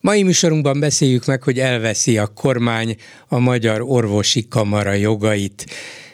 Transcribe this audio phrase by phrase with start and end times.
[0.00, 2.96] Mai műsorunkban beszéljük meg, hogy elveszi a kormány
[3.28, 5.66] a Magyar Orvosi Kamara jogait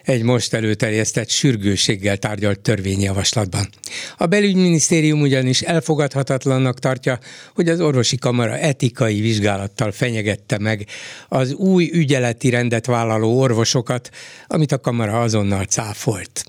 [0.05, 3.69] egy most előterjesztett sürgőséggel tárgyalt törvényjavaslatban.
[4.17, 7.19] A belügyminisztérium ugyanis elfogadhatatlannak tartja,
[7.55, 10.87] hogy az orvosi kamara etikai vizsgálattal fenyegette meg
[11.29, 14.11] az új ügyeleti rendet vállaló orvosokat,
[14.47, 16.45] amit a kamara azonnal cáfolt.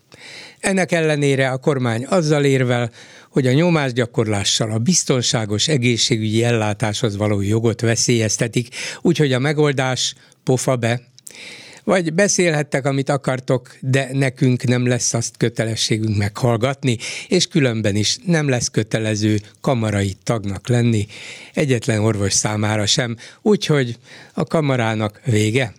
[0.59, 2.91] Ennek ellenére a kormány azzal érvel,
[3.35, 8.67] hogy a nyomásgyakorlással a biztonságos egészségügyi ellátáshoz való jogot veszélyeztetik,
[9.01, 11.01] úgyhogy a megoldás pofa be,
[11.83, 18.49] vagy beszélhettek, amit akartok, de nekünk nem lesz azt kötelességünk meghallgatni, és különben is nem
[18.49, 21.07] lesz kötelező kamarai tagnak lenni,
[21.53, 23.97] egyetlen orvos számára sem, úgyhogy
[24.33, 25.73] a kamarának vége.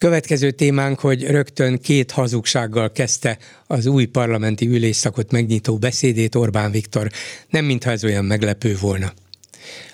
[0.00, 7.10] Következő témánk, hogy rögtön két hazugsággal kezdte az új parlamenti ülésszakot megnyitó beszédét Orbán Viktor,
[7.48, 9.12] nem mintha ez olyan meglepő volna.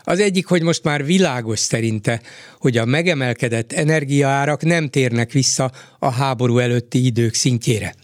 [0.04, 2.20] Az egyik, hogy most már világos szerinte,
[2.58, 7.94] hogy a megemelkedett energiaárak nem térnek vissza a háború előtti idők szintjére.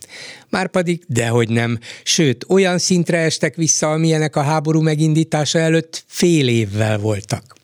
[0.48, 6.98] Márpedig dehogy nem, sőt, olyan szintre estek vissza, amilyenek a háború megindítása előtt fél évvel
[6.98, 7.60] voltak.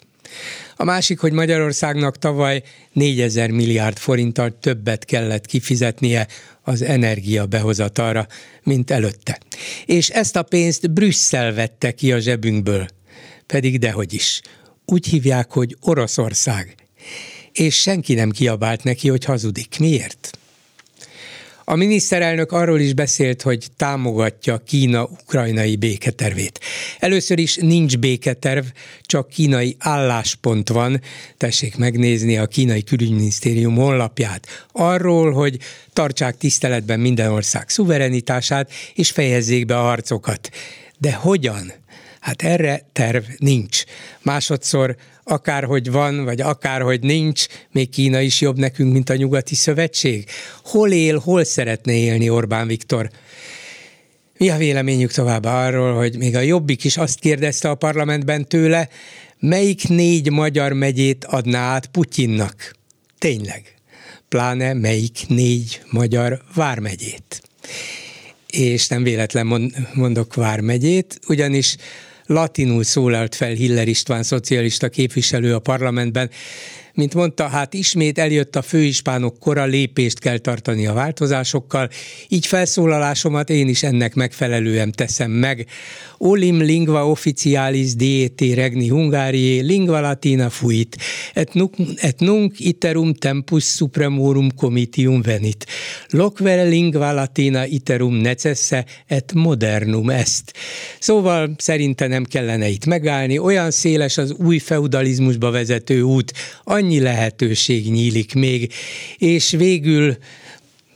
[0.81, 2.63] A másik, hogy Magyarországnak tavaly
[2.93, 6.27] 4000 milliárd forinttal többet kellett kifizetnie
[6.63, 8.27] az energia behozatalra,
[8.63, 9.39] mint előtte.
[9.87, 12.89] És ezt a pénzt Brüsszel vette ki a zsebünkből.
[13.47, 14.41] Pedig dehogy is.
[14.85, 16.75] Úgy hívják, hogy Oroszország.
[17.53, 19.79] És senki nem kiabált neki, hogy hazudik.
[19.79, 20.38] Miért?
[21.71, 26.61] A miniszterelnök arról is beszélt, hogy támogatja Kína ukrajnai béketervét.
[26.99, 28.65] Először is nincs béketerv,
[29.03, 31.01] csak kínai álláspont van.
[31.37, 34.67] Tessék megnézni a kínai külügyminisztérium honlapját.
[34.73, 35.59] Arról, hogy
[35.93, 40.51] tartsák tiszteletben minden ország szuverenitását, és fejezzék be a harcokat.
[40.99, 41.73] De hogyan?
[42.21, 43.85] Hát erre terv nincs.
[44.23, 44.97] Másodszor
[45.29, 50.29] akárhogy van, vagy akárhogy nincs, még Kína is jobb nekünk, mint a nyugati szövetség?
[50.65, 53.11] Hol él, hol szeretne élni Orbán Viktor?
[54.39, 58.89] Mi a véleményük továbbá arról, hogy még a Jobbik is azt kérdezte a parlamentben tőle,
[59.39, 62.77] melyik négy magyar megyét adná át Putyinnak?
[63.19, 63.75] Tényleg.
[64.29, 67.43] Pláne melyik négy magyar vármegyét?
[68.47, 71.77] És nem véletlen mondok vármegyét, ugyanis
[72.29, 76.31] latinul szólalt fel Hiller István szocialista képviselő a parlamentben,
[76.99, 81.89] mint mondta, hát ismét eljött a főispánok kora, lépést kell tartani a változásokkal,
[82.29, 85.67] így felszólalásomat én is ennek megfelelően teszem meg.
[86.19, 90.97] Olim lingua officialis dieti regni Hungárié, lingua latina fuit,
[91.35, 95.67] et nunc, et nunc iterum tempus supremorum comitium venit.
[96.11, 100.53] Locvere lingua latina iterum necesse et modernum est.
[100.99, 106.33] Szóval szerintem nem kellene itt megállni, olyan széles az új feudalizmusba vezető út,
[106.65, 108.73] annyi annyi lehetőség nyílik még,
[109.19, 110.17] és végül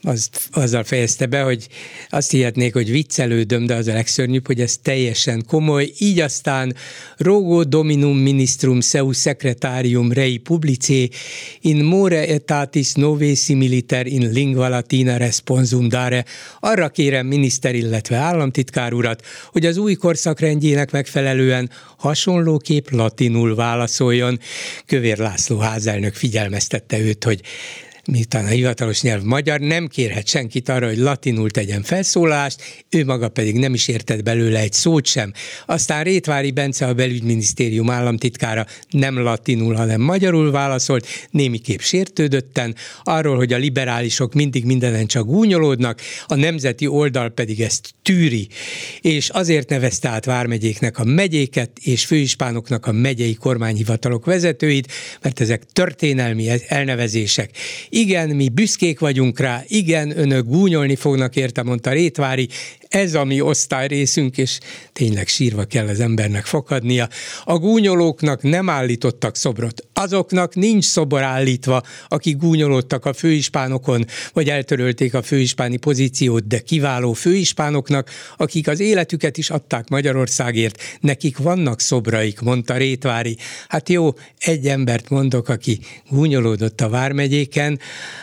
[0.03, 1.69] az, azzal fejezte be, hogy
[2.09, 5.93] azt hihetnék, hogy viccelődöm, de az a legszörnyűbb, hogy ez teljesen komoly.
[5.99, 6.75] Így aztán
[7.17, 11.09] rogo dominum ministrum seu secretarium rei publicé
[11.61, 16.25] in more etatis novesi militer in lingua latina responsum dare.
[16.61, 24.39] Arra kérem miniszter, illetve államtitkár urat, hogy az új korszakrendjének megfelelően hasonlóképp latinul válaszoljon.
[24.87, 27.41] Kövér László házelnök figyelmeztette őt, hogy
[28.07, 33.29] miután a hivatalos nyelv magyar, nem kérhet senkit arra, hogy latinul tegyen felszólalást, ő maga
[33.29, 35.33] pedig nem is értett belőle egy szót sem.
[35.67, 43.53] Aztán Rétvári Bence, a belügyminisztérium államtitkára nem latinul, hanem magyarul válaszolt, némiképp sértődötten, arról, hogy
[43.53, 48.49] a liberálisok mindig mindenen csak gúnyolódnak, a nemzeti oldal pedig ezt tűri,
[49.01, 55.63] és azért nevezte át Vármegyéknek a megyéket, és főispánoknak a megyei kormányhivatalok vezetőit, mert ezek
[55.73, 57.51] történelmi elnevezések
[57.95, 62.49] igen, mi büszkék vagyunk rá, igen, önök gúnyolni fognak érte, mondta Rétvári,
[62.93, 64.59] ez a mi osztályrészünk, és
[64.93, 67.09] tényleg sírva kell az embernek fakadnia.
[67.45, 75.15] A gúnyolóknak nem állítottak szobrot, azoknak nincs szobor állítva, akik gúnyolódtak a főispánokon, vagy eltörölték
[75.15, 82.41] a főispáni pozíciót, de kiváló főispánoknak, akik az életüket is adták Magyarországért, nekik vannak szobraik,
[82.41, 83.37] mondta Rétvári.
[83.69, 85.81] Hát jó, egy embert mondok, aki
[86.11, 87.79] gúnyolódott a Vármegyéken.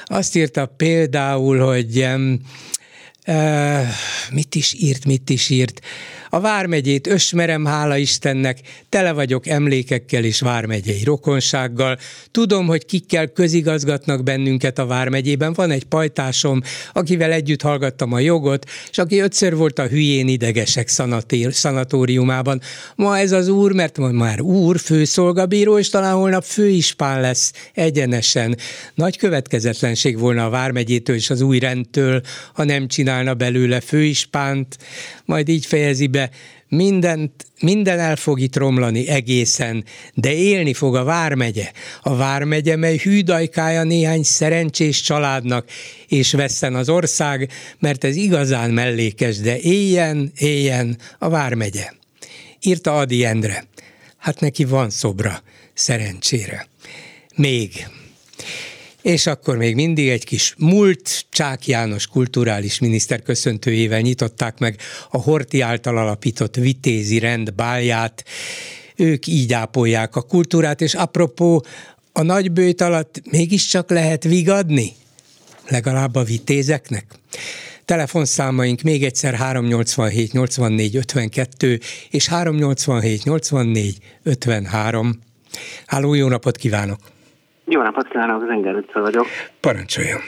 [0.05, 2.07] Azt írta például, hogy
[4.31, 5.81] mit is írt, mit is írt,
[6.29, 8.59] a Vármegyét ösmerem, hála Istennek,
[8.89, 11.97] tele vagyok emlékekkel és Vármegyei rokonsággal.
[12.31, 15.53] Tudom, hogy kikkel közigazgatnak bennünket a Vármegyében.
[15.53, 16.61] Van egy pajtásom,
[16.93, 22.61] akivel együtt hallgattam a jogot, és aki ötször volt a hülyén idegesek szanatér, szanatóriumában.
[22.95, 28.57] Ma ez az úr, mert ma már úr, főszolgabíró, és talán holnap főispán lesz egyenesen.
[28.95, 32.21] Nagy következetlenség volna a Vármegyétől és az új rendtől,
[32.53, 34.77] ha nem csinálna belőle főispánt,
[35.25, 36.29] majd így fejezi be be,
[36.67, 39.83] mindent, minden el fog itt romlani egészen,
[40.13, 41.71] de élni fog a Vármegye.
[42.01, 45.69] A Vármegye, mely hűdajkája néhány szerencsés családnak,
[46.07, 51.91] és vesszen az ország, mert ez igazán mellékes, de éljen, éljen a Vármegye.
[52.61, 53.65] Írta Adi Endre.
[54.17, 55.41] Hát neki van szobra,
[55.73, 56.67] szerencsére.
[57.35, 57.87] Még.
[59.01, 64.79] És akkor még mindig egy kis múlt Csák János kulturális miniszter köszöntőjével nyitották meg
[65.09, 68.23] a Horti által alapított vitézi rend bálját.
[68.95, 71.65] Ők így ápolják a kultúrát, és apropó,
[72.13, 74.93] a nagybőjt alatt mégiscsak lehet vigadni?
[75.67, 77.05] Legalább a vitézeknek?
[77.85, 81.79] Telefonszámaink még egyszer 387 84 52
[82.09, 85.19] és 387 84 53.
[85.85, 86.99] Háló, jó napot kívánok!
[87.69, 89.25] Jó napot kívánok, Zenger vagyok.
[89.59, 90.19] Parancsoljon.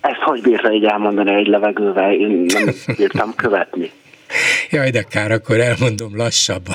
[0.00, 3.90] Ezt hogy bírta így elmondani egy levegővel, én nem bírtam követni.
[4.70, 6.74] Jaj, de kár, akkor elmondom lassabban.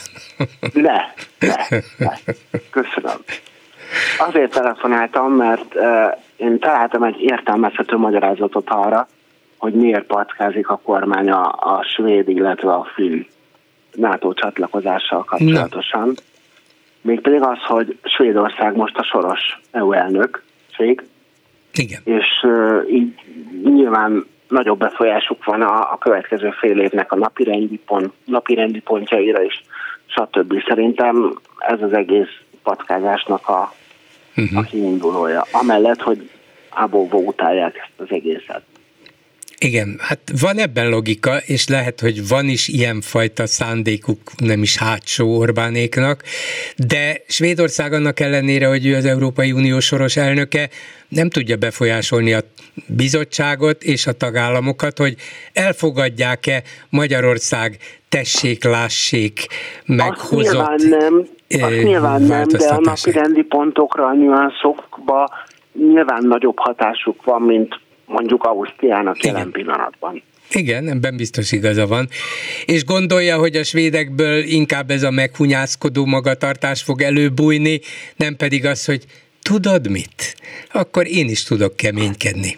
[0.74, 1.00] Ne,
[1.40, 1.56] ne,
[1.98, 2.14] ne.
[2.70, 3.18] Köszönöm.
[4.18, 9.08] Azért telefonáltam, mert uh, én találtam egy értelmezhető magyarázatot arra,
[9.58, 13.26] hogy miért patkázik a kormány a, a svéd, illetve a finn
[13.92, 16.08] NATO csatlakozással kapcsolatosan.
[16.08, 16.14] Na
[17.02, 21.04] mégpedig az, hogy Svédország most a soros EU elnökség,
[21.74, 22.02] Igen.
[22.04, 23.14] és uh, így
[23.64, 29.64] nyilván nagyobb befolyásuk van a, a következő fél évnek a napirendi, pont, napirendi pontjaira is,
[30.06, 30.64] stb.
[30.68, 33.74] Szerintem ez az egész patkázásnak a,
[34.38, 34.58] uh-huh.
[34.58, 35.46] a kiindulója.
[35.52, 36.30] Amellett, hogy
[36.70, 38.62] ábóvó utálják ezt az egészet.
[39.64, 45.38] Igen, hát van ebben logika, és lehet, hogy van is ilyenfajta szándékuk, nem is hátsó
[45.38, 46.24] Orbánéknak,
[46.78, 50.70] de Svédország annak ellenére, hogy ő az Európai Unió soros elnöke,
[51.08, 52.40] nem tudja befolyásolni a
[52.88, 55.16] bizottságot és a tagállamokat, hogy
[55.54, 57.78] elfogadják-e Magyarország
[58.10, 59.46] tessék, lássék,
[59.86, 61.28] meghozott Azt nyilván nem,
[61.62, 65.30] azt nyilván nem de a napi rendi pontokra, a nüanszokba
[65.74, 67.80] nyilván nagyobb hatásuk van, mint
[68.12, 69.34] mondjuk Ausztriának Igen.
[69.34, 70.22] jelen pillanatban.
[70.54, 72.08] Igen, ebben biztos igaza van.
[72.66, 77.80] És gondolja, hogy a svédekből inkább ez a meghunyászkodó magatartás fog előbújni,
[78.16, 79.06] nem pedig az, hogy
[79.42, 80.36] tudod mit?
[80.74, 82.58] Akkor én is tudok keménykedni.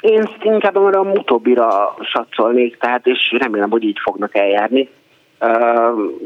[0.00, 4.88] Én inkább arra a utóbbira satszolnék, tehát és remélem, hogy így fognak eljárni.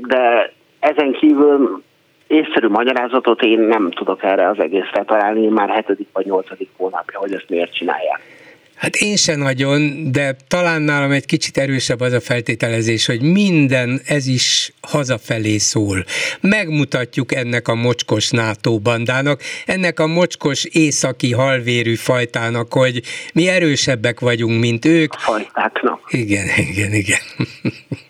[0.07, 1.83] De ezen kívül
[2.27, 7.35] észszerű magyarázatot én nem tudok erre az egészre találni, már hetedik vagy nyolcadik hónapja, hogy
[7.35, 8.40] ezt miért csinálják.
[8.81, 14.01] Hát én se nagyon, de talán nálam egy kicsit erősebb az a feltételezés, hogy minden
[14.05, 16.05] ez is hazafelé szól.
[16.41, 23.03] Megmutatjuk ennek a mocskos NATO bandának, ennek a mocskos északi halvérű fajtának, hogy
[23.35, 25.13] mi erősebbek vagyunk, mint ők.
[25.15, 26.01] Fajtáknak.
[26.11, 27.21] Igen, igen, igen.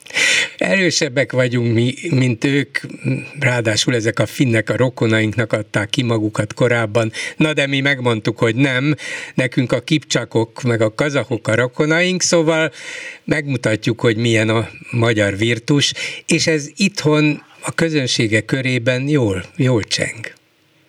[0.58, 2.78] Erősebbek vagyunk mi, mint ők,
[3.40, 8.54] ráadásul ezek a finnek a rokonainknak adták ki magukat korábban, na de mi megmondtuk, hogy
[8.54, 8.94] nem,
[9.34, 12.70] nekünk a kipcsakok, meg a kazahok a rokonaink, szóval
[13.24, 15.92] megmutatjuk, hogy milyen a magyar virtus,
[16.26, 20.32] és ez itthon a közönsége körében jól, jól cseng.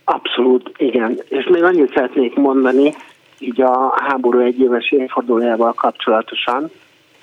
[0.04, 1.20] Abszolút, igen.
[1.30, 2.94] És még annyit szeretnék mondani,
[3.40, 6.72] így a háború egyéves évfordulójával kapcsolatosan,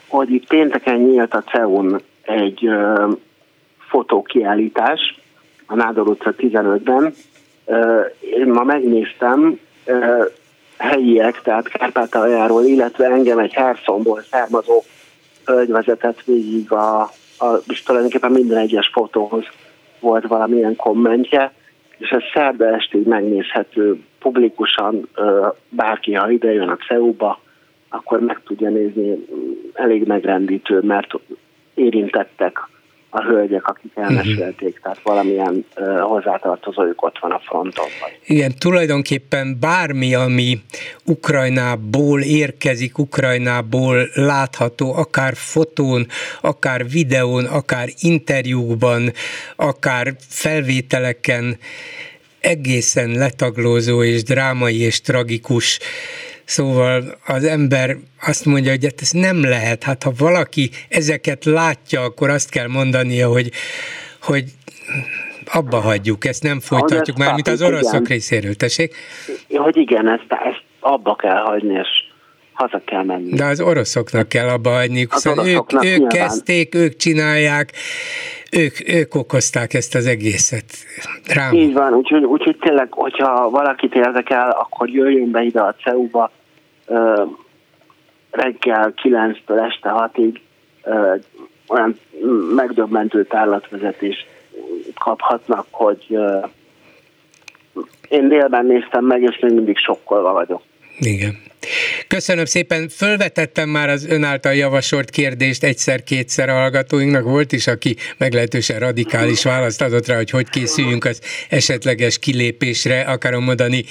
[0.08, 3.12] hogy itt pénteken nyílt a CEUN egy uh,
[3.78, 5.20] fotókiállítás
[5.66, 7.14] a Nádor utca 15-ben.
[7.64, 10.24] Uh, én ma megnéztem, uh,
[10.78, 14.82] helyiek, tehát Kárpátaljáról, illetve engem egy Herszomból származó
[15.44, 17.00] hölgy vezetett végig a,
[17.38, 19.44] a, és tulajdonképpen minden egyes fotóhoz
[20.00, 21.52] volt valamilyen kommentje,
[21.98, 25.08] és ez szerda estig megnézhető publikusan,
[25.68, 27.40] bárki, ha ide a CEU-ba,
[27.88, 29.26] akkor meg tudja nézni,
[29.72, 31.14] elég megrendítő, mert
[31.74, 32.68] érintettek
[33.10, 34.04] a hölgyek, akik mhm.
[34.04, 34.82] elmesélték, uh-huh.
[34.82, 37.86] tehát valamilyen uh, hozzátartozójuk ott van a fronton.
[38.26, 40.58] Igen, tulajdonképpen bármi, ami
[41.04, 46.06] Ukrajnából érkezik, Ukrajnából látható, akár fotón,
[46.40, 49.10] akár videón, akár interjúkban,
[49.56, 51.56] akár felvételeken,
[52.40, 55.78] egészen letaglózó és drámai és tragikus
[56.48, 59.82] Szóval az ember azt mondja, hogy hát ez nem lehet.
[59.82, 63.50] Hát ha valaki ezeket látja, akkor azt kell mondania, hogy,
[64.22, 64.44] hogy
[65.52, 68.04] abba hagyjuk, ezt nem folytatjuk már, mint az oroszok igen.
[68.04, 68.94] részéről, tessék?
[69.48, 71.88] Hogy igen, ezt, ezt abba kell hagyni, és
[72.52, 73.34] haza kell menni.
[73.34, 77.72] De az oroszoknak kell abba hagyni, szóval ők, ők kezdték, ők csinálják,
[78.52, 80.64] ők, ők okozták ezt az egészet.
[81.26, 81.54] Rám.
[81.54, 86.30] Így van, úgyhogy, úgyhogy tényleg, hogyha valakit érdekel, akkor jöjjön be ide a CEU-ba,
[88.30, 90.38] reggel 9-től este 6-ig
[91.68, 91.98] olyan
[92.54, 94.26] megdöbbentő tárlatvezetést
[94.98, 96.18] kaphatnak, hogy
[98.08, 100.62] én délben néztem meg, és még mindig sokkolva vagyok.
[100.98, 101.38] Igen.
[102.08, 102.88] Köszönöm szépen.
[102.88, 107.22] Fölvetettem már az ön által javasolt kérdést egyszer-kétszer a hallgatóinknak.
[107.22, 113.44] Volt is, aki meglehetősen radikális választ adott rá, hogy hogy készüljünk az esetleges kilépésre, akarom
[113.44, 113.84] mondani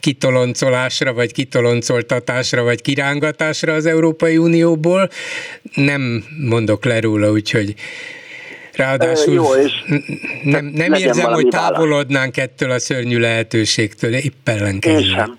[0.00, 5.08] kitoloncolásra, vagy kitoloncoltatásra, vagy kirángatásra az Európai Unióból.
[5.74, 7.74] Nem mondok le róla, úgyhogy
[8.72, 9.72] Ráadásul Jó, és
[10.42, 12.50] nem, nem érzem, hogy távolodnánk válasz.
[12.50, 14.48] ettől a szörnyű lehetőségtől, épp.
[14.84, 15.38] Én sem.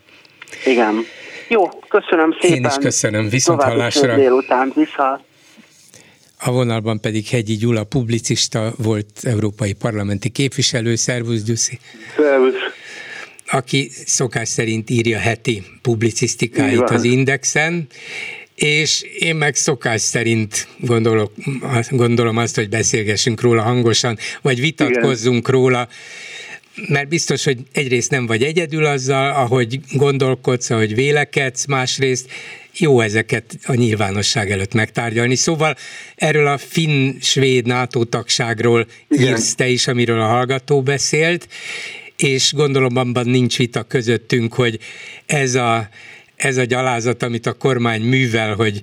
[0.65, 1.05] Igen.
[1.53, 2.57] Jó, köszönöm szépen.
[2.57, 4.15] Én is köszönöm, viszont További hallásra.
[4.15, 5.21] délután, vissza.
[6.39, 10.95] A vonalban pedig Hegyi Gyula, publicista, volt európai parlamenti képviselő.
[10.95, 11.79] Szervusz, Gyuszi.
[12.17, 12.53] Szervusz.
[13.51, 17.87] Aki szokás szerint írja heti publicisztikáit az Indexen,
[18.55, 21.31] és én meg szokás szerint gondolok,
[21.89, 25.59] gondolom azt, hogy beszélgessünk róla hangosan, vagy vitatkozzunk Igen.
[25.59, 25.87] róla
[26.87, 32.29] mert biztos, hogy egyrészt nem vagy egyedül azzal, ahogy gondolkodsz, ahogy vélekedsz, másrészt
[32.77, 35.35] jó ezeket a nyilvánosság előtt megtárgyalni.
[35.35, 35.75] Szóval
[36.15, 39.27] erről a finn-svéd NATO tagságról Igen.
[39.27, 41.47] írsz te is, amiről a hallgató beszélt,
[42.17, 44.79] és gondolom abban nincs vita közöttünk, hogy
[45.25, 45.89] ez a
[46.35, 48.81] ez a gyalázat, amit a kormány művel, hogy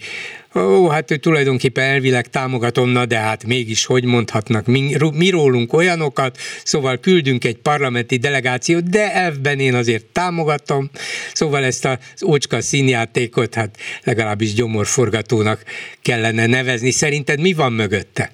[0.55, 5.73] ó, hát ő tulajdonképpen elvileg támogatom, na de hát mégis hogy mondhatnak mi, mi rólunk
[5.73, 10.91] olyanokat, szóval küldünk egy parlamenti delegációt, de elvben én azért támogatom,
[11.33, 13.71] szóval ezt az ócska színjátékot hát
[14.05, 15.59] legalábbis gyomorforgatónak
[16.03, 16.91] kellene nevezni.
[16.91, 18.31] Szerinted mi van mögötte?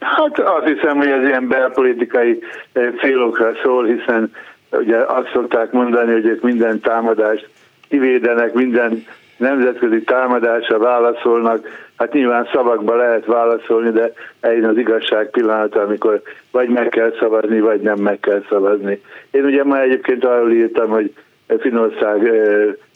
[0.00, 2.38] Hát azt hiszem, hogy ez ilyen belpolitikai
[2.72, 4.32] eh, célokra szól, hiszen
[4.70, 7.48] ugye azt szokták mondani, hogy ők minden támadást
[7.88, 15.80] kivédenek, minden nemzetközi támadásra válaszolnak, hát nyilván szavakba lehet válaszolni, de eljön az igazság pillanata,
[15.80, 19.02] amikor vagy meg kell szavazni, vagy nem meg kell szavazni.
[19.30, 21.12] Én ugye ma egyébként arról írtam, hogy
[21.58, 22.30] Finország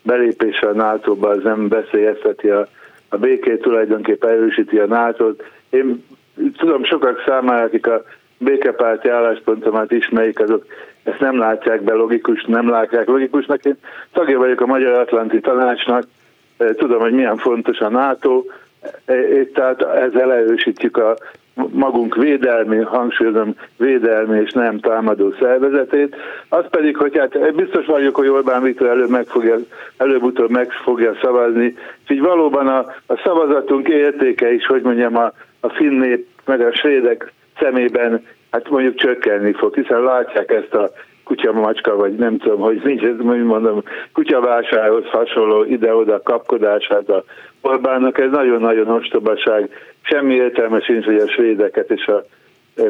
[0.02, 2.68] belépése a NATO-ba az nem beszélyezteti a,
[3.09, 5.42] a békét, tulajdonképpen erősíti a NATO-t.
[5.70, 6.04] Én
[6.59, 8.02] tudom sokak számára, akik a
[8.38, 10.64] békepárti álláspontomat ismerik, azok
[11.02, 13.64] ezt nem látják be logikus, nem látják logikusnak.
[13.64, 13.76] Én
[14.12, 16.04] tagja vagyok a Magyar Atlanti Tanácsnak,
[16.76, 18.45] tudom, hogy milyen fontos a NATO,
[19.55, 21.17] tehát ezzel erősítjük a
[21.73, 26.17] magunk védelmi, hangsúlyozom, védelmi és nem támadó szervezetét.
[26.49, 29.57] Az pedig, hogy hát biztos vagyok, hogy Orbán Viktor előbb meg fogja,
[29.97, 35.33] előbb-utóbb meg fogja szavazni, és így valóban a, a szavazatunk értéke is, hogy mondjam, a,
[35.61, 40.90] a finn nép, meg a svédek szemében hát mondjuk csökkenni fog, hiszen látják ezt a
[41.31, 43.83] kutyamacska, vagy nem tudom, hogy nincs ez, mondom,
[44.13, 47.25] kutyavásárhoz hasonló ide-oda kapkodását a
[47.61, 49.71] Orbánnak, ez nagyon-nagyon ostobaság.
[50.01, 52.25] Semmi értelme sincs, hogy a svédeket és a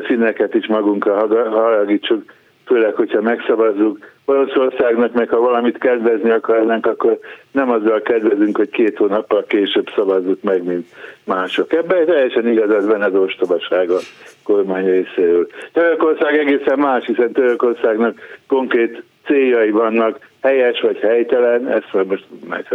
[0.02, 1.14] finneket is magunkra
[1.50, 2.22] haragítsuk,
[2.66, 3.98] főleg, hogyha megszavazzuk.
[4.30, 7.18] Oroszországnak meg, ha valamit kedvezni akarnánk, akkor
[7.50, 10.86] nem azzal kedvezünk, hogy két hónappal később szavazzuk meg, mint
[11.24, 11.72] mások.
[11.72, 13.98] Ebben teljesen igaz, ez benne az ostobaság a
[14.42, 15.48] kormány részéről.
[15.72, 22.26] Törökország egészen más, hiszen Törökországnak konkrét céljai vannak, helyes vagy helytelen, ezt most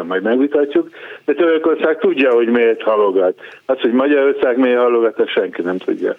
[0.07, 0.89] majd megvitatjuk,
[1.25, 3.39] de Törökország tudja, hogy miért halogat.
[3.65, 6.15] Az, hogy Magyarország miért halogat, azt senki nem tudja.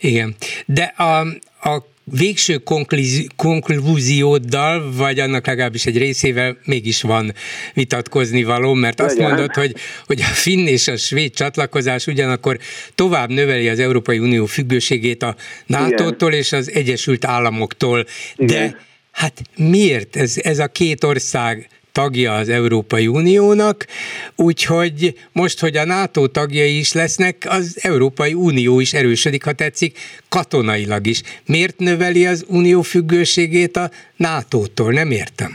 [0.00, 0.34] Igen,
[0.66, 1.20] de a,
[1.68, 2.62] a végső
[3.36, 7.34] konklúzióddal, vagy annak legalábbis egy részével mégis van
[7.74, 9.30] vitatkozni való, mert azt Legyen.
[9.30, 9.74] mondod, hogy,
[10.06, 12.58] hogy a finn és a svéd csatlakozás ugyanakkor
[12.94, 18.06] tovább növeli az Európai Unió függőségét a NATO-tól és az Egyesült Államoktól.
[18.36, 18.76] De Igen.
[19.10, 23.76] hát miért ez, ez a két ország tagja az Európai Uniónak,
[24.36, 29.98] úgyhogy most, hogy a NATO tagjai is lesznek, az Európai Unió is erősödik, ha tetszik,
[30.28, 31.22] katonailag is.
[31.46, 34.92] Miért növeli az unió függőségét a NATO-tól?
[34.92, 35.52] Nem értem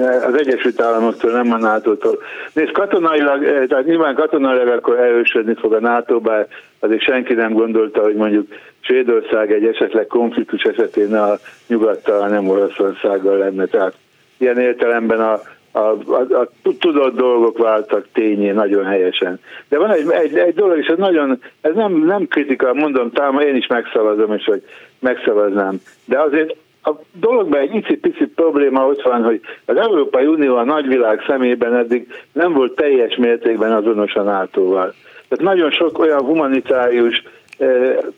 [0.00, 2.18] az Egyesült Államoktól, nem a NATO-tól.
[2.52, 6.46] Nézd, katonailag, eh, tehát nyilván katonailag akkor erősödni fog a NATO, bár
[6.78, 8.46] azért senki nem gondolta, hogy mondjuk
[8.80, 13.66] Svédország egy esetleg konfliktus esetén a nyugattal, hanem Oroszországgal lenne.
[13.66, 13.94] Tehát
[14.36, 15.40] ilyen értelemben a,
[15.72, 16.48] a, a, a
[16.78, 19.40] tudott dolgok váltak tényé nagyon helyesen.
[19.68, 23.38] De van egy, egy, egy dolog, és ez nagyon, ez nem, nem kritika, mondom, tám,
[23.38, 24.62] én is megszavazom, és hogy
[24.98, 25.80] megszavaznám.
[26.04, 31.24] De azért a dologban egy icipici probléma ott van, hogy az Európai Unió a nagyvilág
[31.26, 34.94] szemében eddig nem volt teljes mértékben azonos a NATO-val.
[35.28, 37.22] Tehát nagyon sok olyan humanitárius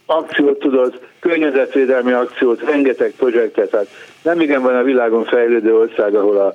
[0.06, 3.88] akciót tudott, környezetvédelmi akciót, rengeteg projektet, tehát
[4.22, 6.54] nem igen van a világon fejlődő ország, ahol a,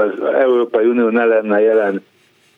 [0.00, 2.02] az Európai Unió ne lenne jelen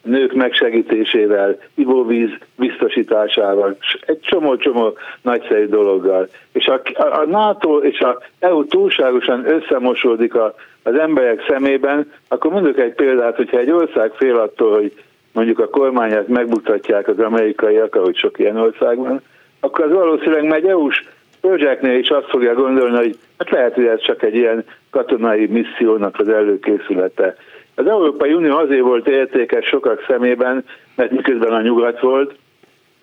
[0.03, 3.77] nők megsegítésével, ivóvíz biztosításával,
[4.07, 6.29] egy csomó-csomó nagyszerű dologgal.
[6.53, 12.79] És a, a NATO és a EU túlságosan összemosódik a, az emberek szemében, akkor mondjuk
[12.79, 14.93] egy példát, hogyha egy ország fél attól, hogy
[15.39, 19.23] mondjuk a kormányát megbuktatják az amerikaiak, ahogy sok ilyen ország van,
[19.61, 21.05] akkor az valószínűleg megy EU-s
[21.41, 26.19] projektnél is azt fogja gondolni, hogy hát lehet, hogy ez csak egy ilyen katonai missziónak
[26.19, 27.37] az előkészülete.
[27.75, 30.65] Az Európai Unió azért volt értékes sokak szemében,
[30.95, 32.35] mert miközben a nyugat volt,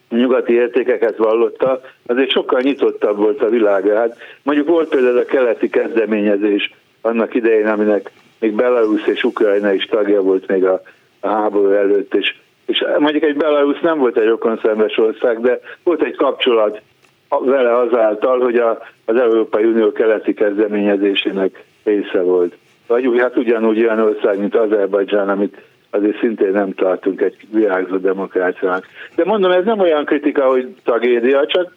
[0.10, 3.88] a nyugati értékeket vallotta, azért sokkal nyitottabb volt a világ.
[3.88, 9.86] Hát mondjuk volt például a keleti kezdeményezés annak idején, aminek még Belarus és Ukrajna is
[9.86, 10.82] tagja volt még a,
[11.26, 16.04] a háború előtt, és, és mondjuk egy Belarus nem volt egy rokonszenves ország, de volt
[16.04, 16.82] egy kapcsolat
[17.30, 22.56] vele azáltal, hogy a, az Európai Unió keleti kezdeményezésének része volt.
[22.88, 28.86] Vagy hát ugyanúgy olyan ország, mint Azerbajdzsán, amit azért szintén nem tartunk egy virágzó demokráciának.
[29.16, 31.74] De mondom, ez nem olyan kritika, hogy tragédia, csak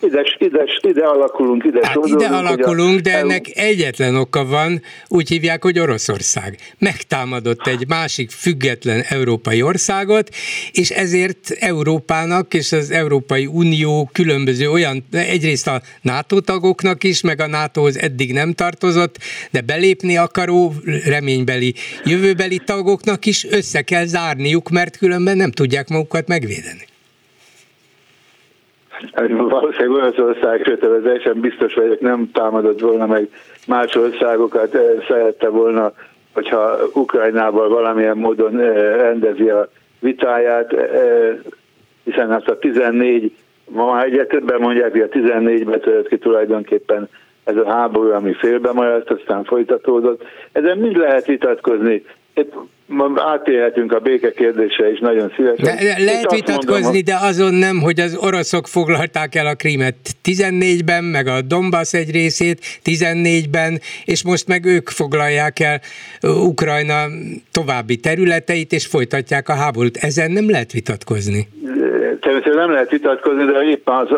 [0.00, 5.62] ide, ide, ide alakulunk, ide hát ide alakulunk, de ennek egyetlen oka van, úgy hívják,
[5.62, 6.58] hogy Oroszország.
[6.78, 10.28] Megtámadott egy másik független európai országot,
[10.72, 17.40] és ezért Európának és az Európai Unió különböző olyan, egyrészt a NATO tagoknak is, meg
[17.40, 19.18] a NATOhoz eddig nem tartozott,
[19.50, 20.72] de belépni akaró
[21.04, 21.74] reménybeli
[22.04, 26.92] jövőbeli tagoknak is össze kell zárniuk, mert különben nem tudják magukat megvédeni.
[29.36, 33.28] Valószínűleg Olaszország, sőt, teljesen biztos vagyok, nem támadott volna meg
[33.66, 35.92] más országokat, eh, szerette volna,
[36.32, 39.68] hogyha Ukrajnával valamilyen módon eh, rendezi a
[40.00, 41.36] vitáját, eh,
[42.04, 43.32] hiszen azt a 14,
[43.68, 47.08] ma már egyre többen mondják, hogy a 14-ben törött ki tulajdonképpen
[47.44, 50.24] ez a háború, ami félbe maradt, aztán folytatódott.
[50.52, 52.04] Ezen mind lehet vitatkozni.
[52.34, 52.52] Épp
[53.16, 55.76] átélhetünk a béke kérdése is nagyon szívesen.
[55.76, 59.94] De, lehet vitatkozni, mondom, de azon nem, hogy az oroszok foglalták el a Krímet
[60.24, 65.80] 14-ben, meg a Donbass egy részét 14-ben, és most meg ők foglalják el
[66.22, 67.06] Ukrajna
[67.52, 69.96] további területeit, és folytatják a háborút.
[69.96, 71.48] Ezen nem lehet vitatkozni
[72.24, 74.08] természetesen nem lehet vitatkozni, de éppen az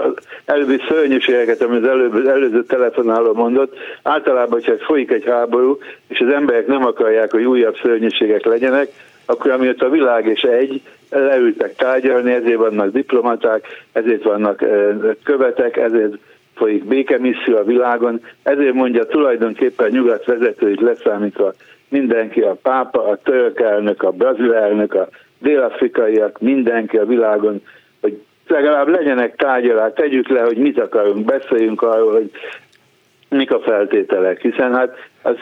[0.44, 6.32] előbbi szörnyűségeket, amit az előbb, előző telefonáló mondott, általában, hogyha folyik egy háború, és az
[6.32, 8.88] emberek nem akarják, hogy újabb szörnyűségek legyenek,
[9.24, 14.64] akkor amiatt a világ és egy, leültek tárgyalni, ezért vannak diplomaták, ezért vannak
[15.24, 16.14] követek, ezért
[16.54, 21.52] folyik békemisszió a világon, ezért mondja tulajdonképpen nyugat vezetőit leszámítva
[21.88, 27.62] mindenki, a pápa, a török elnök, a brazil elnök, a dél-afrikaiak, mindenki a világon
[28.48, 32.30] legalább legyenek tárgyalás, tegyük le, hogy mit akarunk, beszéljünk arról, hogy
[33.28, 35.36] mik a feltételek, hiszen hát az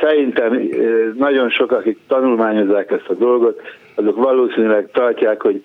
[0.00, 0.68] szerintem
[1.16, 3.60] nagyon sok, akik tanulmányozzák ezt a dolgot,
[3.94, 5.62] azok valószínűleg tartják, hogy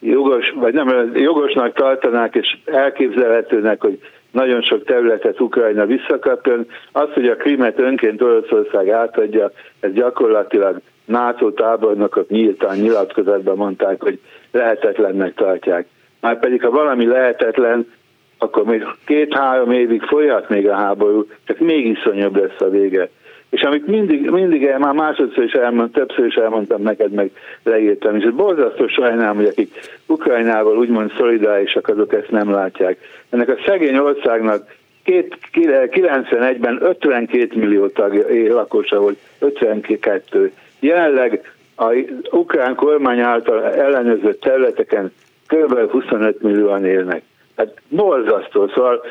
[0.00, 3.98] jogos, vagy nem, jogosnak tartanák, és elképzelhetőnek, hogy
[4.30, 6.66] nagyon sok területet Ukrajna visszakapjon.
[6.92, 14.20] Az, hogy a Krimet önként Oroszország átadja, ez gyakorlatilag NATO tábornokok nyíltan nyilatkozatban mondták, hogy
[14.50, 15.86] lehetetlennek tartják.
[16.24, 17.92] Már pedig, ha valami lehetetlen,
[18.38, 23.08] akkor még két-három évig folyhat még a háború, csak még iszonyabb lesz a vége.
[23.50, 27.30] És amit mindig, mindig el, már másodszor is elmondtam, többször is elmondtam neked, meg
[27.62, 29.74] leírtam, és borzasztó sajnálom, hogy akik
[30.06, 32.98] Ukrajnával úgymond szolidárisak, azok ezt nem látják.
[33.30, 40.52] Ennek a szegény országnak 91-ben 52 millió tagja, lakosa volt, 52.
[40.80, 41.94] Jelenleg a
[42.30, 45.12] ukrán kormány által ellenőrzött területeken
[45.46, 45.90] kb.
[45.90, 47.22] 25 millióan élnek.
[47.56, 49.04] Hát borzasztó, szóval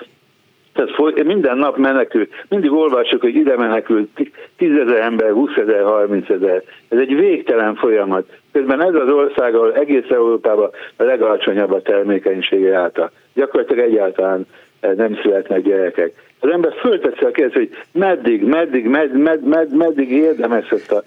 [0.74, 4.10] Tehát minden nap menekül, mindig olvassuk, hogy ide menekül
[4.58, 6.64] 10 ezer ember, 20 ezer, 30 ezer.
[6.90, 8.26] Ez egy végtelen folyamat.
[8.52, 13.12] Közben ez az ország, ahol egész Európában a legalacsonyabb a termékenysége által.
[13.34, 14.48] Gyakorlatilag egyáltalán
[14.80, 16.14] eh, nem születnek gyerekek.
[16.40, 21.04] Az ember fölteszi a kérdést, hogy meddig, meddig, med, med, med, meddig érdemes ezt a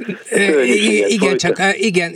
[1.09, 2.13] Igen, csak igen,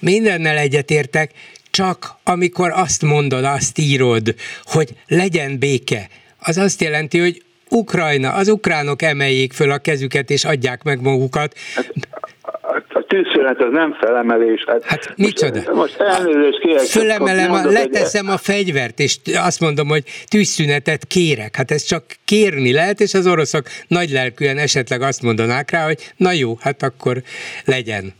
[0.00, 1.30] mindennel egyetértek,
[1.76, 6.08] csak amikor azt mondod, azt írod, hogy legyen béke,
[6.38, 11.54] az azt jelenti, hogy Ukrajna, az ukránok emeljék föl a kezüket és adják meg magukat.
[11.74, 14.64] Hát, a tűzszünet az nem felemelés.
[14.66, 15.74] Hát, hát micsoda?
[15.74, 16.82] Most elnézést kérek.
[16.82, 21.56] Fölemelem, mondod, leteszem a fegyvert, és azt mondom, hogy tűzszünetet kérek.
[21.56, 26.12] Hát ez csak kérni lehet, és az oroszok nagy lelkűen esetleg azt mondanák rá, hogy
[26.16, 27.22] na jó, hát akkor
[27.64, 28.14] legyen.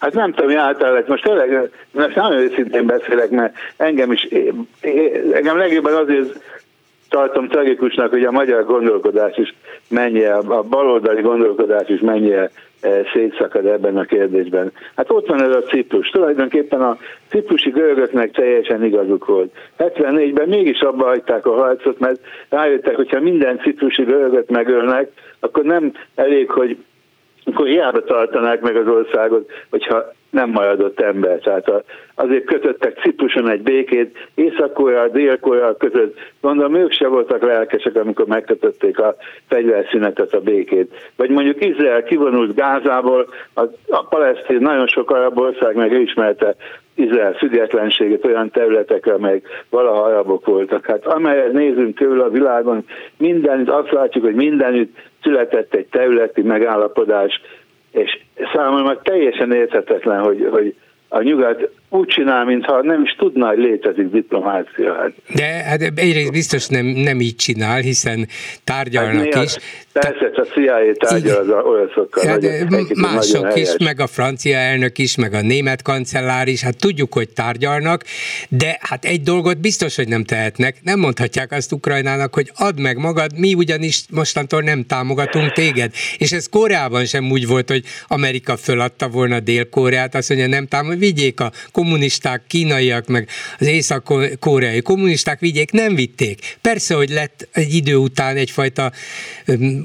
[0.00, 4.28] Hát nem tudom, általában most tényleg, most nagyon őszintén beszélek, mert engem is,
[5.32, 6.40] engem legjobban azért
[7.08, 9.54] tartom tragikusnak, hogy a magyar gondolkodás is
[9.88, 14.72] mennyire, a baloldali gondolkodás is mennyire eh, szétszakad ebben a kérdésben.
[14.96, 16.08] Hát ott van ez a Ciprus.
[16.08, 19.52] Tulajdonképpen a ciprusi görögöknek teljesen igazuk volt.
[19.78, 25.10] 74-ben mégis abba hagyták a harcot, mert rájöttek, hogyha minden ciprusi görögöt megölnek,
[25.40, 26.76] akkor nem elég, hogy
[27.50, 31.38] akkor hiába tartanák meg az országot, hogyha nem maradott ember.
[31.38, 31.84] Tehát
[32.14, 36.18] azért kötöttek Cipruson egy békét, Észak-Korea, Dél-Korea között.
[36.40, 39.16] Gondolom, ők se voltak lelkesek, amikor megkötötték a
[39.48, 40.94] fegyverszünetet, a békét.
[41.16, 46.54] Vagy mondjuk Izrael kivonult Gázából, a, a palesztin nagyon sok arab ország meg ismerte
[46.94, 50.86] Izrael függetlenségét olyan területekre, amelyek valaha arabok voltak.
[50.86, 52.84] Hát amelyet nézünk körül a világon,
[53.16, 57.40] mindenütt azt látjuk, hogy mindenütt született egy területi megállapodás,
[57.90, 58.18] és
[58.54, 60.74] számomra teljesen érthetetlen, hogy, hogy
[61.08, 64.94] a nyugat úgy csinál, mintha nem is tudná, hogy létezik diplomácia.
[64.94, 65.12] Hát.
[65.34, 68.28] De hát egyrészt biztos nem, nem így csinál, hiszen
[68.64, 69.56] tárgyalnak hát is.
[69.92, 72.26] Persze, a CIA tárgyal az oroszokkal.
[72.26, 77.14] Hát, mások is, meg a francia elnök is, meg a német kancellár is, hát tudjuk,
[77.14, 78.04] hogy tárgyalnak,
[78.48, 80.76] de hát egy dolgot biztos, hogy nem tehetnek.
[80.82, 85.92] Nem mondhatják azt Ukrajnának, hogy add meg magad, mi ugyanis mostantól nem támogatunk téged.
[86.18, 90.98] És ez Koreában sem úgy volt, hogy Amerika föladta volna Dél-Koreát, azt mondja, nem támog,
[90.98, 96.58] vigyék a kommunisták, kínaiak, meg az észak-koreai kommunisták vigyék, nem vitték.
[96.60, 98.92] Persze, hogy lett egy idő után egyfajta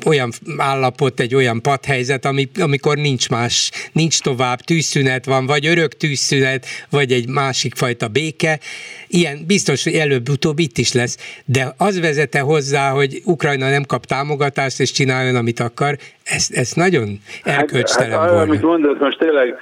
[0.06, 5.98] olyan állapot, egy olyan padhelyzet, ami, amikor nincs más, nincs tovább, tűzszünet van, vagy örök
[5.98, 8.60] tűzszünet, vagy egy másik fajta béke.
[9.08, 14.06] Ilyen biztos, hogy előbb-utóbb itt is lesz, de az vezete hozzá, hogy Ukrajna nem kap
[14.06, 18.44] támogatást, és csináljon, amit akar, ez, ez nagyon erkölcstelen hát, hát, volna.
[18.44, 19.54] Amit mondod, most tényleg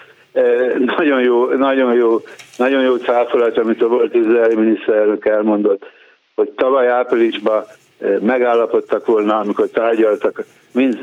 [0.98, 2.22] nagyon jó, nagyon jó,
[2.58, 5.86] nagyon jó cáfolat, amit a volt izraeli miniszterelnök elmondott,
[6.36, 7.64] hogy tavaly áprilisban
[8.20, 10.46] megállapodtak volna, amikor tárgyaltak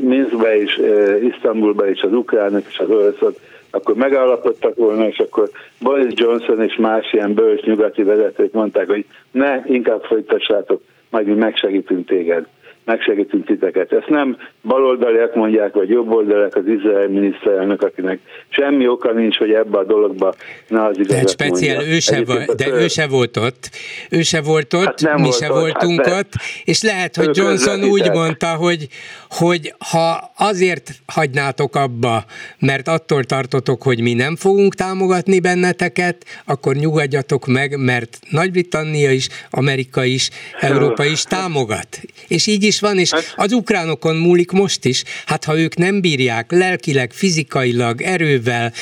[0.00, 0.80] Minskbe és
[1.22, 3.34] Isztambulba és az ukránok és az oroszok,
[3.70, 9.04] akkor megállapodtak volna, és akkor Boris Johnson és más ilyen bölcs nyugati vezetők mondták, hogy
[9.30, 12.46] ne, inkább folytassátok, majd mi megsegítünk téged
[12.90, 13.92] megsegítünk titeket.
[13.92, 19.78] Ezt nem baloldaliak mondják, vagy jobboldaliak az izrael miniszterelnök, akinek semmi oka nincs, hogy ebbe
[19.78, 20.34] a dologba
[20.68, 23.70] ne az igazat de speciál, ő se, va, de ő se volt ott.
[24.10, 26.32] Ő se volt ott, hát mi volt se ott, voltunk hát ott,
[26.64, 28.88] és lehet, hogy Johnson úgy mondta, hogy,
[29.28, 32.24] hogy ha azért hagynátok abba,
[32.58, 39.28] mert attól tartotok, hogy mi nem fogunk támogatni benneteket, akkor nyugodjatok meg, mert Nagy-Britannia is,
[39.50, 42.00] Amerika is, Európa is támogat.
[42.28, 45.04] És így is van, és hát- az ukránokon múlik most is.
[45.26, 48.72] Hát ha ők nem bírják lelkileg, fizikailag, erővel,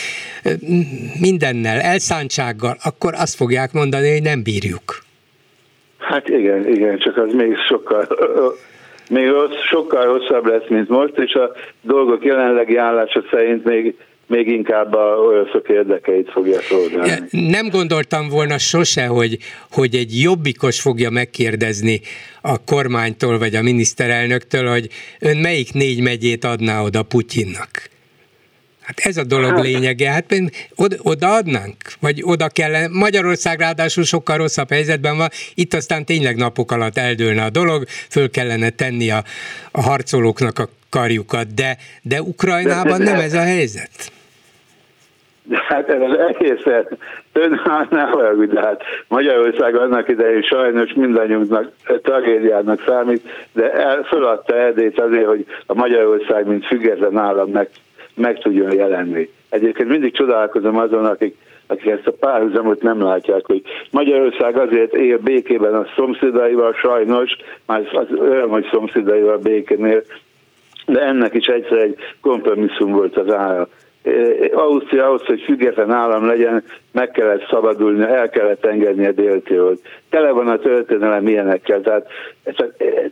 [1.20, 5.06] mindennel, elszántsággal, akkor azt fogják mondani, hogy nem bírjuk.
[5.98, 8.08] Hát igen, igen, csak az még sokkal
[9.10, 13.94] még rossz, sokkal rosszabb lesz, mint most, és a dolgok jelenlegi állása szerint még
[14.28, 17.26] még inkább a oroszok érdekeit fogja szolgálni.
[17.30, 19.38] Nem gondoltam volna sose, hogy,
[19.70, 22.00] hogy egy jobbikos fogja megkérdezni
[22.42, 24.88] a kormánytól vagy a miniszterelnöktől, hogy
[25.20, 27.70] ön melyik négy megyét adná oda Putyinnak.
[28.88, 29.62] Hát ez a dolog hát.
[29.62, 30.10] lényege.
[30.10, 30.34] Hát
[30.76, 31.76] oda, odaadnánk?
[32.00, 32.88] Vagy oda kellene?
[32.88, 35.28] Magyarország ráadásul sokkal rosszabb helyzetben van.
[35.54, 39.24] Itt aztán tényleg napok alatt eldőlne a dolog, föl kellene tenni a,
[39.70, 43.90] a harcolóknak a karjukat, de, de Ukrajnában de, de, nem ez a helyzet.
[45.48, 46.96] De hát ez az egészet,
[47.32, 51.70] ön ne haragudj, de hát Magyarország annak idején sajnos mindannyiunknak
[52.02, 57.68] tragédiának számít, de el, föladta Erdélyt azért, hogy a Magyarország, mint független állam meg,
[58.14, 59.30] meg tudjon jelenni.
[59.50, 61.36] Egyébként mindig csodálkozom azon, akik
[61.70, 67.88] akik ezt a párhuzamot nem látják, hogy Magyarország azért él békében a szomszédaival, sajnos, már
[67.92, 70.02] az olyan, hogy szomszédaival békénél,
[70.86, 73.68] de ennek is egyszer egy kompromisszum volt az ára.
[74.52, 79.80] Ausztria ahhoz, hogy független állam legyen, meg kellett szabadulni, el kellett engedni a déltiót.
[80.10, 82.06] Tele van a történelem ilyenekkel, tehát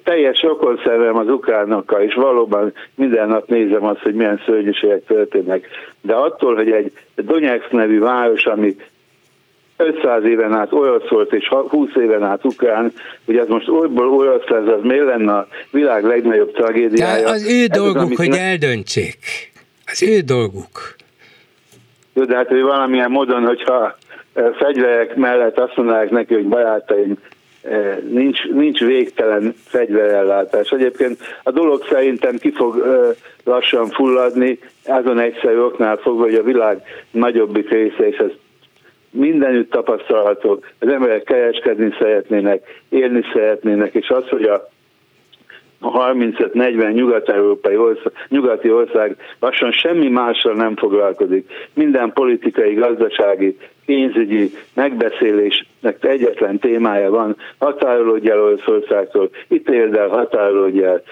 [0.04, 5.66] teljes okonszervem az ukránokkal, és valóban minden nap nézem azt, hogy milyen szörnyűségek történnek.
[6.00, 8.76] De attól, hogy egy Donetsk nevű város, ami
[9.76, 12.92] 500 éven át orosz volt, és 20 éven át ukrán,
[13.24, 17.24] hogy ez most olyból orosz lesz, az miért lenne a világ legnagyobb tragédiája?
[17.24, 18.38] De az ő ez dolguk, az, hogy ne...
[18.38, 19.18] eldöntsék.
[19.86, 20.96] Az ő dolguk.
[22.12, 23.96] Jó, de hát hogy valamilyen módon, hogyha
[24.58, 27.16] fegyverek mellett azt mondanák neki, hogy barátaim,
[28.08, 30.70] nincs, nincs végtelen fegyverellátás.
[30.70, 32.84] Egyébként a dolog szerintem ki fog
[33.44, 38.30] lassan fulladni, azon egyszerű oknál fogva, hogy a világ nagyobbik része, és ez
[39.10, 44.68] mindenütt tapasztalható, az emberek kereskedni szeretnének, élni szeretnének, és az, hogy a
[45.92, 51.50] 35-40 nyugat-európai ország, nyugati ország lassan semmi mással nem foglalkozik.
[51.74, 60.82] Minden politikai, gazdasági, pénzügyi megbeszélésnek egyetlen témája van, határolódj el Oroszországtól, itt érd el, határolódj
[60.82, 61.02] el.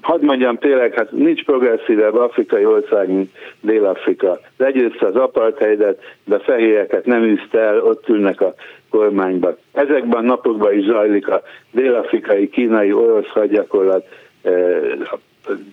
[0.00, 4.38] Hadd mondjam tényleg, hát nincs progresszívebb afrikai ország, mint Dél-Afrika.
[4.56, 8.54] Legyőzte az apartheidet, de a fehéreket nem űzte el, ott ülnek a
[8.90, 9.56] kormányban.
[9.72, 14.06] Ezekben a napokban is zajlik a dél-afrikai, kínai, orosz hadgyakorlat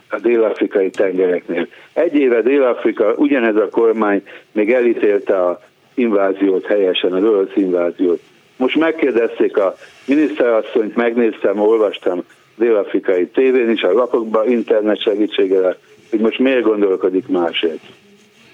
[0.10, 1.68] a dél-afrikai tengereknél.
[1.94, 5.62] Egy éve Dél-Afrika, ugyanez a kormány még elítélte a
[5.94, 8.22] inváziót helyesen, az orosz inváziót.
[8.58, 12.24] Most megkérdezték a miniszterasszonyt, megnéztem, olvastam
[12.56, 15.78] dél-afrikai tévén is, a lapokban, internet segítségével,
[16.10, 17.82] hogy most miért gondolkodik másért.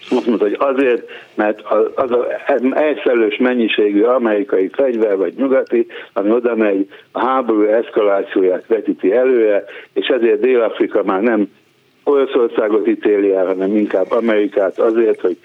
[0.09, 1.61] Mondta, hogy azért, mert
[1.95, 2.17] az az
[2.73, 10.07] egyszerűs mennyiségű amerikai fegyver vagy nyugati, ami oda megy, a háború eszkalációját vetíti előre, és
[10.07, 11.49] ezért Dél-Afrika már nem
[12.03, 15.37] Oroszországot ítéli el, hanem inkább Amerikát azért, hogy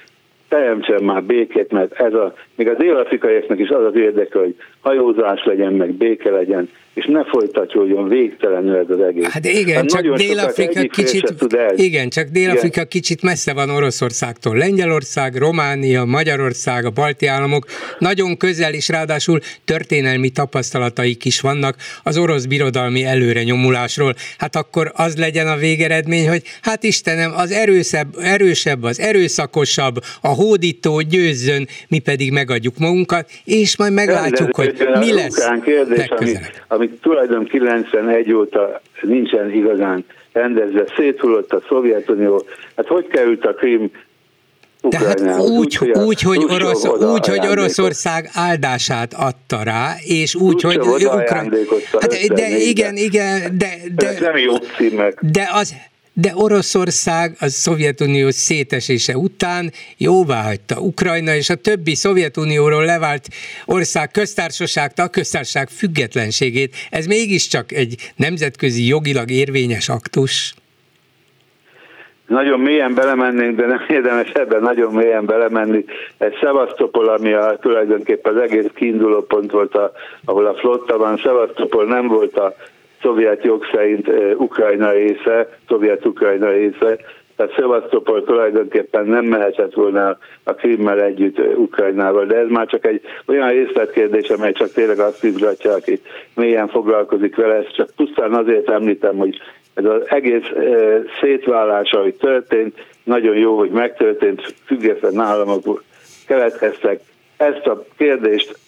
[0.49, 5.45] teremtsen már békét, mert ez a, még az dél-afrikaiaknak is az az érdeke, hogy hajózás
[5.45, 9.27] legyen, meg béke legyen, és ne folytatódjon végtelenül ez az egész.
[9.27, 11.35] Hát igen, hát csak Dél-Afrika kicsit,
[11.75, 12.89] igen, csak Dél-Afrika igen.
[12.89, 14.57] kicsit messze van Oroszországtól.
[14.57, 17.65] Lengyelország, Románia, Magyarország, a balti államok
[17.99, 24.15] nagyon közel, és ráadásul történelmi tapasztalataik is vannak az orosz birodalmi előre nyomulásról.
[24.39, 30.29] Hát akkor az legyen a végeredmény, hogy hát Istenem, az erősebb, erősebb, az erőszakosabb, a
[30.29, 35.49] hódító győzzön, mi pedig megadjuk magunkat, és majd meglátjuk, hogy mi lesz.
[35.65, 36.09] Kérdés,
[36.83, 42.45] ami, tulajdon 91 óta nincsen igazán rendezve, széthullott a Szovjetunió.
[42.77, 43.91] Hát hogy került a Krím
[44.89, 50.79] tehát úgy, úgy, úgy, hogy, Orosz, úgy, hogy Oroszország áldását adta rá, és úgy, hogy
[50.79, 51.55] Ukrán...
[52.01, 55.19] Hát, de igen, igen, de, de, Ez nem jó címek.
[55.33, 55.75] De az,
[56.13, 63.29] de Oroszország a Szovjetunió szétesése után jóvá hagyta Ukrajna és a többi Szovjetunióról levált
[63.67, 66.75] ország köztársaságta a köztársaság függetlenségét.
[66.91, 70.55] Ez mégiscsak egy nemzetközi jogilag érvényes aktus.
[72.27, 75.85] Nagyon mélyen belemennénk, de nem érdemes ebben nagyon mélyen belemenni.
[76.19, 79.93] Egy Szevasztopol, ami a, tulajdonképpen az egész kiinduló pont volt, a,
[80.25, 81.21] ahol a flotta van.
[81.23, 82.55] Szevasztopol nem volt a
[83.03, 86.99] szovjet jog szerint Ukrajna része, szovjet-ukrajna része,
[87.37, 93.01] tehát Szevasztopol tulajdonképpen nem mehetett volna a Krimmel együtt Ukrajnával, de ez már csak egy
[93.27, 96.01] olyan részletkérdés, amely csak tényleg azt izgatja, aki
[96.35, 99.39] mélyen foglalkozik vele, ezt csak pusztán azért említem, hogy
[99.75, 100.51] ez az egész
[101.21, 105.83] szétválása, hogy történt, nagyon jó, hogy megtörtént, független államok
[106.27, 107.01] keletkeztek.
[107.37, 108.59] Ezt a kérdést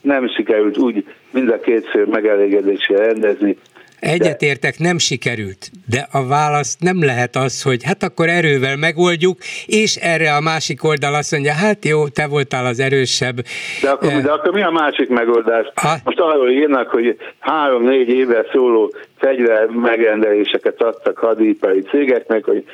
[0.00, 3.56] nem sikerült úgy mind a két fél megelégedésére rendezni,
[4.00, 9.96] Egyetértek, nem sikerült, de a válasz nem lehet az, hogy hát akkor erővel megoldjuk, és
[9.96, 13.36] erre a másik oldal azt mondja, hát jó, te voltál az erősebb.
[13.82, 15.66] De akkor, de akkor mi a másik megoldás?
[15.74, 15.94] Ha?
[16.04, 22.64] Most arról írnak, hogy három-négy éve szóló fegyver megrendeléseket adtak hadipari cégeknek, hogy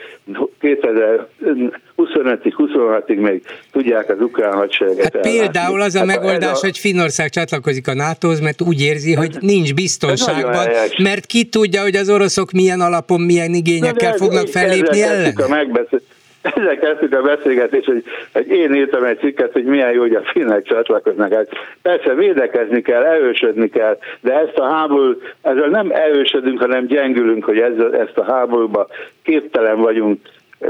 [0.61, 6.65] 2025-ig, 26-ig még tudják az ukrán hadsereget hát Például az a hát megoldás, a...
[6.65, 10.69] hogy Finnország csatlakozik a NATO-hoz, mert úgy érzi, hogy nincs biztonságban,
[11.03, 15.33] mert ki tudja, hogy az oroszok milyen alapon, milyen igényekkel fognak fellépni ellen.
[15.37, 16.01] A megbeszél...
[16.45, 20.23] Ezzel kezdtük a beszélgetést, hogy, hogy én írtam egy cikket, hogy milyen jó, hogy a
[20.23, 21.33] finnek csatlakoznak.
[21.33, 21.49] Hát
[21.83, 27.59] persze védekezni kell, erősödni kell, de ezt a háború, ezzel nem erősödünk, hanem gyengülünk, hogy
[27.59, 28.87] ezzel, ezt a háborúba
[29.23, 30.21] képtelen vagyunk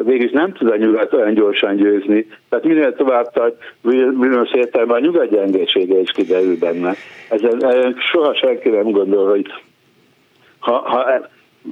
[0.02, 2.26] végig nem tud a nyugat olyan gyorsan győzni.
[2.48, 3.74] Tehát minél tovább tart,
[4.20, 6.94] bizonyos értelemben a nyugat gyengésége is kiderül benne.
[7.30, 9.46] Ezen, ezen soha senki nem gondol, hogy
[10.58, 11.28] ha, ha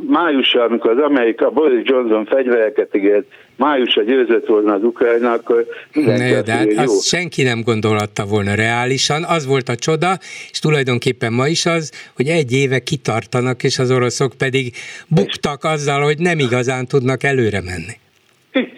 [0.08, 6.42] májusra, amikor az Amerika Boris Johnson fegyvereket ígért, májusra győzött volna az Ukrajna, akkor ne,
[6.42, 9.24] de hát azt senki nem gondolhatta volna reálisan.
[9.24, 10.18] Az volt a csoda,
[10.50, 14.72] és tulajdonképpen ma is az, hogy egy éve kitartanak, és az oroszok pedig
[15.08, 18.00] buktak azzal, hogy nem igazán tudnak előre menni.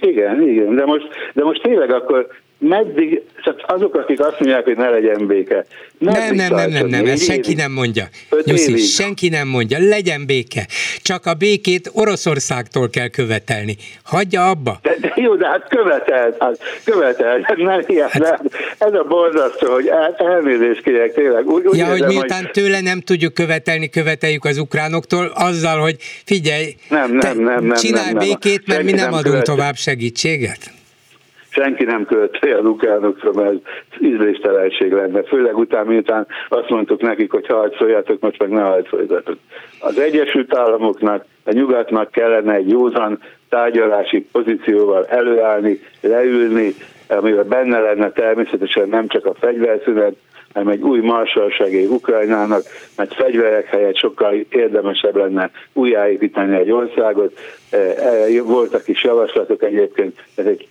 [0.00, 2.26] Igen, igen, de most, de most tényleg akkor
[2.68, 5.64] meddig, csak azok, akik azt mondják, hogy ne legyen béke.
[5.98, 8.04] Nem, nem, nem, nem, nem, ezt senki nem mondja.
[8.44, 10.66] Nyuszi, senki nem mondja, legyen béke.
[11.02, 13.76] Csak a békét Oroszországtól kell követelni.
[14.02, 14.78] Hagyja abba.
[14.82, 17.54] De, de jó, de hát követel, hát követel.
[17.56, 18.42] Nem, ilyen, hát,
[18.78, 21.46] ez a borzasztó, hogy el, elnézést kérek tényleg.
[21.46, 22.50] Úgy, úgy ja, érzem, hogy miután hogy...
[22.50, 28.12] tőle nem tudjuk követelni, követeljük az ukránoktól, azzal, hogy figyelj, nem, nem, nem, nem, csinálj
[28.12, 29.54] nem, nem, békét, mert mi nem, nem adunk követel.
[29.54, 30.82] tovább segítséget
[31.54, 33.56] senki nem követi a ukránokra, mert
[34.00, 35.22] ízléstelenség lenne.
[35.22, 39.36] Főleg után, miután azt mondtuk nekik, hogy harcoljatok, most meg ne harcoljatok.
[39.80, 46.74] Az Egyesült Államoknak, a nyugatnak kellene egy józan tárgyalási pozícióval előállni, leülni,
[47.08, 50.14] amivel benne lenne természetesen nem csak a fegyverszünet,
[50.52, 52.62] hanem egy új marsalságé Ukrajnának,
[52.96, 57.38] mert fegyverek helyett sokkal érdemesebb lenne újjáépíteni egy országot.
[57.70, 60.68] E, e, voltak is javaslatok egyébként, ez egy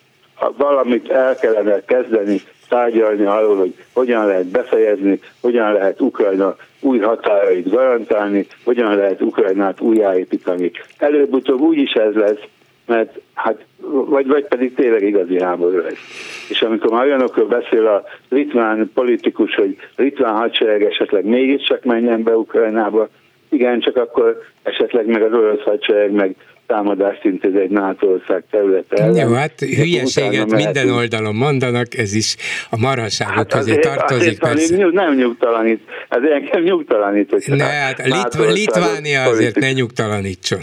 [0.58, 7.70] valamit el kellene kezdeni tárgyalni arról, hogy hogyan lehet befejezni, hogyan lehet Ukrajna új határait
[7.70, 10.72] garantálni, hogyan lehet Ukrajnát újjáépítani.
[10.98, 12.42] Előbb-utóbb úgy is ez lesz,
[12.86, 16.46] mert hát, vagy, vagy pedig tényleg igazi háború lesz.
[16.50, 22.38] És amikor már olyanokról beszél a litván politikus, hogy litván hadsereg esetleg mégiscsak menjen be
[22.38, 23.08] Ukrajnába,
[23.50, 26.36] igen, csak akkor esetleg meg az orosz hadsereg meg
[26.68, 29.28] támadást intéz egy NATO ország területe ellen.
[29.28, 32.36] Jó, hát hülyeséget minden oldalon mondanak, ez is
[32.70, 34.44] a marhaságok hát közé tartozik.
[34.44, 34.90] Azért persze.
[34.92, 37.30] Nem nyugtalanít, ez engem nyugtalanít.
[37.30, 40.60] Hogy ne, hát Litv- Litvánia azért ne nyugtalanítson.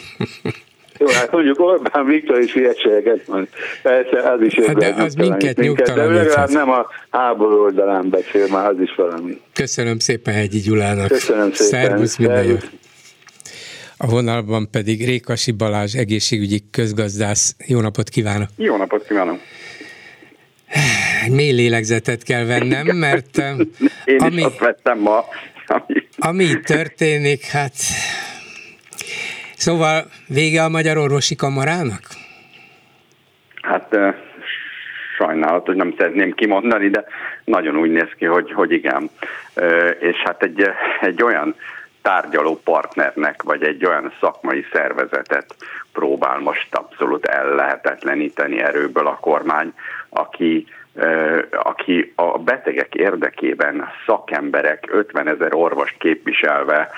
[0.98, 3.48] Jó, hát mondjuk Orbán Viktor is hülyeségeket mond.
[3.82, 6.12] Persze, az is hát de az minket nyugtalanít.
[6.12, 9.40] De legalább nem a háború oldalán beszél, már az is valami.
[9.54, 11.08] Köszönöm szépen Hegyi Gyulának.
[11.08, 11.82] Köszönöm szépen.
[11.82, 12.70] Szervusz, minden jót.
[14.02, 17.56] A vonalban pedig Rékasi Balázs, egészségügyi közgazdász.
[17.66, 18.48] Jó napot kívánok!
[18.56, 19.38] Jó napot kívánok!
[21.28, 23.38] Mély lélegzetet kell vennem, mert
[24.04, 25.24] Én ami, is azt vettem ma.
[25.66, 26.08] Ami...
[26.18, 27.72] ami történik, hát
[29.56, 32.02] szóval vége a Magyar Orvosi Kamarának?
[33.62, 33.96] Hát
[35.18, 37.04] sajnálat, hogy nem szeretném kimondani, de
[37.44, 39.10] nagyon úgy néz ki, hogy, hogy igen.
[40.00, 40.62] És hát egy,
[41.00, 41.54] egy olyan
[42.02, 45.54] tárgyaló partnernek, vagy egy olyan szakmai szervezetet
[45.92, 49.72] próbál most abszolút ellehetetleníteni erőből a kormány,
[50.08, 50.66] aki
[51.50, 56.90] aki a betegek érdekében szakemberek 50 ezer orvost képviselve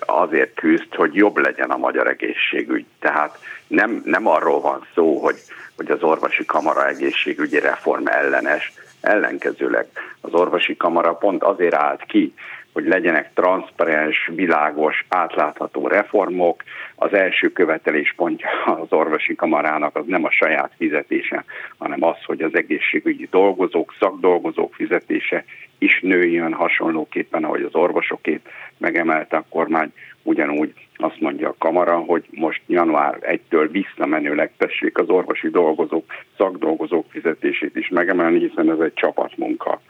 [0.00, 2.84] azért küzd, hogy jobb legyen a magyar egészségügy.
[3.00, 5.36] Tehát nem, nem arról van szó, hogy,
[5.76, 9.86] hogy az orvosi kamara egészségügyi reform ellenes, ellenkezőleg
[10.20, 12.34] az orvosi kamara pont azért állt ki,
[12.74, 16.62] hogy legyenek transzparens, világos, átlátható reformok.
[16.94, 21.44] Az első követeléspontja az orvosi kamarának az nem a saját fizetése,
[21.78, 25.44] hanem az, hogy az egészségügyi dolgozók, szakdolgozók fizetése
[25.78, 29.92] is nőjön hasonlóképpen, ahogy az orvosokét megemelte a kormány.
[30.22, 36.04] Ugyanúgy azt mondja a kamara, hogy most január 1-től visszamenőleg tessék az orvosi dolgozók,
[36.36, 39.80] szakdolgozók fizetését is megemelni, hiszen ez egy csapatmunka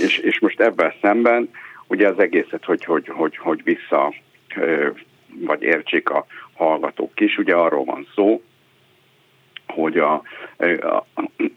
[0.00, 1.50] és, és most ebben szemben
[1.86, 4.14] ugye az egészet, hogy, hogy, hogy, hogy vissza,
[5.40, 8.42] vagy értsék a hallgatók is, ugye arról van szó,
[9.66, 10.22] hogy a,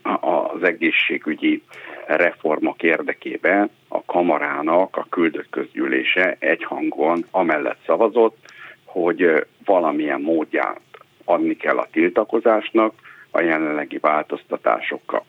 [0.04, 1.64] a, az egészségügyi
[2.08, 8.38] reformok érdekében a kamarának a küldött közgyűlése egyhangon amellett szavazott,
[8.84, 10.82] hogy valamilyen módját
[11.26, 12.94] adni kell a tiltakozásnak
[13.32, 15.26] a jelenlegi változtatásokkal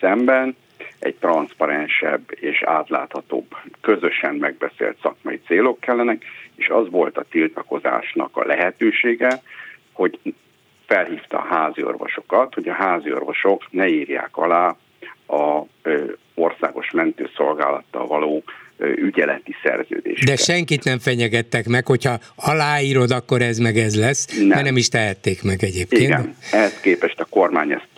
[0.00, 0.56] szemben,
[0.98, 6.24] egy transzparensebb és átláthatóbb, közösen megbeszélt szakmai célok kellenek,
[6.56, 9.42] és az volt a tiltakozásnak a lehetősége,
[9.92, 10.18] hogy
[10.86, 14.76] felhívta a házi orvosokat, hogy a házi orvosok ne írják alá
[15.26, 15.62] a
[16.34, 18.42] országos mentőszolgálattal való
[18.78, 20.28] ügyeleti szerződéseket.
[20.28, 24.46] De senkit nem fenyegettek meg, hogyha aláírod, akkor ez meg ez lesz, nem.
[24.46, 26.02] mert nem is tehették meg egyébként.
[26.02, 27.88] Igen, ehhez képest a kormány ezt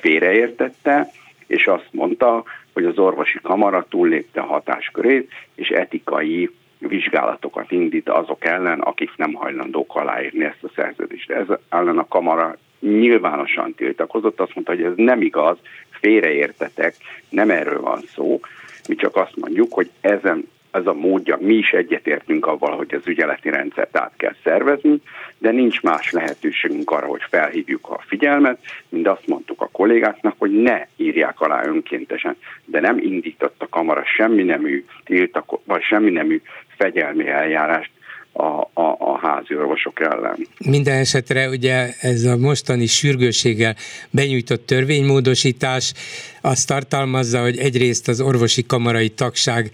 [0.00, 1.10] félreértette,
[1.52, 8.44] és azt mondta, hogy az orvosi kamara túllépte a hatáskörét, és etikai vizsgálatokat indít azok
[8.44, 11.30] ellen, akik nem hajlandók aláírni ezt a szerződést.
[11.30, 15.56] Ez ellen a kamara nyilvánosan tiltakozott, azt mondta, hogy ez nem igaz,
[15.90, 16.94] félreértetek,
[17.28, 18.40] nem erről van szó,
[18.88, 23.06] mi csak azt mondjuk, hogy ezen ez a módja, mi is egyetértünk avval, hogy az
[23.06, 25.00] ügyeleti rendszert át kell szervezni,
[25.38, 28.58] de nincs más lehetőségünk arra, hogy felhívjuk a figyelmet,
[28.88, 34.04] mint azt mondtuk a kollégáknak, hogy ne írják alá önkéntesen, de nem indított a kamara
[34.04, 36.40] semmi nemű tiltak, vagy semmi nemű
[36.76, 37.90] fegyelmi eljárást
[38.32, 40.46] a, a, a házi orvosok ellen.
[40.64, 43.76] Minden esetre ugye ez a mostani sürgőséggel
[44.10, 45.92] benyújtott törvénymódosítás
[46.40, 49.70] azt tartalmazza, hogy egyrészt az orvosi kamarai tagság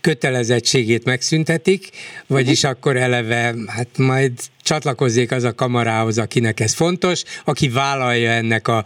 [0.00, 1.88] kötelezettségét megszüntetik,
[2.26, 4.32] vagyis akkor eleve hát majd
[4.70, 8.84] csatlakozzék az a kamarához, akinek ez fontos, aki vállalja ennek a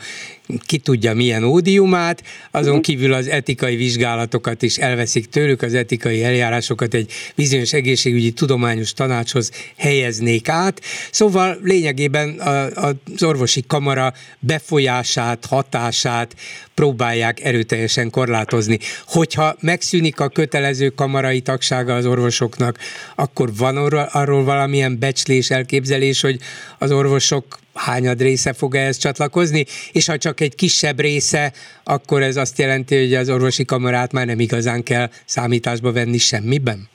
[0.67, 2.83] ki tudja milyen ódiumát, azon mhm.
[2.83, 9.51] kívül az etikai vizsgálatokat is elveszik tőlük, az etikai eljárásokat egy bizonyos egészségügyi tudományos tanácshoz
[9.77, 10.81] helyeznék át.
[11.11, 12.41] Szóval lényegében
[12.75, 16.35] az orvosi kamara befolyását, hatását
[16.75, 18.79] próbálják erőteljesen korlátozni.
[19.07, 22.79] Hogyha megszűnik a kötelező kamarai tagsága az orvosoknak,
[23.15, 23.77] akkor van
[24.13, 26.37] arról valamilyen becslés, elképzelés, hogy
[26.79, 27.45] az orvosok
[27.75, 31.53] hányad része fog ehhez csatlakozni, és ha csak egy kisebb része,
[31.85, 36.89] akkor ez azt jelenti, hogy az orvosi kamarát már nem igazán kell számításba venni semmiben?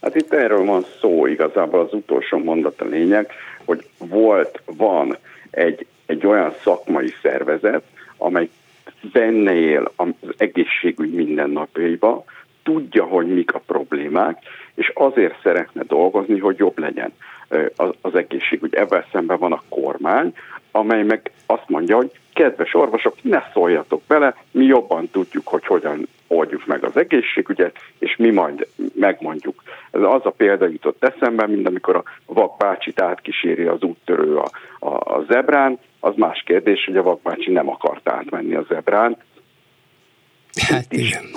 [0.00, 3.30] Hát itt erről van szó, igazából az utolsó mondat a lényeg,
[3.64, 5.18] hogy volt, van
[5.50, 7.82] egy, egy olyan szakmai szervezet,
[8.16, 8.48] amely
[9.12, 12.24] benne él az egészségügy mindennapjaiba,
[12.62, 14.38] tudja, hogy mik a problémák,
[14.74, 17.12] és azért szeretne dolgozni, hogy jobb legyen
[18.00, 18.74] az, egészségügy.
[18.74, 20.32] Ebben szemben van a kormány,
[20.70, 26.08] amely meg azt mondja, hogy kedves orvosok, ne szóljatok bele, mi jobban tudjuk, hogy hogyan
[26.26, 29.62] oldjuk meg az egészségügyet, és mi majd megmondjuk.
[29.90, 35.16] Ez az a példa jutott eszembe, mint amikor a vakbácsit átkíséri az úttörő a, a,
[35.16, 39.16] a zebrán, az más kérdés, hogy a vakbácsi nem akart átmenni a zebrán,
[40.60, 41.24] Hát igen.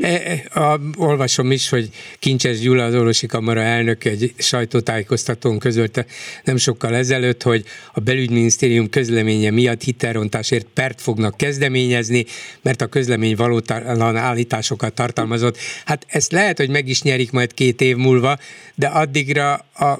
[0.00, 1.88] E, e, a, olvasom is, hogy
[2.18, 6.06] Kincses Gyula, az orvosi kamara elnök egy sajtótájékoztatón közölte
[6.44, 12.24] nem sokkal ezelőtt, hogy a belügyminisztérium közleménye miatt hitelrontásért pert fognak kezdeményezni,
[12.62, 15.56] mert a közlemény valótalan állításokat tartalmazott.
[15.84, 18.36] Hát ezt lehet, hogy meg is nyerik majd két év múlva,
[18.74, 19.98] de addigra a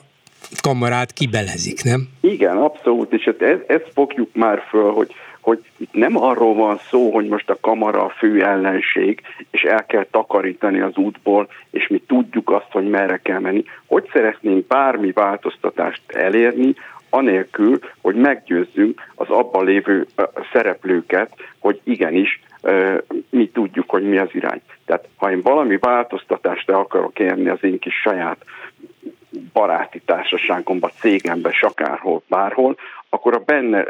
[0.63, 2.09] kamarát kibelezik, nem?
[2.21, 7.11] Igen, abszolút, és hát ezt, fogjuk már föl, hogy hogy itt nem arról van szó,
[7.13, 9.21] hogy most a kamara a fő ellenség,
[9.51, 13.65] és el kell takarítani az útból, és mi tudjuk azt, hogy merre kell menni.
[13.87, 16.75] Hogy szeretnénk bármi változtatást elérni,
[17.11, 20.07] anélkül, hogy meggyőzzünk az abban lévő
[20.53, 22.41] szereplőket, hogy igenis
[23.31, 24.61] mi tudjuk, hogy mi az irány.
[24.85, 28.45] Tehát ha én valami változtatást el akarok érni az én kis saját
[29.53, 32.77] baráti társaságomba, cégembe, sakárhol, bárhol,
[33.09, 33.85] akkor a benne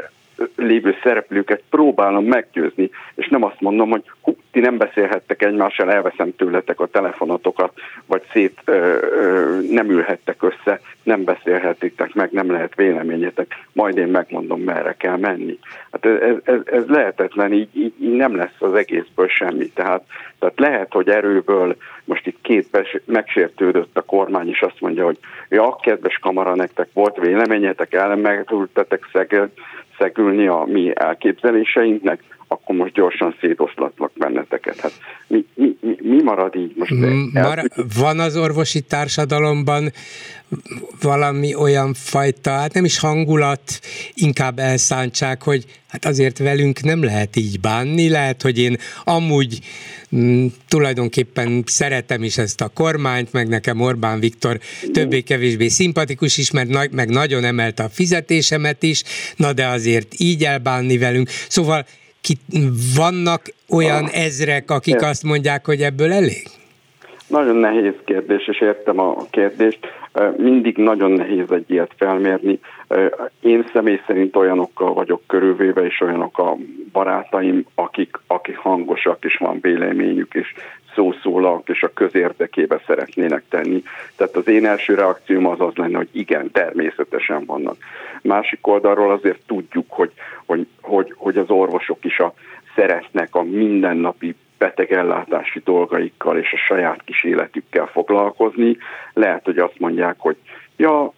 [0.55, 6.35] lévő szereplőket próbálom meggyőzni, és nem azt mondom, hogy hú, ti nem beszélhettek egymással, elveszem
[6.35, 7.71] tőletek a telefonotokat,
[8.05, 14.07] vagy szét ö, ö, nem ülhettek össze, nem beszélhetitek meg, nem lehet véleményetek, majd én
[14.07, 15.59] megmondom, merre kell menni.
[15.91, 19.69] Hát ez, ez, ez lehetetlen, így, így, így nem lesz az egészből semmi.
[19.69, 20.03] Tehát,
[20.39, 21.75] tehát lehet, hogy erőből
[22.05, 22.67] most itt két
[23.05, 25.17] megsértődött a kormány, és azt mondja, hogy
[25.49, 29.07] ja, kedves kamara, nektek volt véleményetek, ellen megültetek
[29.97, 34.79] szegülni a mi elképzeléseinknek, akkor most gyorsan szétoszlatlak benneteket.
[34.79, 34.91] Hát
[35.27, 36.91] mi, mi, mi, mi marad így most?
[37.33, 39.91] Mar- van az orvosi társadalomban
[41.01, 43.79] valami olyan fajta, hát nem is hangulat,
[44.13, 49.59] inkább elszántság, hogy hát azért velünk nem lehet így bánni, lehet, hogy én amúgy
[50.15, 54.59] mm, tulajdonképpen szeretem is ezt a kormányt, meg nekem Orbán Viktor
[54.91, 59.03] többé-kevésbé szimpatikus is, mert meg nagyon emelte a fizetésemet is,
[59.35, 61.29] na de azért így elbánni velünk.
[61.29, 61.85] Szóval
[62.21, 62.33] ki,
[62.95, 65.09] vannak olyan ah, ezrek, akik értem.
[65.09, 66.47] azt mondják, hogy ebből elég?
[67.27, 69.79] Nagyon nehéz kérdés, és értem a kérdést.
[70.37, 72.59] Mindig nagyon nehéz egy ilyet felmérni.
[73.39, 76.57] Én személy szerint olyanokkal vagyok körülvéve, és olyanok a
[76.91, 80.53] barátaim, akik, akik hangosak, és van véleményük, és
[80.95, 83.83] szószólak, és a közérdekébe szeretnének tenni.
[84.15, 87.75] Tehát az én első reakcióm az az lenne, hogy igen, természetesen vannak.
[88.21, 90.11] Másik oldalról azért tudjuk, hogy,
[90.45, 92.33] hogy, hogy, hogy az orvosok is a,
[92.75, 98.77] szeretnek a mindennapi betegellátási dolgaikkal és a saját kis életükkel foglalkozni.
[99.13, 100.35] Lehet, hogy azt mondják, hogy
[100.77, 101.13] ja,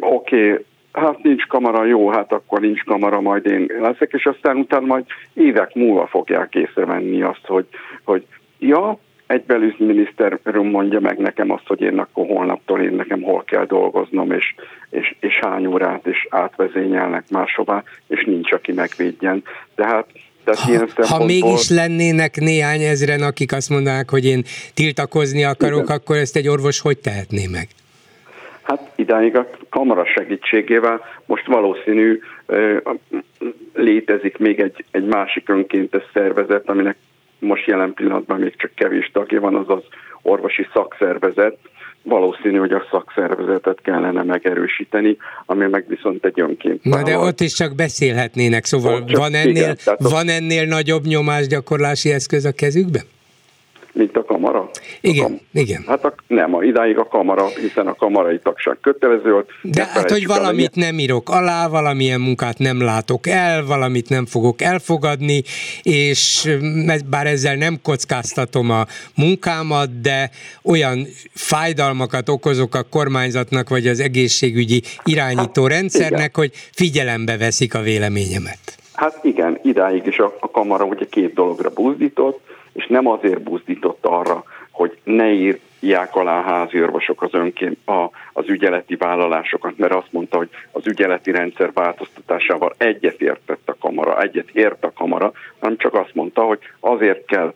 [0.00, 4.56] oké, okay, hát nincs kamera, jó, hát akkor nincs kamera, majd én leszek, és aztán
[4.56, 5.04] utána majd
[5.34, 7.66] évek múlva fogják észrevenni azt, hogy,
[8.04, 8.26] hogy
[8.58, 13.64] ja, egy belügyminiszter mondja meg nekem azt, hogy én akkor holnaptól én nekem hol kell
[13.64, 14.54] dolgoznom, és,
[14.90, 19.42] és, és hány órát, és átvezényelnek máshová, és nincs, aki megvédjen.
[19.74, 20.06] Tehát
[20.44, 24.42] tehát ha, ilyen ha mégis lennének néhány ezren, akik azt mondanák, hogy én
[24.74, 25.96] tiltakozni akarok, Igen.
[25.96, 27.68] akkor ezt egy orvos hogy tehetné meg?
[28.62, 32.20] Hát idáig a kamara segítségével most valószínű
[33.74, 36.96] létezik még egy, egy másik önkéntes szervezet, aminek
[37.38, 39.82] most jelen pillanatban még csak kevés tagja van, az az
[40.22, 41.58] orvosi szakszervezet,
[42.02, 45.16] valószínű, hogy a szakszervezetet kellene megerősíteni,
[45.46, 46.84] ami meg viszont egy önként.
[46.84, 52.44] Na de ott is csak beszélhetnének, szóval van ennél, igen, van ennél nagyobb nyomásgyakorlási eszköz
[52.44, 53.02] a kezükben?
[53.96, 54.70] Mint a kamara.
[55.00, 55.84] Igen, a kam- igen.
[55.86, 59.50] Hát a, nem, a, idáig a kamara, hiszen a kamarai tagság kötelező volt.
[59.62, 64.26] De hát, hogy valamit el, nem írok alá, valamilyen munkát nem látok el, valamit nem
[64.26, 65.42] fogok elfogadni,
[65.82, 66.48] és
[67.10, 68.84] bár ezzel nem kockáztatom a
[69.16, 70.30] munkámat, de
[70.62, 76.30] olyan fájdalmakat okozok a kormányzatnak, vagy az egészségügyi irányító hát, rendszernek, igen.
[76.32, 78.58] hogy figyelembe veszik a véleményemet.
[78.92, 82.40] Hát igen, idáig is a, a kamara ugye két dologra buzdított,
[82.76, 88.10] és nem azért buzdított arra, hogy ne írják alá a házi orvosok az önként a,
[88.32, 94.22] az ügyeleti vállalásokat, mert azt mondta, hogy az ügyeleti rendszer változtatásával egyet értett a kamara,
[94.22, 97.54] egyet ért a kamara, hanem csak azt mondta, hogy azért kell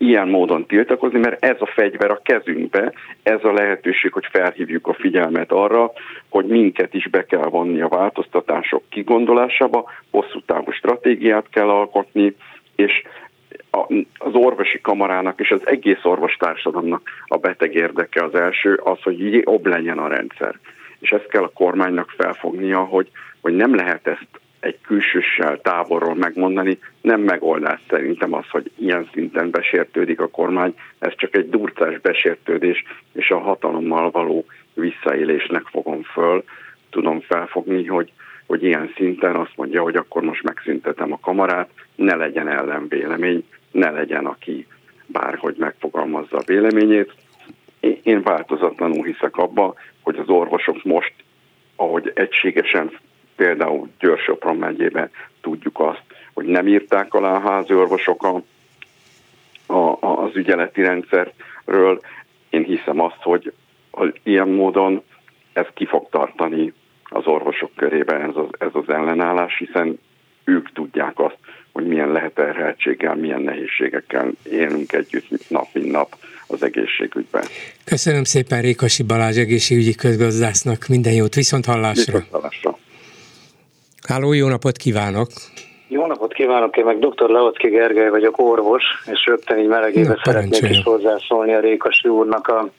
[0.00, 2.92] ilyen módon tiltakozni, mert ez a fegyver a kezünkbe,
[3.22, 5.92] ez a lehetőség, hogy felhívjuk a figyelmet arra,
[6.28, 12.36] hogy minket is be kell vonni a változtatások kigondolásába, hosszú távú stratégiát kell alkotni,
[12.76, 13.02] és
[14.18, 19.66] az orvosi kamarának és az egész orvostársadalomnak a beteg érdeke az első, az, hogy jobb
[19.66, 20.58] legyen a rendszer.
[20.98, 24.28] És ezt kell a kormánynak felfognia, hogy, hogy nem lehet ezt
[24.60, 31.12] egy külsőssel távolról megmondani, nem megoldás szerintem az, hogy ilyen szinten besértődik a kormány, ez
[31.16, 34.44] csak egy durcás besértődés, és a hatalommal való
[34.74, 36.44] visszaélésnek fogom föl,
[36.90, 38.12] tudom felfogni, hogy,
[38.50, 43.90] hogy ilyen szinten azt mondja, hogy akkor most megszüntetem a kamarát, ne legyen ellenvélemény, ne
[43.90, 44.66] legyen, aki
[45.06, 47.12] bárhogy megfogalmazza a véleményét.
[48.02, 51.12] Én változatlanul hiszek abba, hogy az orvosok most,
[51.76, 52.98] ahogy egységesen
[53.36, 58.42] például Győr-Sopron megyében tudjuk azt, hogy nem írták alá a házi orvosok a,
[59.74, 62.00] a, az ügyeleti rendszerről.
[62.48, 63.52] Én hiszem azt, hogy,
[64.22, 65.02] ilyen módon
[65.52, 66.72] ez ki fog tartani
[67.60, 69.98] orvosok körében ez az, ez az ellenállás, hiszen
[70.44, 71.38] ők tudják azt,
[71.72, 77.44] hogy milyen leheterheltséggel, milyen nehézségekkel élünk együtt nap, mint nap az egészségügyben.
[77.84, 82.12] Köszönöm szépen Rékasi Balázs egészségügyi közgazdásznak, minden jót, viszont hallásra.
[82.12, 82.78] Viszont hallásra.
[84.08, 85.28] Háló, jó napot kívánok!
[85.88, 87.28] Jó napot kívánok, én meg dr.
[87.28, 92.70] Leocki Gergely vagyok, orvos, és rögtön így melegébe szeretnék is hozzászólni a Rékasi úrnak a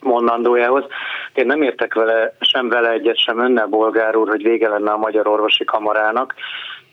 [0.00, 0.84] mondandójához.
[1.38, 4.96] Én nem értek vele, sem vele egyet, sem önnel, bolgár úr, hogy vége lenne a
[4.96, 6.34] Magyar Orvosi Kamarának.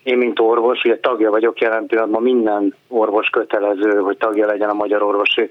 [0.03, 4.73] Én, mint orvos, ugye tagja vagyok jelen pillanatban, minden orvos kötelező, hogy tagja legyen a
[4.73, 5.49] Magyar Orvosi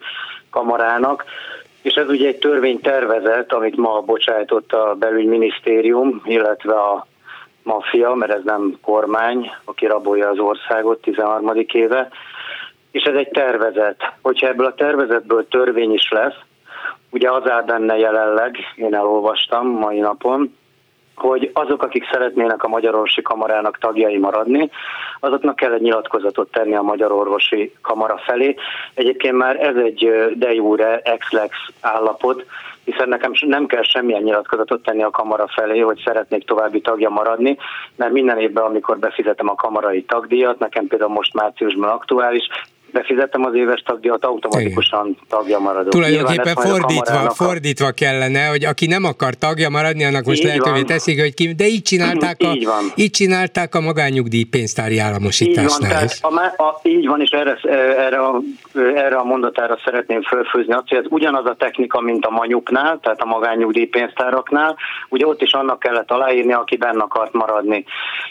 [0.50, 1.24] Kamarának.
[1.82, 7.06] És ez ugye egy törvénytervezet, amit ma bocsájtott a belügyminisztérium, illetve a
[7.62, 11.52] maffia, mert ez nem kormány, aki rabolja az országot 13.
[11.72, 12.08] éve.
[12.90, 14.12] És ez egy tervezet.
[14.22, 16.36] Hogyha ebből a tervezetből törvény is lesz,
[17.14, 20.56] ugye az áll benne jelenleg, én elolvastam mai napon,
[21.14, 24.70] hogy azok, akik szeretnének a Magyar Orvosi Kamarának tagjai maradni,
[25.20, 28.54] azoknak kell egy nyilatkozatot tenni a Magyar Orvosi Kamara felé.
[28.94, 32.46] Egyébként már ez egy de jure ex-lex állapot,
[32.84, 37.56] hiszen nekem nem kell semmilyen nyilatkozatot tenni a kamara felé, hogy szeretnék további tagja maradni,
[37.96, 42.48] mert minden évben, amikor befizetem a kamarai tagdíjat, nekem például most márciusban aktuális,
[42.94, 45.18] befizettem az éves tagdíjat, automatikusan Igen.
[45.28, 45.92] tagja maradok.
[45.92, 50.86] Tulajdonképpen fordítva, fordítva kellene, hogy aki nem akar tagja maradni, annak most így lehetővé van.
[50.86, 52.84] teszik, hogy ki, de így csinálták, a, így, van.
[52.94, 56.02] így csinálták a magányugdíj pénztári államosításnál.
[56.02, 57.54] Így van, a, a, így van, és erre,
[58.06, 58.40] erre, a,
[58.74, 63.20] erre a mondatára szeretném fölfőzni azt, hogy ez ugyanaz a technika, mint a manyuknál, tehát
[63.20, 64.76] a magányugdíj pénztáraknál,
[65.08, 67.84] ugye ott is annak kellett aláírni, aki benne akart maradni.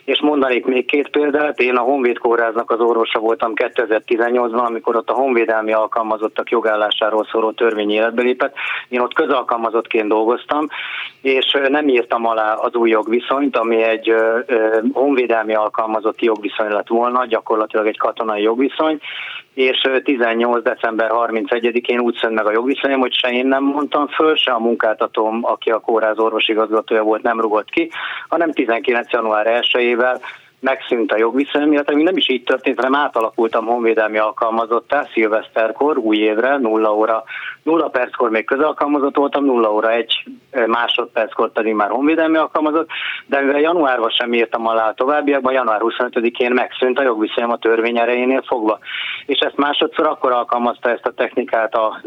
[0.05, 4.95] És mondanék még két példát, én a Honvéd Kórháznak az orvosa voltam 2018 van, amikor
[4.95, 8.55] ott a honvédelmi alkalmazottak jogállásáról szóló törvény életbe lépett.
[8.89, 10.67] Én ott közalkalmazottként dolgoztam,
[11.21, 14.15] és nem írtam alá az új jogviszonyt, ami egy
[14.93, 18.99] honvédelmi alkalmazotti jogviszony lett volna, gyakorlatilag egy katonai jogviszony,
[19.53, 20.63] és 18.
[20.63, 24.59] december 31-én úgy szönt meg a jogviszonyom, hogy se én nem mondtam föl, se a
[24.59, 27.91] munkáltatóm, aki a kórház orvosigazgatója volt, nem rugott ki,
[28.29, 29.11] hanem 19.
[29.11, 30.21] január 1-ével
[30.63, 36.17] megszűnt a jogviszony, illetve még nem is így történt, hanem átalakultam honvédelmi alkalmazottá szilveszterkor, új
[36.17, 37.23] évre, nulla óra,
[37.63, 40.23] nulla perckor még közalkalmazott voltam, nulla óra egy
[40.65, 42.89] másodperckor pedig már honvédelmi alkalmazott,
[43.25, 47.97] de mivel januárban sem írtam alá a továbbiakban, január 25-én megszűnt a jogviszonyom a törvény
[47.97, 48.79] erejénél fogva.
[49.25, 52.01] És ezt másodszor akkor alkalmazta ezt a technikát a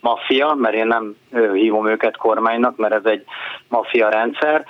[0.00, 1.16] maffia, mert én nem
[1.52, 3.24] hívom őket kormánynak, mert ez egy
[3.68, 4.64] maffia rendszer,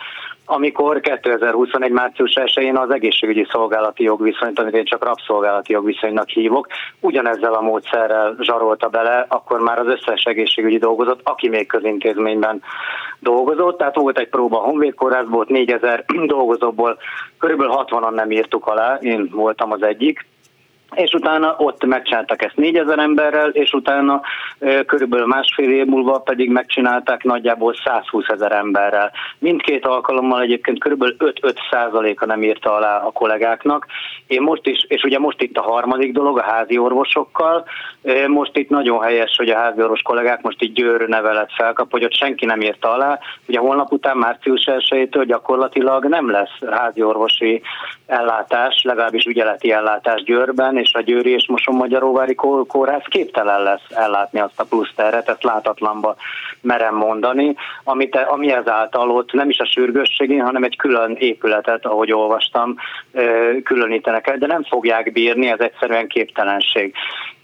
[0.45, 1.91] amikor 2021.
[1.91, 6.67] március 1-én az egészségügyi szolgálati jogviszonyt, amit én csak rabszolgálati jogviszonynak hívok,
[7.01, 12.63] ugyanezzel a módszerrel zsarolta bele, akkor már az összes egészségügyi dolgozott, aki még közintézményben
[13.19, 13.79] dolgozott.
[13.79, 16.99] Tehát volt egy próba a Honvéd kórházból, 4000 dolgozóból
[17.39, 20.27] körülbelül 60-an nem írtuk alá, én voltam az egyik,
[20.95, 24.21] és utána ott megcsináltak ezt 4000 emberrel, és utána
[24.87, 29.13] körülbelül másfél év múlva pedig megcsinálták nagyjából 120 ezer emberrel.
[29.39, 33.87] Mindkét alkalommal egyébként körülbelül 5-5 százaléka nem írta alá a kollégáknak.
[34.27, 37.65] Én most is, és ugye most itt a harmadik dolog, a házi orvosokkal,
[38.27, 42.05] most itt nagyon helyes, hogy a házi orvos kollégák most így győr nevelet felkap, hogy
[42.05, 43.19] ott senki nem írta alá.
[43.49, 47.63] Ugye holnap után március 1 gyakorlatilag nem lesz házi orvosi
[48.07, 52.35] ellátás, legalábbis ügyeleti ellátás Győrben, és a Győri és Moson-Magyaróvári
[52.67, 56.17] kórház képtelen lesz ellátni azt a plusz teret, ezt látatlanba
[56.61, 57.55] merem mondani,
[57.85, 62.77] amit, ami ezáltal ott nem is a sürgősségén, hanem egy külön épületet, ahogy olvastam,
[63.65, 66.95] különítenek el, de nem fogják bírni, ez egyszerűen képtelenség.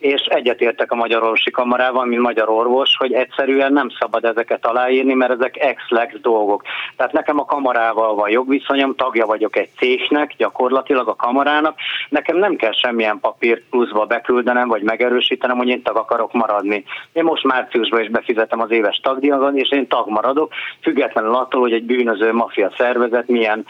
[0.01, 5.15] És egyetértek a Magyar Orvosi Kamarával, mint magyar orvos, hogy egyszerűen nem szabad ezeket aláírni,
[5.15, 6.63] mert ezek ex-lex dolgok.
[6.97, 11.79] Tehát nekem a kamarával van jogviszonyom, tagja vagyok egy cégnek, gyakorlatilag a kamarának,
[12.09, 16.85] nekem nem kell semmilyen papírt pluszba beküldenem, vagy megerősítenem, hogy én tag akarok maradni.
[17.13, 21.73] Én most márciusban is befizetem az éves tagdíjakat, és én tag maradok, függetlenül attól, hogy
[21.73, 23.67] egy bűnöző mafia szervezet milyen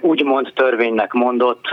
[0.00, 1.64] úgymond törvénynek mondott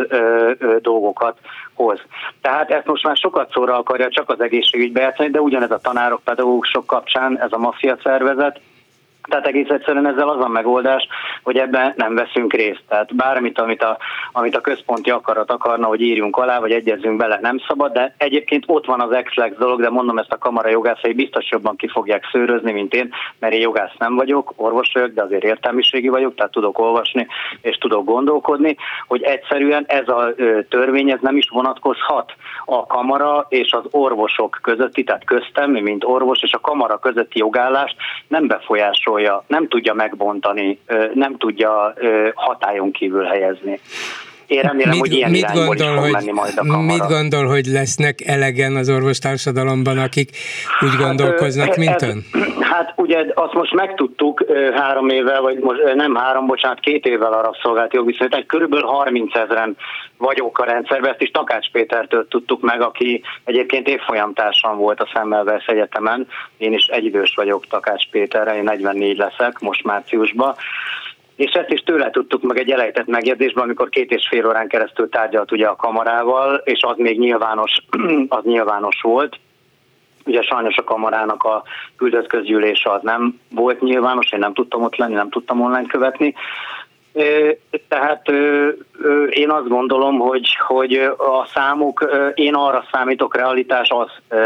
[0.81, 1.37] dolgokat
[1.73, 1.99] hoz.
[2.41, 6.21] Tehát ezt most már sokat szóra akarja csak az egészségügybe játszani, de ugyanez a tanárok,
[6.23, 8.59] pedagógusok kapcsán ez a maffia szervezet,
[9.29, 11.07] tehát egész egyszerűen ezzel az a megoldás,
[11.43, 12.83] hogy ebben nem veszünk részt.
[12.87, 13.97] Tehát bármit, amit a,
[14.31, 18.63] amit a központi akarat akarna, hogy írjunk alá, vagy egyezzünk bele, nem szabad, de egyébként
[18.67, 22.27] ott van az ex dolog, de mondom ezt a kamara jogászai biztos jobban ki fogják
[22.31, 23.09] szőrözni, mint én,
[23.39, 27.27] mert én jogász nem vagyok, orvos vagyok, de azért értelmiségi vagyok, tehát tudok olvasni
[27.61, 28.75] és tudok gondolkodni,
[29.07, 30.33] hogy egyszerűen ez a
[30.69, 32.33] törvény ez nem is vonatkozhat
[32.65, 37.95] a kamara és az orvosok közötti, tehát köztem, mint orvos és a kamara közötti jogállást
[38.27, 40.79] nem befolyásol befolyásolja, nem tudja megbontani,
[41.13, 41.93] nem tudja
[42.35, 43.79] hatályon kívül helyezni.
[44.47, 46.81] Én remélem, mit, hogy ilyen mit gondol, hogy, menni majd a kamara.
[46.81, 50.29] Mit gondol, hogy lesznek elegen az orvostársadalomban, akik
[50.81, 52.25] úgy hát, gondolkoznak, mint ez, ön?
[52.59, 57.41] Hát ugye azt most megtudtuk három évvel, vagy most nem három, bocsánat, két évvel a
[57.41, 59.75] rabszolgált jogviszony, tehát körülbelül 30 ezeren
[60.17, 65.65] vagyok a rendszerben, ezt is Takács Pétertől tudtuk meg, aki egyébként évfolyamtársam volt a Szemmelweis
[65.65, 66.27] Egyetemen,
[66.57, 70.55] én is egyidős vagyok Takács Péterre, én 44 leszek most márciusban,
[71.43, 75.09] és ezt is tőle tudtuk meg egy elejtett megjegyzésben, amikor két és fél órán keresztül
[75.09, 77.71] tárgyalt ugye a kamarával, és az még nyilvános,
[78.37, 79.39] az nyilvános volt.
[80.25, 81.63] Ugye sajnos a kamarának a
[81.97, 86.33] küldött közgyűlése az nem volt nyilvános, én nem tudtam ott lenni, nem tudtam online követni,
[87.87, 88.29] tehát
[89.29, 94.37] én azt gondolom, hogy, hogy a számuk, én arra számítok, realitás az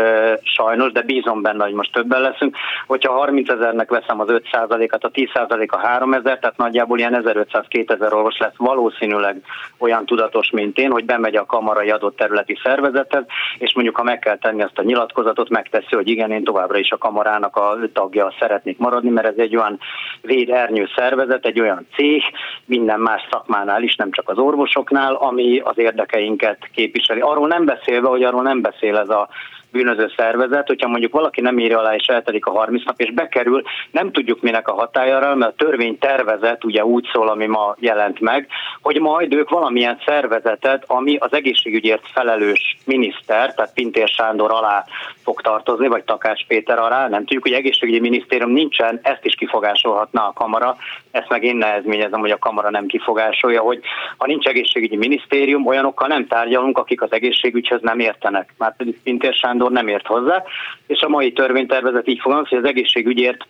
[0.42, 2.56] sajnos, de bízom benne, hogy most többen leszünk.
[2.88, 8.14] Hogyha 30 ezernek veszem az 5%-at, a 10% a 3 ezer, tehát nagyjából ilyen 1500-2000
[8.14, 9.42] orvos lesz valószínűleg
[9.78, 13.24] olyan tudatos, mint én, hogy bemegy a kamarai adott területi szervezethez,
[13.58, 16.92] és mondjuk ha meg kell tenni azt a nyilatkozatot, megteszi, hogy igen, én továbbra is
[16.92, 19.80] a kamarának a tagja szeretnék maradni, mert ez egy olyan
[20.22, 22.22] védernyő szervezet, egy olyan cég,
[22.66, 27.20] minden más szakmánál is, nem csak az orvosoknál, ami az érdekeinket képviseli.
[27.20, 29.30] Arról nem beszélve, hogy arról nem beszél ez a
[29.78, 33.62] bűnöző szervezet, hogyha mondjuk valaki nem írja alá és eltelik a 30 nap és bekerül,
[33.92, 38.20] nem tudjuk minek a hatájára, mert a törvény tervezet ugye úgy szól, ami ma jelent
[38.20, 38.48] meg,
[38.82, 44.86] hogy majd ők valamilyen szervezetet, ami az egészségügyért felelős miniszter, tehát Pintér Sándor alá
[45.24, 50.28] fog tartozni, vagy Takács Péter alá, nem tudjuk, hogy egészségügyi minisztérium nincsen, ezt is kifogásolhatna
[50.28, 50.78] a kamara,
[51.12, 53.80] ezt meg én nehezményezem, hogy a kamara nem kifogásolja, hogy
[54.18, 58.54] ha nincs egészségügyi minisztérium, olyanokkal nem tárgyalunk, akik az egészségügyhöz nem értenek.
[58.58, 60.44] Már pedig Pintér Sándor nem ért hozzá,
[60.88, 63.46] és a mai törvénytervezet így fogalmaz, hogy az egészségügyért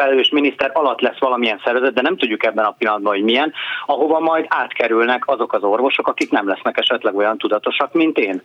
[0.00, 3.52] felelős miniszter alatt lesz valamilyen szervezet, de nem tudjuk ebben a pillanatban, hogy milyen,
[3.86, 8.42] ahova majd átkerülnek azok az orvosok, akik nem lesznek esetleg olyan tudatosak, mint én.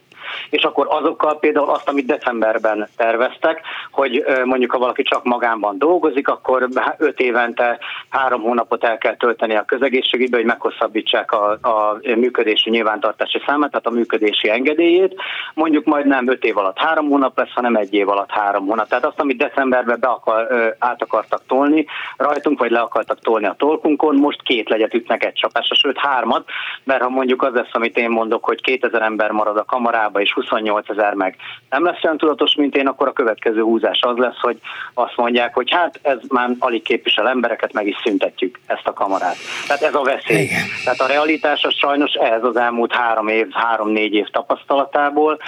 [0.49, 6.27] és akkor azokkal például azt, amit decemberben terveztek, hogy mondjuk ha valaki csak magánban dolgozik,
[6.27, 7.79] akkor öt évente
[8.09, 13.85] három hónapot el kell tölteni a közegészségügybe, hogy meghosszabbítsák a, a működési nyilvántartási számát, tehát
[13.87, 15.15] a működési engedélyét.
[15.53, 18.87] Mondjuk majd nem öt év alatt három hónap lesz, hanem egy év alatt három hónap.
[18.87, 20.47] Tehát azt, amit decemberben be akar,
[20.79, 21.85] át akartak tolni
[22.17, 26.49] rajtunk, vagy le akartak tolni a tolkunkon, most két legyet ütnek egy csapásra, sőt hármat,
[26.83, 30.33] mert ha mondjuk az lesz, amit én mondok, hogy 2000 ember marad a kamarába, és
[30.33, 31.35] 28 ezer meg
[31.69, 34.59] nem lesz olyan tudatos, mint én, akkor a következő húzás az lesz, hogy
[34.93, 39.35] azt mondják, hogy hát ez már alig képvisel embereket, meg is szüntetjük ezt a kamarát.
[39.67, 40.41] Tehát ez a veszély.
[40.41, 40.63] Igen.
[40.83, 45.39] Tehát a realitás az sajnos ez az elmúlt három év, három-négy év tapasztalatából,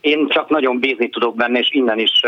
[0.00, 2.22] én csak nagyon bízni tudok benne, és innen is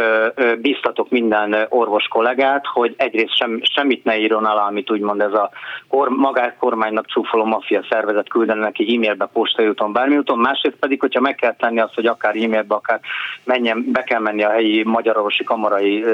[0.61, 5.51] biztatok minden orvos kollégát, hogy egyrészt sem, semmit ne írjon alá, amit úgymond ez a
[5.89, 11.01] kor, magát kormánynak csúfoló maffia szervezet küldene neki e-mailbe, postai úton, bármi úton, másrészt pedig,
[11.01, 13.01] hogyha meg kell tenni azt, hogy akár e-mailbe, akár
[13.45, 16.05] menjen, be kell menni a helyi magyarorvosi kamarai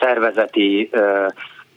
[0.00, 0.90] szervezeti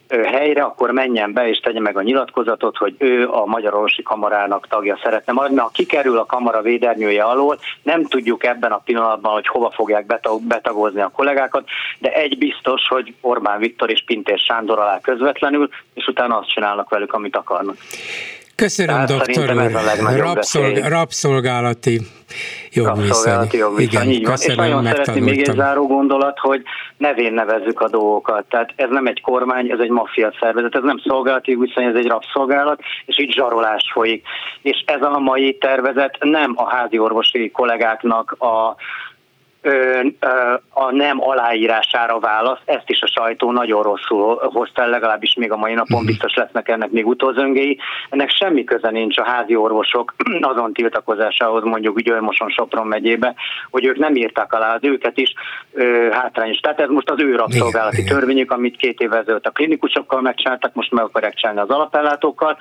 [0.09, 4.67] helyre, akkor menjen be és tegye meg a nyilatkozatot, hogy ő a Magyar Orvosi Kamarának
[4.67, 5.57] tagja szeretne maradni.
[5.57, 10.05] Ha kikerül a kamara védernyője alól, nem tudjuk ebben a pillanatban, hogy hova fogják
[10.41, 11.67] betagozni a kollégákat,
[11.99, 16.89] de egy biztos, hogy Orbán Viktor és Pintér Sándor alá közvetlenül, és utána azt csinálnak
[16.89, 17.75] velük, amit akarnak.
[18.55, 20.17] Köszönöm, Tehát doktor úr.
[20.17, 21.99] Rabszolg, rabszolgálati
[22.71, 23.07] jogviszony.
[23.07, 24.37] Rabszolgálati jogviszony, Igen, van.
[24.39, 26.63] És nagyon szeretném még egy záró gondolat, hogy
[26.97, 28.45] nevén nevezzük a dolgokat.
[28.49, 32.07] Tehát ez nem egy kormány, ez egy maffia szervezet, ez nem szolgálati viszony, ez egy
[32.07, 34.25] rabszolgálat, és itt zsarolás folyik.
[34.61, 38.75] És ez a mai tervezet nem a házi orvosi kollégáknak a
[40.69, 45.57] a nem aláírására válasz, ezt is a sajtó nagyon rosszul hozta el, legalábbis még a
[45.57, 46.05] mai napon mhm.
[46.05, 47.77] biztos lesznek ennek még utózöngéi.
[48.09, 50.15] Ennek semmi köze nincs a házi orvosok
[50.51, 53.35] azon tiltakozásához, mondjuk Győrmoson Sopron megyébe,
[53.71, 55.33] hogy ők nem írták alá az őket is
[55.73, 56.57] ö, hátrányos.
[56.57, 60.91] Tehát ez most az ő rabszolgálati törvényük, amit két évvel ezelőtt a klinikusokkal megcsináltak, most
[60.91, 62.57] meg akarják csinálni az alapellátókkal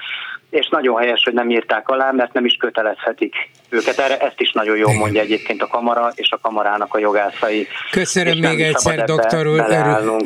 [0.53, 3.35] és nagyon helyes, hogy nem írták alá, mert nem is kötelezhetik
[3.69, 3.99] őket.
[3.99, 7.67] Erre ezt is nagyon jól mondja egyébként a kamara és a kamarának a jogászai.
[7.91, 9.65] Köszönöm még egyszer, doktor úr.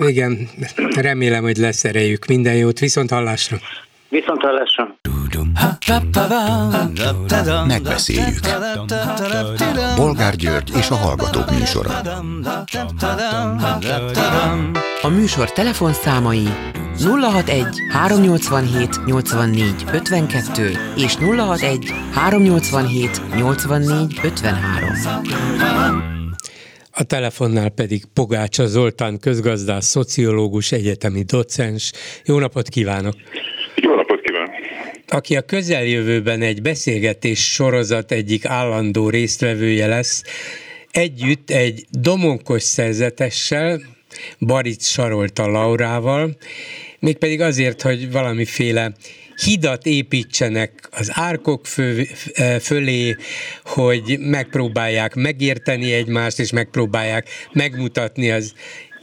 [0.06, 0.48] Igen,
[1.00, 2.24] remélem, hogy lesz erejük.
[2.26, 3.56] Minden jót, viszont hallásra.
[4.08, 4.85] Viszont hallásra.
[7.66, 8.40] Megbeszéljük.
[9.96, 11.90] Bolgár György és a Hallgatók műsora.
[15.02, 16.48] A műsor telefonszámai
[16.98, 24.90] 061 387 84 52 és 061 387 84 53.
[26.90, 31.92] A telefonnál pedig Pogácsa Zoltán közgazdász, szociológus, egyetemi docens.
[32.24, 33.14] Jó napot kívánok!
[35.08, 40.22] Aki a közeljövőben egy beszélgetés sorozat egyik állandó résztvevője lesz,
[40.90, 43.80] együtt egy domonkos szerzetessel,
[44.38, 46.36] Baric Sarolta Laurával,
[46.98, 48.92] mégpedig azért, hogy valamiféle
[49.44, 52.08] hidat építsenek az árkok fő,
[52.60, 53.16] fölé,
[53.64, 58.54] hogy megpróbálják megérteni egymást, és megpróbálják megmutatni az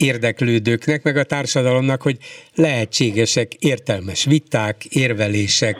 [0.04, 2.16] érdeklődőknek, meg a társadalomnak, hogy
[2.54, 5.76] lehetségesek értelmes viták, érvelések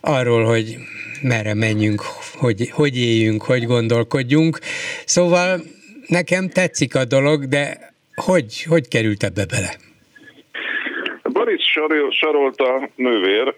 [0.00, 0.76] arról, hogy
[1.22, 2.00] merre menjünk,
[2.38, 4.58] hogy, hogy éljünk, hogy gondolkodjunk.
[5.04, 5.60] Szóval
[6.06, 9.70] nekem tetszik a dolog, de hogy, hogy került ebbe bele?
[11.22, 11.62] Boris
[12.10, 13.54] Sarolta nővér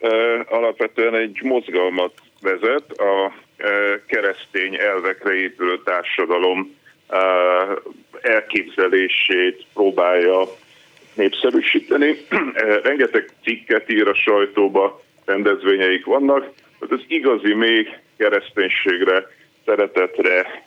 [0.48, 3.32] alapvetően egy mozgalmat vezet, a
[4.06, 6.74] keresztény elvekre épülő társadalom
[8.20, 10.42] elképzelését próbálja
[11.14, 12.16] népszerűsíteni.
[12.82, 19.26] Rengeteg cikket ír a sajtóba, rendezvényeik vannak, az igazi még kereszténységre,
[19.64, 20.64] szeretetre,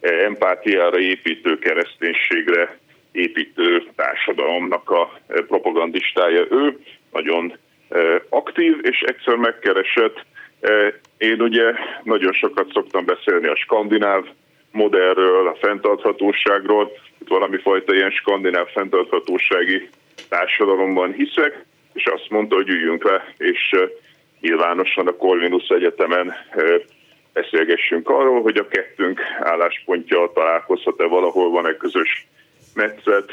[0.00, 2.78] empátiára építő kereszténységre
[3.12, 6.78] építő társadalomnak a propagandistája ő,
[7.12, 7.56] nagyon
[8.28, 10.24] aktív, és egyszer megkeresett.
[11.18, 14.24] Én ugye nagyon sokat szoktam beszélni a skandináv
[14.72, 16.92] modellről, a fenntarthatóságról,
[17.28, 19.88] valami fajta ilyen skandináv fenntarthatósági
[20.28, 23.76] társadalomban hiszek, és azt mondta, hogy üljünk le, és
[24.40, 26.34] nyilvánosan a Corvinus Egyetemen
[27.32, 32.26] beszélgessünk arról, hogy a kettőnk álláspontja találkozhat-e valahol, van-e közös
[32.74, 33.32] metszet,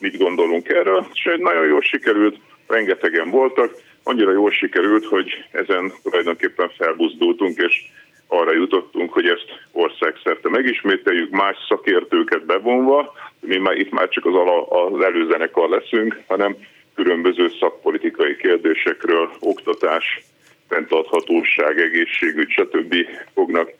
[0.00, 6.70] mit gondolunk erről, és nagyon jól sikerült, rengetegen voltak, annyira jól sikerült, hogy ezen tulajdonképpen
[6.76, 7.90] felbuzdultunk, és
[8.30, 14.34] arra jutottunk, hogy ezt országszerte megismételjük, más szakértőket bevonva, mi már itt már csak az,
[14.34, 16.56] ala, az előzenekar leszünk, hanem
[16.94, 20.22] különböző szakpolitikai kérdésekről, oktatás,
[20.68, 22.94] fenntarthatóság, egészségügy, stb.
[23.34, 23.70] fognak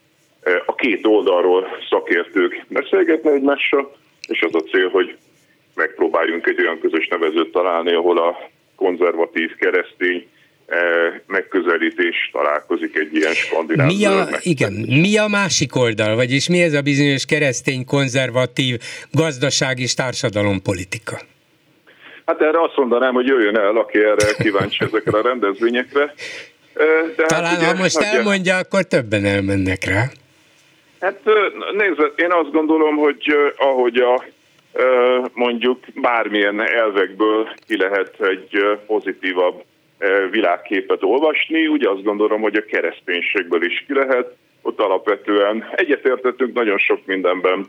[0.67, 3.97] a két oldalról szakértők beszélgetni egymással,
[4.29, 5.17] és az a cél, hogy
[5.75, 10.29] megpróbáljunk egy olyan közös nevezőt találni, ahol a konzervatív keresztény
[11.27, 13.87] megközelítés találkozik egy ilyen skandináv.
[13.87, 18.79] Mi a, igen, mi a másik oldal, vagyis mi ez a bizonyos keresztény, konzervatív
[19.13, 21.21] gazdaság és társadalompolitika?
[22.27, 26.15] Hát erre azt mondanám, hogy jöjjön el, aki erre kíváncsi ezekre a rendezvényekre.
[26.75, 26.85] De
[27.17, 30.05] hát Talán hát ugye, ha most elmondja, akkor többen elmennek rá.
[31.01, 31.21] Hát
[31.73, 34.25] nézd, én azt gondolom, hogy ahogy a
[35.33, 39.65] mondjuk bármilyen elvekből ki lehet egy pozitívabb
[40.31, 44.37] világképet olvasni, ugye azt gondolom, hogy a kereszténységből is ki lehet.
[44.63, 47.67] Ott alapvetően egyetértettünk nagyon sok mindenben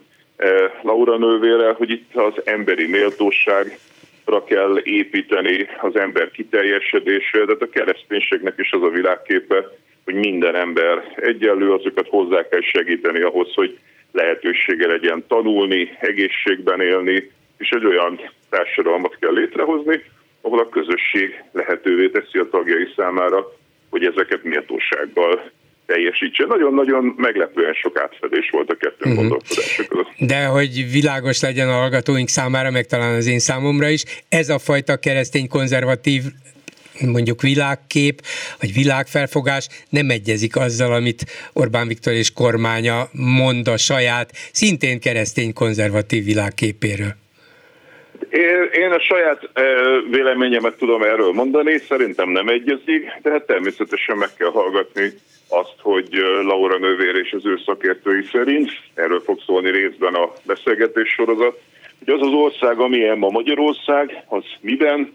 [0.81, 8.53] Laura nővére, hogy itt az emberi méltóságra kell építeni, az ember kiteljesedésére, tehát a kereszténységnek
[8.57, 9.67] is az a világképe,
[10.03, 13.77] hogy minden ember egyenlő, azokat hozzá kell segíteni ahhoz, hogy
[14.11, 18.19] lehetősége legyen tanulni, egészségben élni, és egy olyan
[18.49, 20.03] társadalmat kell létrehozni,
[20.41, 23.51] ahol a közösség lehetővé teszi a tagjai számára,
[23.89, 25.51] hogy ezeket méltósággal
[25.85, 26.45] teljesítse.
[26.45, 29.15] Nagyon-nagyon meglepően sok átfedés volt a kettő uh-huh.
[29.15, 30.07] gondolkodása között.
[30.17, 34.59] De hogy világos legyen a hallgatóink számára, meg talán az én számomra is, ez a
[34.59, 36.21] fajta keresztény konzervatív
[36.99, 38.21] mondjuk világkép,
[38.59, 45.53] vagy világfelfogás nem egyezik azzal, amit Orbán Viktor és kormánya mond a saját, szintén keresztény
[45.53, 47.15] konzervatív világképéről.
[48.29, 49.49] Én, én a saját
[50.09, 55.13] véleményemet tudom erről mondani, szerintem nem egyezik, tehát természetesen meg kell hallgatni
[55.49, 56.07] azt, hogy
[56.43, 61.59] Laura nővér és az ő szakértői szerint, erről fog szólni részben a beszélgetés sorozat,
[62.05, 65.13] hogy az az ország, amilyen ma Magyarország, az miben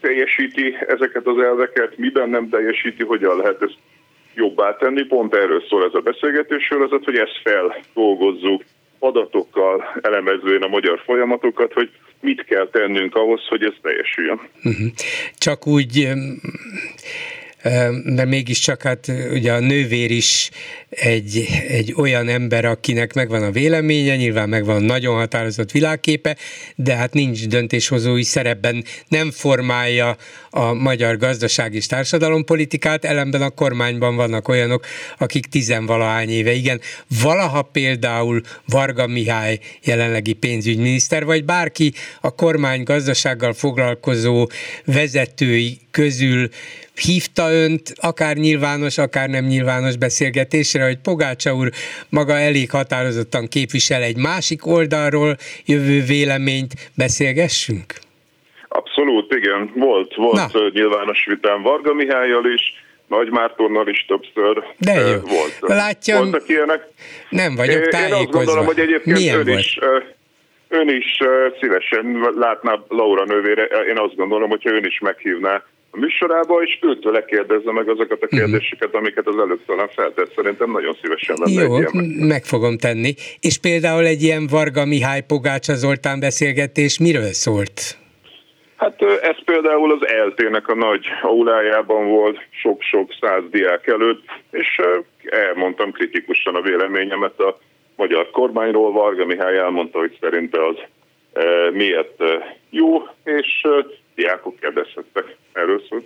[0.00, 3.78] teljesíti ezeket az elveket, miben nem teljesíti, hogyan lehet ezt
[4.34, 5.02] jobbá tenni.
[5.02, 8.64] Pont erről szól ez a beszélgetés sorozat, hogy ezt feldolgozzuk
[9.00, 11.90] adatokkal, elemezvén a magyar folyamatokat, hogy
[12.20, 14.40] mit kell tennünk ahhoz, hogy ez teljesüljön.
[14.64, 14.86] Uh-huh.
[15.38, 16.08] Csak úgy
[18.04, 20.50] de mégiscsak hát ugye a nővér is
[20.88, 26.36] egy, egy olyan ember, akinek megvan a véleménye, nyilván megvan nagyon határozott világképe,
[26.76, 30.16] de hát nincs döntéshozói szerepben, nem formálja
[30.50, 34.86] a magyar gazdaság és társadalompolitikát, ellenben a kormányban vannak olyanok,
[35.18, 36.80] akik tizenvalahány éve, igen,
[37.22, 44.48] valaha például Varga Mihály jelenlegi pénzügyminiszter, vagy bárki a kormány gazdasággal foglalkozó
[44.84, 46.48] vezetői közül
[46.94, 51.72] hívta önt akár nyilvános, akár nem nyilvános beszélgetésre, hogy Pogácsa úr
[52.08, 58.09] maga elég határozottan képvisel egy másik oldalról jövő véleményt, beszélgessünk?
[58.80, 59.72] Abszolút, igen.
[59.74, 60.68] Volt, volt Na.
[60.72, 62.62] nyilvános vitám Varga Mihályjal is,
[63.06, 65.18] nagy Mártonnal is többször De jó.
[65.20, 65.58] volt.
[65.60, 66.86] Látja, Voltak ilyenek.
[67.30, 68.16] Nem vagyok tájékozva.
[68.16, 69.58] Én azt gondolom, hogy egyébként Milyen ön volt?
[69.58, 69.78] is,
[70.68, 71.18] ön is
[71.60, 73.64] szívesen látná Laura nővére.
[73.64, 78.26] Én azt gondolom, hogyha ön is meghívná a műsorába, és őtől lekérdezze meg azokat a
[78.30, 78.36] mhm.
[78.36, 80.32] kérdéseket, amiket az előbb talán feltett.
[80.36, 83.14] Szerintem nagyon szívesen lenne Jó, egy ilyen meg fogom tenni.
[83.40, 87.98] És például egy ilyen Varga Mihály Pogácsa Zoltán beszélgetés miről szólt?
[88.80, 94.80] Hát ez például az eltének a nagy aulájában volt sok-sok száz diák előtt, és
[95.24, 97.58] elmondtam kritikusan a véleményemet a
[97.96, 98.92] magyar kormányról.
[98.92, 100.76] Varga Mihály elmondta, hogy szerinte az
[101.72, 102.22] miért
[102.70, 103.66] jó, és
[104.20, 106.02] diákok kérdezhettek erről szól.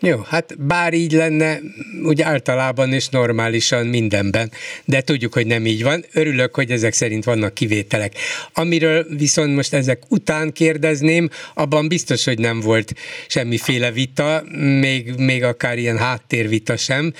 [0.00, 1.58] Jó, hát bár így lenne,
[2.04, 4.50] úgy általában és normálisan mindenben,
[4.84, 6.04] de tudjuk, hogy nem így van.
[6.12, 8.12] Örülök, hogy ezek szerint vannak kivételek.
[8.54, 12.92] Amiről viszont most ezek után kérdezném, abban biztos, hogy nem volt
[13.26, 14.42] semmiféle vita,
[14.80, 17.12] még, még akár ilyen háttérvita sem,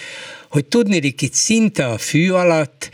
[0.49, 2.91] hogy tudnélik itt szinte a fű alatt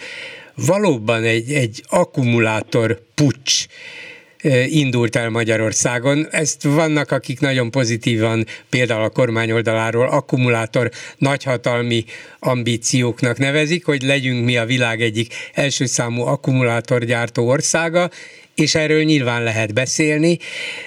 [0.66, 3.66] valóban egy, egy akkumulátor pucs
[4.66, 6.26] indult el Magyarországon.
[6.30, 12.04] Ezt vannak, akik nagyon pozitívan, például a kormány oldaláról akkumulátor nagyhatalmi
[12.38, 18.10] ambícióknak nevezik, hogy legyünk mi a világ egyik első számú akkumulátorgyártó országa,
[18.60, 20.38] és erről nyilván lehet beszélni,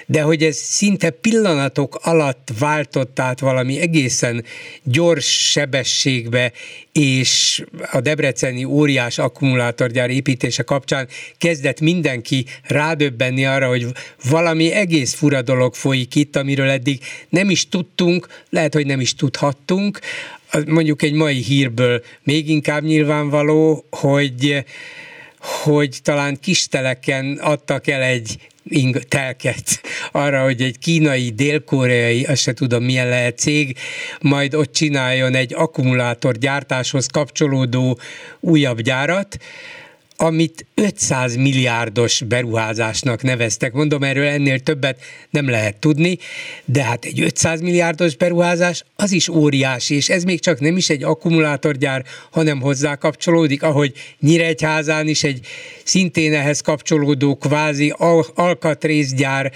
[0.06, 4.44] de hogy ez szinte pillanatok alatt váltott át valami egészen
[4.82, 6.52] gyors sebességbe,
[6.92, 11.08] és a debreceni óriás akkumulátorgyár építése kapcsán
[11.38, 13.86] kezdett mindenki rádöbbenni arra, hogy
[14.28, 19.14] valami egész fura dolog folyik itt, amiről eddig nem is tudtunk, lehet, hogy nem is
[19.14, 19.98] tudhattunk.
[20.66, 24.64] Mondjuk egy mai hírből még inkább nyilvánvaló, hogy
[25.42, 29.80] hogy talán kisteleken adtak el egy ing telket
[30.12, 33.78] arra, hogy egy kínai, dél-koreai, azt se tudom milyen lehet cég,
[34.20, 37.98] majd ott csináljon egy akkumulátorgyártáshoz kapcsolódó
[38.40, 39.36] újabb gyárat,
[40.16, 43.72] amit 500 milliárdos beruházásnak neveztek.
[43.72, 45.00] Mondom, erről ennél többet
[45.30, 46.18] nem lehet tudni,
[46.64, 50.90] de hát egy 500 milliárdos beruházás az is óriási, és ez még csak nem is
[50.90, 55.46] egy akkumulátorgyár, hanem hozzá kapcsolódik, ahogy Nyíregyházán is egy
[55.84, 57.94] szintén ehhez kapcsolódó kvázi
[58.34, 59.52] alkatrészgyár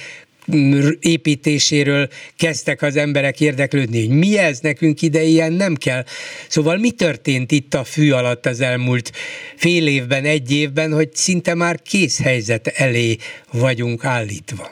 [1.01, 6.03] építéséről kezdtek az emberek érdeklődni, hogy mi ez, nekünk ide ilyen nem kell.
[6.49, 9.11] Szóval mi történt itt a fű alatt az elmúlt
[9.57, 13.17] fél évben, egy évben, hogy szinte már kész helyzet elé
[13.53, 14.69] vagyunk állítva?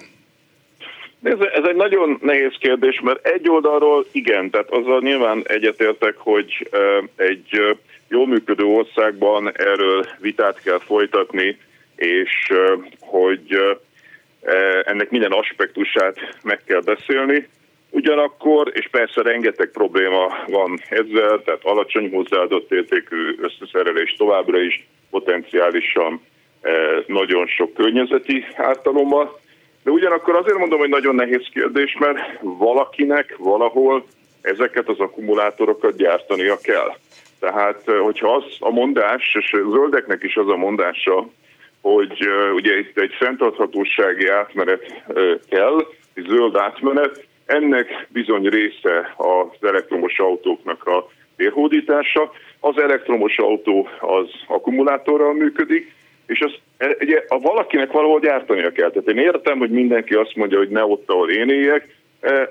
[1.23, 6.71] Ez, egy nagyon nehéz kérdés, mert egy oldalról igen, tehát azzal nyilván egyetértek, hogy
[7.17, 7.77] egy
[8.09, 11.57] jól működő országban erről vitát kell folytatni,
[11.97, 12.53] és
[13.01, 13.59] hogy
[14.85, 17.49] ennek minden aspektusát meg kell beszélni.
[17.91, 26.21] Ugyanakkor, és persze rengeteg probléma van ezzel, tehát alacsony hozzáadott értékű összeszerelés továbbra is potenciálisan
[27.07, 29.41] nagyon sok környezeti ártalommal,
[29.83, 34.05] de ugyanakkor azért mondom, hogy nagyon nehéz kérdés, mert valakinek valahol
[34.41, 36.97] ezeket az akkumulátorokat gyártania kell.
[37.41, 41.29] Tehát, eh, hogyha az a mondás, és a zöldeknek is az a mondása,
[41.85, 45.03] hogy ugye itt egy fenntarthatósági átmenet
[45.49, 52.33] kell, egy zöld átmenet, ennek bizony része az elektromos autóknak a térhódítása.
[52.61, 55.93] Az elektromos autó az akkumulátorral működik,
[56.27, 58.91] és az, e, ugye, a valakinek valahol gyártania kell.
[58.91, 61.97] Tehát én értem, hogy mindenki azt mondja, hogy ne ott, ahol én éljek,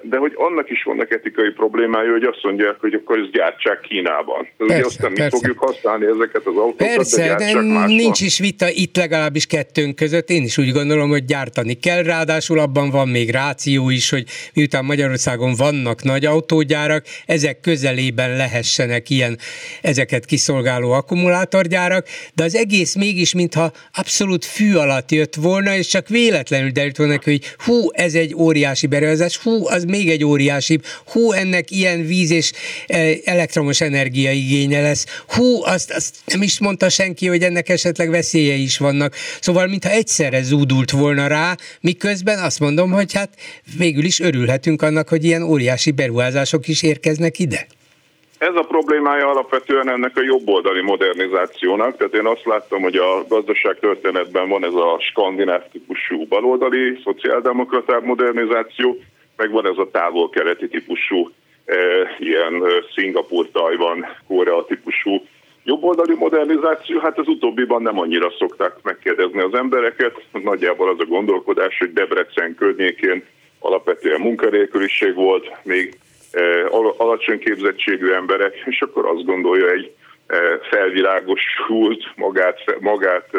[0.01, 4.47] de hogy annak is vannak etikai problémája, hogy azt mondják, hogy akkor ezt gyártsák Kínában.
[4.57, 5.24] Persze, ugye aztán persze.
[5.24, 9.95] mi fogjuk használni ezeket az autókat, Persze, de, de nincs is vita itt legalábbis kettőnk
[9.95, 10.30] között.
[10.30, 14.86] Én is úgy gondolom, hogy gyártani kell, ráadásul abban van még ráció is, hogy miután
[14.86, 19.38] Magyarországon vannak nagy autógyárak, ezek közelében lehessenek ilyen
[19.82, 26.07] ezeket kiszolgáló akkumulátorgyárak, de az egész mégis, mintha abszolút fű alatt jött volna, és csak
[26.07, 30.80] véletlenül derült volna, hogy hú, ez egy óriási beruházás, hú, az még egy óriási,
[31.11, 32.51] hú, ennek ilyen víz és
[32.88, 38.09] e, elektromos energia igénye lesz, hú, azt, azt nem is mondta senki, hogy ennek esetleg
[38.09, 39.14] veszélye is vannak.
[39.39, 43.30] Szóval, mintha egyszerre zúdult volna rá, miközben azt mondom, hogy hát
[43.78, 47.68] végül is örülhetünk annak, hogy ilyen óriási beruházások is érkeznek ide.
[48.49, 53.80] Ez a problémája alapvetően ennek a jobboldali modernizációnak, tehát én azt láttam, hogy a gazdaság
[53.80, 58.97] történetben van ez a skandináv típusú baloldali szociáldemokratább modernizáció,
[59.36, 61.29] meg van ez a távol-keleti típusú,
[61.65, 61.75] e,
[62.19, 65.25] ilyen e, Szingapur, Tajvan, Korea típusú
[65.63, 70.21] jobboldali modernizáció, hát az utóbbiban nem annyira szokták megkérdezni az embereket.
[70.31, 73.23] Nagyjából az a gondolkodás, hogy Debrecen környékén
[73.59, 75.97] alapvetően munkanélküliség volt, még
[76.31, 76.41] e,
[76.97, 79.91] alacsony képzettségű emberek, és akkor azt gondolja egy
[80.69, 83.29] felvilágosult, magát, magát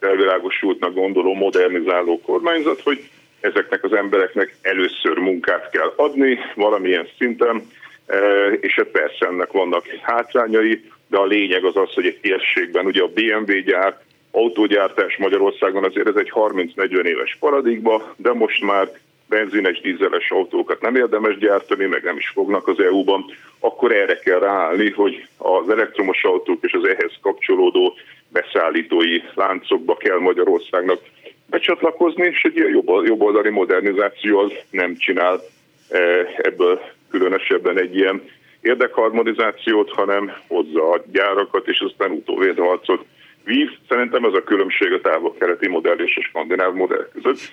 [0.00, 3.10] felvilágosultnak gondoló modernizáló kormányzat, hogy
[3.46, 7.66] ezeknek az embereknek először munkát kell adni valamilyen szinten,
[8.06, 8.16] e,
[8.60, 13.02] és hát persze ennek vannak hátrányai, de a lényeg az az, hogy egy térségben ugye
[13.02, 18.88] a BMW gyár, autógyártás Magyarországon azért ez egy 30-40 éves paradigma, de most már
[19.28, 23.24] benzines, dízeles autókat nem érdemes gyártani, meg nem is fognak az EU-ban,
[23.60, 27.94] akkor erre kell ráállni, hogy az elektromos autók és az ehhez kapcsolódó
[28.28, 31.00] beszállítói láncokba kell Magyarországnak
[31.46, 35.40] becsatlakozni, és egy ilyen jobboldali modernizáció az nem csinál
[35.88, 35.98] e,
[36.36, 36.80] ebből
[37.10, 38.22] különösebben egy ilyen
[38.60, 43.04] érdekharmonizációt, hanem hozza a gyárakat, és aztán utóvédharcot
[43.44, 43.68] víz.
[43.88, 47.52] Szerintem ez a különbség a távol-keleti modell és a skandináv modell között.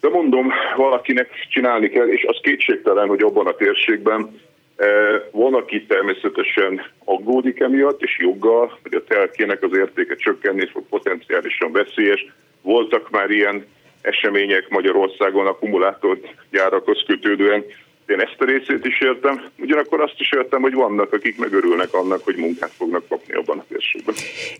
[0.00, 4.40] De mondom, valakinek csinálni kell, és az kétségtelen, hogy abban a térségben
[4.76, 4.86] e,
[5.30, 11.72] van, aki természetesen aggódik emiatt, és joggal, hogy a telkének az értéke csökkenni fog, potenciálisan
[11.72, 12.26] veszélyes,
[12.62, 13.66] voltak már ilyen
[14.02, 17.64] események Magyarországon akkumulátorgyárakhoz kötődően,
[18.10, 22.24] én ezt a részét is értem, ugyanakkor azt is értem, hogy vannak, akik megörülnek annak,
[22.24, 24.14] hogy munkát fognak kapni abban a térségben.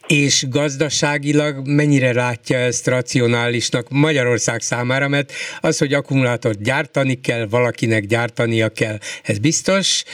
[0.07, 8.07] És gazdaságilag mennyire látja ezt racionálisnak Magyarország számára, mert az, hogy akkumulátort gyártani kell, valakinek
[8.07, 10.05] gyártania kell, ez biztos,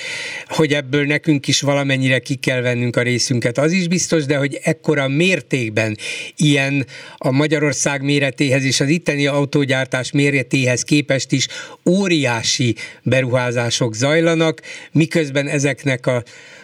[0.47, 4.59] hogy ebből nekünk is valamennyire ki kell vennünk a részünket, az is biztos, de hogy
[4.63, 5.97] ekkora mértékben
[6.37, 11.47] ilyen a Magyarország méretéhez és az itteni autógyártás méretéhez képest is
[11.85, 14.61] óriási beruházás beruházások zajlanak,
[14.93, 16.23] miközben ezeknek a,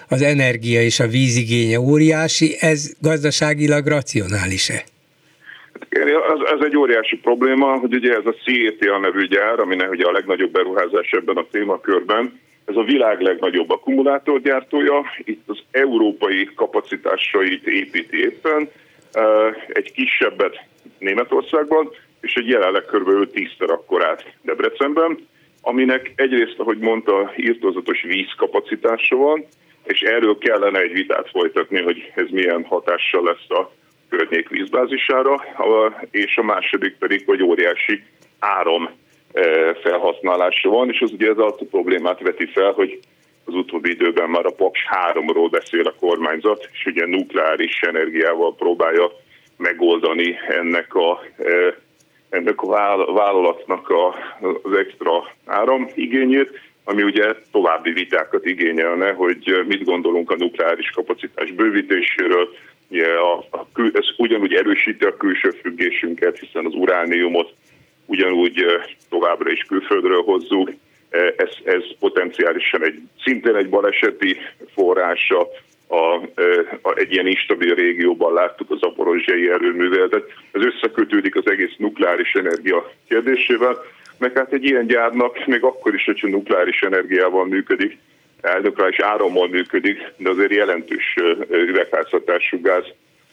[0.08, 4.82] az energia és a vízigénye óriási, ez gazdaságilag racionális-e?
[5.88, 10.12] Ez, ez egy óriási probléma, hogy ugye ez a CETA nevű gyár, aminek ugye a
[10.12, 18.18] legnagyobb beruházás ebben a témakörben, ez a világ legnagyobb akkumulátorgyártója, itt az európai kapacitásait építi
[18.18, 18.68] éppen,
[19.68, 20.64] egy kisebbet
[20.98, 21.90] Németországban,
[22.20, 23.30] és egy jelenleg kb.
[23.32, 25.18] 10 akkorát Debrecenben,
[25.62, 29.44] aminek egyrészt, ahogy mondta, írtózatos vízkapacitása van,
[29.84, 33.70] és erről kellene egy vitát folytatni, hogy ez milyen hatással lesz a
[34.08, 35.44] környék vízbázisára,
[36.10, 38.02] és a második pedig, hogy óriási
[38.38, 38.90] áram
[39.82, 42.98] felhasználása van, és az ugye ez a problémát veti fel, hogy
[43.44, 44.80] az utóbbi időben már a Paks
[45.12, 49.10] 3-ról beszél a kormányzat, és ugye nukleáris energiával próbálja
[49.56, 51.22] megoldani ennek a,
[52.32, 52.66] ennek a
[53.12, 54.06] vállalatnak a,
[54.62, 62.48] az extra áramigényét, ami ugye további vitákat igényelne, hogy mit gondolunk a nukleáris kapacitás bővítéséről,
[63.00, 67.54] a, a, ez ugyanúgy erősíti a külső függésünket, hiszen az urániumot
[68.06, 68.64] ugyanúgy
[69.08, 70.72] továbbra is külföldről hozzuk.
[71.36, 74.36] Ez, ez potenciálisan egy, szintén egy baleseti
[74.74, 75.48] forrása,
[75.92, 76.14] a,
[76.82, 80.24] a, egy ilyen instabil régióban láttuk az aporozsiai erőműveletet.
[80.52, 83.84] Ez összekötődik az egész nukleáris energia kérdésével,
[84.18, 87.98] meg hát egy ilyen gyárnak még akkor is, hogyha nukleáris energiával működik,
[88.62, 91.16] nukleáris árammal működik, de azért jelentős
[91.50, 92.84] üvegházhatású gáz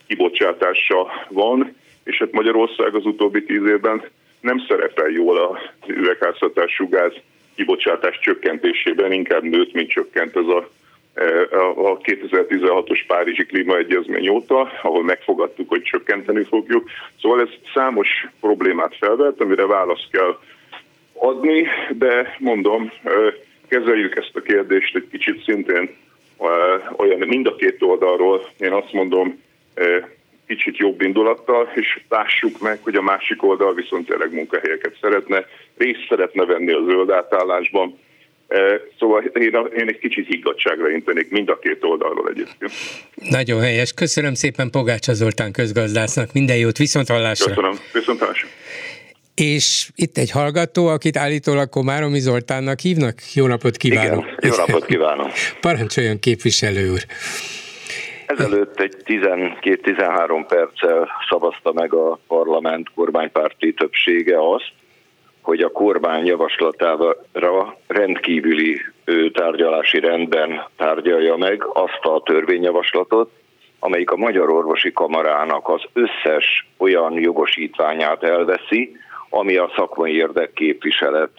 [0.08, 4.04] kibocsátása van, és hát Magyarország az utóbbi tíz évben
[4.42, 7.14] nem szerepel jól a üvegházhatású gáz
[7.56, 10.70] kibocsátás csökkentésében, inkább nőtt, mint csökkent ez a
[11.76, 16.90] a 2016-os Párizsi Klímaegyezmény óta, ahol megfogadtuk, hogy csökkenteni fogjuk.
[17.22, 18.08] Szóval ez számos
[18.40, 20.38] problémát felvett, amire választ kell
[21.14, 22.92] adni, de mondom,
[23.68, 25.96] kezeljük ezt a kérdést egy kicsit szintén
[26.98, 29.42] olyan mind a két oldalról, én azt mondom,
[30.48, 35.46] kicsit jobb indulattal, és lássuk meg, hogy a másik oldal viszont tényleg munkahelyeket szeretne,
[35.78, 37.98] részt szeretne venni a zöld átállásban,
[39.00, 42.72] Szóval én, én egy kicsit higgadságra intenék mind a két oldalról egyébként.
[43.30, 43.94] Nagyon helyes.
[43.94, 46.34] Köszönöm szépen Pogácsa Zoltán közgazdásznak.
[46.34, 47.48] Minden jót, viszont hallásra.
[47.48, 48.48] Köszönöm, viszont hallásra.
[49.36, 53.16] És itt egy hallgató, akit állítólag Komáromi Zoltánnak hívnak.
[53.34, 54.26] Jó napot kívánok!
[54.26, 55.32] Igen, jó napot kívánok!
[55.62, 57.00] Parancsoljon képviselő úr!
[58.26, 64.72] Ezelőtt egy 12-13 perccel szavazta meg a parlament kormánypárti többsége azt,
[65.50, 68.82] hogy a kormány javaslatára rendkívüli
[69.34, 73.32] tárgyalási rendben tárgyalja meg azt a törvényjavaslatot,
[73.80, 78.98] amelyik a Magyar Orvosi Kamarának az összes olyan jogosítványát elveszi,
[79.30, 81.32] ami a szakmai érdekképviselet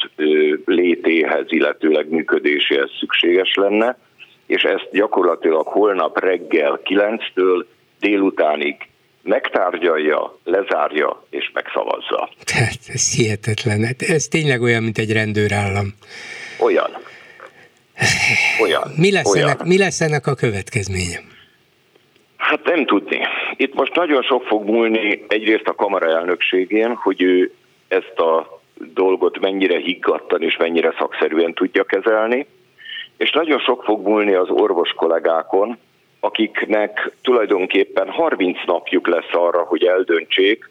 [0.65, 3.99] létéhez, illetőleg működéséhez szükséges lenne,
[4.47, 7.65] és ezt gyakorlatilag holnap reggel 9-től
[8.01, 8.90] délutánig
[9.23, 12.31] megtárgyalja, lezárja és megszavazza.
[12.45, 13.85] Tehát ez hihetetlen.
[13.85, 15.95] Hát ez tényleg olyan, mint egy rendőrállam.
[16.61, 16.91] Olyan.
[18.63, 18.83] Olyan.
[18.97, 19.49] Mi lesz, olyan.
[19.49, 21.21] Ennek, mi lesz ennek a következménye?
[22.37, 23.21] Hát nem tudni.
[23.57, 27.53] Itt most nagyon sok fog múlni egyrészt a kamara elnökségén, hogy ő
[27.89, 32.47] ezt a dolgot mennyire higgadtan és mennyire szakszerűen tudja kezelni,
[33.17, 35.79] és nagyon sok fog múlni az orvos kollégákon,
[36.21, 40.71] akiknek tulajdonképpen 30 napjuk lesz arra, hogy eldöntsék,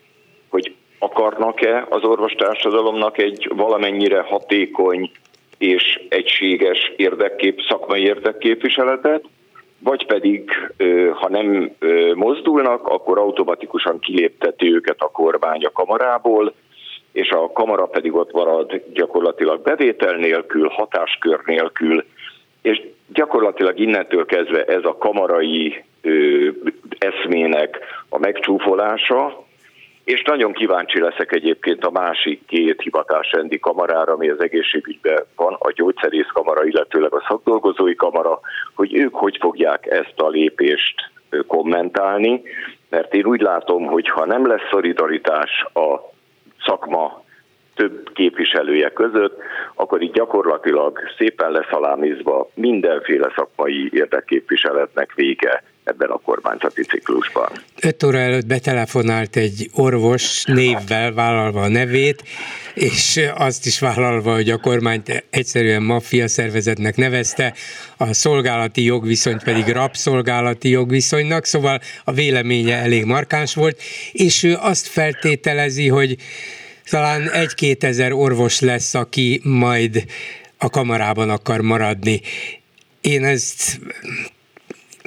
[0.50, 5.12] hogy akarnak-e az orvostársadalomnak egy valamennyire hatékony
[5.58, 9.24] és egységes érdekkép, szakmai érdekképviseletet,
[9.80, 10.52] vagy pedig,
[11.14, 11.72] ha nem
[12.14, 16.54] mozdulnak, akkor automatikusan kilépteti őket a kormány a kamarából,
[17.12, 22.06] és a kamara pedig ott marad gyakorlatilag bevétel nélkül, hatáskör nélkül,
[22.62, 22.82] és
[23.14, 26.50] gyakorlatilag innentől kezdve ez a kamarai ö,
[26.98, 27.80] eszmének
[28.10, 29.48] a megcsúfolása,
[30.04, 35.72] és nagyon kíváncsi leszek egyébként a másik két hivatásrendi kamarára, ami az egészségügyben van, a
[35.72, 38.40] gyógyszerész kamara, illetőleg a szakdolgozói kamara,
[38.76, 41.12] hogy ők hogy fogják ezt a lépést
[41.48, 42.42] kommentálni,
[42.90, 46.12] mert én úgy látom, hogy ha nem lesz szolidaritás a
[46.66, 47.24] szakma
[47.80, 49.38] több képviselője között,
[49.76, 57.50] akkor itt gyakorlatilag szépen leszalámizva mindenféle szakmai érdekképviseletnek vége ebben a kormányzati ciklusban.
[57.82, 62.24] 5 óra előtt betelefonált egy orvos névvel, vállalva a nevét,
[62.74, 67.54] és azt is vállalva, hogy a kormányt egyszerűen maffia szervezetnek nevezte,
[67.98, 73.78] a szolgálati jogviszonyt pedig rabszolgálati jogviszonynak, szóval a véleménye elég markáns volt,
[74.12, 76.16] és ő azt feltételezi, hogy
[76.90, 80.04] talán egy-két ezer orvos lesz, aki majd
[80.58, 82.22] a kamarában akar maradni.
[83.02, 83.80] Én ezt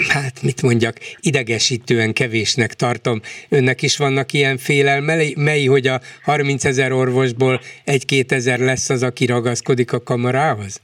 [0.08, 3.20] hát mit mondjak, idegesítően kevésnek tartom.
[3.48, 9.02] Önnek is vannak ilyen félelmei, mely, hogy a 30 ezer orvosból egy-két ezer lesz az,
[9.02, 10.80] aki ragaszkodik a kamarához?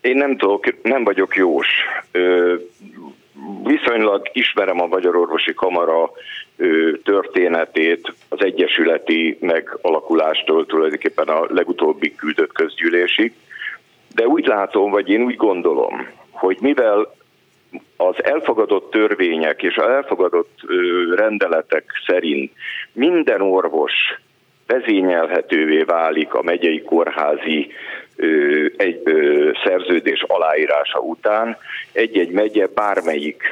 [0.00, 1.68] Én nem tudok, nem vagyok jós.
[2.10, 2.54] Ö,
[3.62, 6.10] viszonylag ismerem a Magyar Orvosi Kamara
[7.04, 13.32] történetét, az egyesületi megalakulástól tulajdonképpen a legutóbbi küldött közgyűlésig,
[14.14, 17.14] de úgy látom, vagy én úgy gondolom, hogy mivel
[17.96, 20.58] az elfogadott törvények és az elfogadott
[21.14, 22.52] rendeletek szerint
[22.92, 23.92] minden orvos
[24.66, 27.72] vezényelhetővé válik a megyei kórházi
[28.76, 29.02] egy
[29.64, 31.56] szerződés aláírása után
[31.92, 33.42] egy-egy megye bármelyik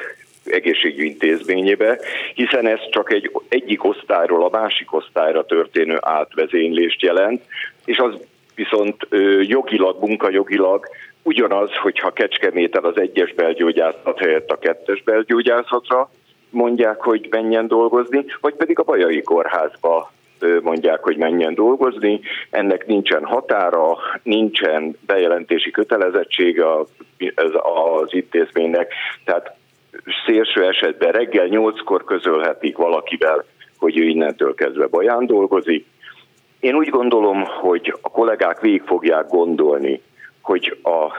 [0.51, 1.98] egészségügyi intézményébe,
[2.35, 7.43] hiszen ez csak egy egyik osztályról a másik osztályra történő átvezénylést jelent,
[7.85, 8.14] és az
[8.55, 9.09] viszont
[9.40, 10.89] jogilag, munkajogilag
[11.23, 16.10] ugyanaz, hogyha Kecskeméten az egyes belgyógyászat helyett a kettes belgyógyászatra
[16.51, 20.12] mondják, hogy menjen dolgozni, vagy pedig a Bajai Kórházba
[20.62, 22.20] mondják, hogy menjen dolgozni.
[22.51, 26.64] Ennek nincsen határa, nincsen bejelentési kötelezettsége
[28.02, 28.93] az intézménynek,
[29.24, 29.56] tehát
[30.27, 33.44] szélső esetben reggel nyolckor közölhetik valakivel,
[33.78, 35.86] hogy ő innentől kezdve baján dolgozik.
[36.60, 40.01] Én úgy gondolom, hogy a kollégák végig fogják gondolni,
[40.40, 41.12] hogy a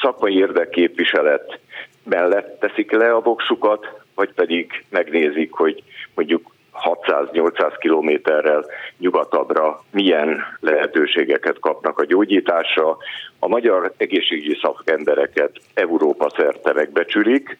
[0.00, 1.58] szakmai érdekképviselet
[2.02, 5.82] mellett teszik le a voksukat, vagy pedig megnézik, hogy
[6.14, 6.52] mondjuk
[6.82, 8.64] 600-800 kilométerrel
[8.98, 12.96] nyugatabbra milyen lehetőségeket kapnak a gyógyításra.
[13.38, 17.56] A magyar egészségügyi szakembereket Európa szerte megbecsülik,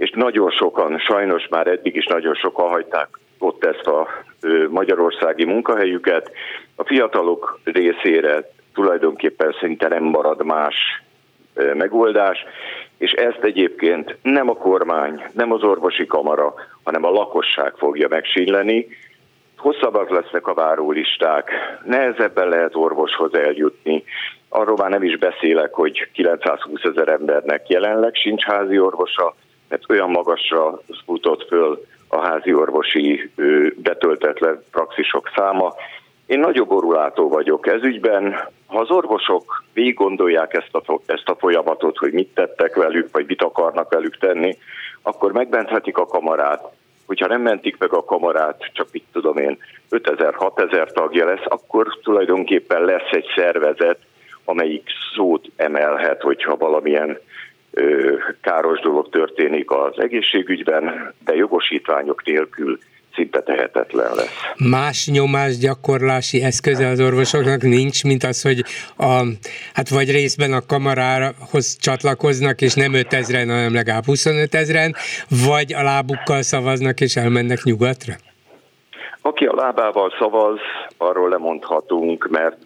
[0.00, 3.08] és nagyon sokan, sajnos már eddig is nagyon sokan hagyták
[3.38, 4.08] ott ezt a
[4.68, 6.30] magyarországi munkahelyüket.
[6.76, 10.74] A fiatalok részére tulajdonképpen szinte nem marad más
[11.74, 12.44] megoldás,
[12.98, 18.86] és ezt egyébként nem a kormány, nem az orvosi kamara, hanem a lakosság fogja megsínleni.
[19.56, 21.50] Hosszabbak lesznek a várólisták,
[21.84, 24.04] nehezebben lehet orvoshoz eljutni.
[24.48, 29.34] Arról már nem is beszélek, hogy 920 ezer embernek jelenleg sincs házi orvosa,
[29.70, 33.30] mert olyan magasra futott föl a házi orvosi
[33.76, 35.74] betöltetlen praxisok száma,
[36.26, 38.48] én nagyobb borulátó vagyok ez ügyben.
[38.66, 43.24] Ha az orvosok végig gondolják ezt a, ezt a folyamatot, hogy mit tettek velük, vagy
[43.26, 44.56] mit akarnak velük tenni,
[45.02, 46.64] akkor megmenthetik a kamarát.
[47.06, 49.58] Hogyha nem mentik meg a kamarát, csak mit tudom én,
[49.90, 53.98] 5000-6000 tagja lesz, akkor tulajdonképpen lesz egy szervezet,
[54.44, 57.18] amelyik szót emelhet, hogyha valamilyen
[58.40, 62.78] káros dolog történik az egészségügyben, de jogosítványok nélkül
[63.14, 64.34] szinte tehetetlen lesz.
[64.70, 68.64] Más nyomásgyakorlási eszköze az orvosoknak nincs, mint az, hogy
[68.96, 69.24] a,
[69.74, 74.94] hát vagy részben a kamarához csatlakoznak, és nem 5000-en, hanem legalább 25 ezeren,
[75.46, 78.14] vagy a lábukkal szavaznak, és elmennek nyugatra?
[79.22, 80.58] Aki a lábával szavaz,
[80.96, 82.56] arról lemondhatunk, mert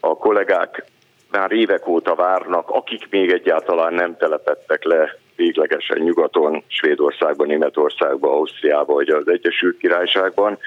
[0.00, 0.84] a kollégák
[1.32, 8.94] már évek óta várnak, akik még egyáltalán nem telepettek le véglegesen nyugaton, Svédországban, Németországban, Ausztriában
[8.94, 10.58] vagy az Egyesült Királyságban,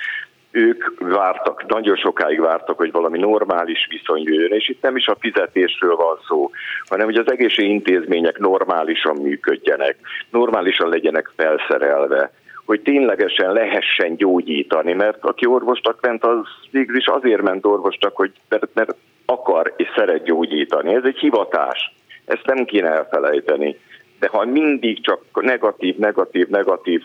[0.51, 5.17] ők vártak, nagyon sokáig vártak, hogy valami normális viszony jöjjön, és itt nem is a
[5.19, 6.49] fizetésről van szó,
[6.87, 9.97] hanem hogy az egészségügyi intézmények normálisan működjenek,
[10.29, 12.31] normálisan legyenek felszerelve,
[12.65, 18.31] hogy ténylegesen lehessen gyógyítani, mert aki orvostak ment, az végül is azért ment orvostak, hogy
[18.49, 18.95] mert, mert
[19.25, 20.93] akar és szeret gyógyítani.
[20.93, 21.93] Ez egy hivatás.
[22.25, 23.77] Ezt nem kéne elfelejteni
[24.19, 27.01] de ha mindig csak negatív, negatív, negatív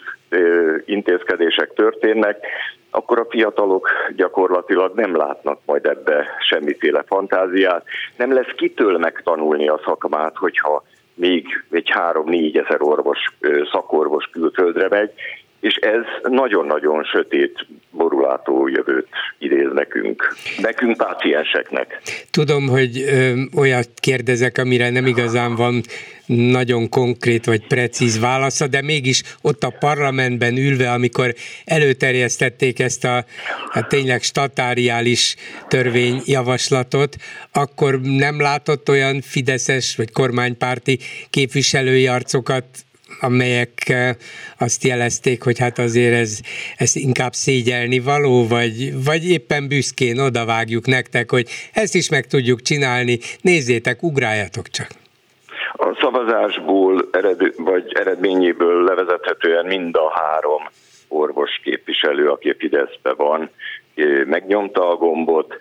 [0.85, 2.47] intézkedések történnek,
[2.91, 7.85] akkor a fiatalok gyakorlatilag nem látnak majd ebbe semmiféle fantáziát.
[8.17, 10.85] Nem lesz kitől megtanulni a szakmát, hogyha
[11.15, 13.19] még egy három-négy ezer orvos,
[13.73, 15.11] szakorvos külföldre megy,
[15.61, 19.07] és ez nagyon-nagyon sötét, borulátó jövőt
[19.39, 22.01] idéz nekünk, nekünk pácienseknek.
[22.31, 25.81] Tudom, hogy ö, olyat kérdezek, amire nem igazán van
[26.27, 31.35] nagyon konkrét vagy precíz válasza, de mégis ott a parlamentben ülve, amikor
[31.65, 33.25] előterjesztették ezt a
[33.71, 35.37] hát tényleg statáriális
[35.69, 37.17] törvényjavaslatot,
[37.53, 40.99] akkor nem látott olyan fideszes vagy kormánypárti
[41.31, 42.65] képviselői arcokat,
[43.21, 44.15] amelyek eh,
[44.59, 46.41] azt jelezték, hogy hát azért ez,
[46.77, 52.63] ez inkább szégyelni való, vagy, vagy éppen büszkén odavágjuk nektek, hogy ezt is meg tudjuk
[52.63, 54.89] csinálni, nézzétek, ugráljatok csak.
[55.73, 60.63] A szavazásból ered, vagy eredményéből levezethetően mind a három
[61.09, 63.51] orvos képviselő, aki a Fideszbe van,
[63.95, 65.55] eh, megnyomta a gombot.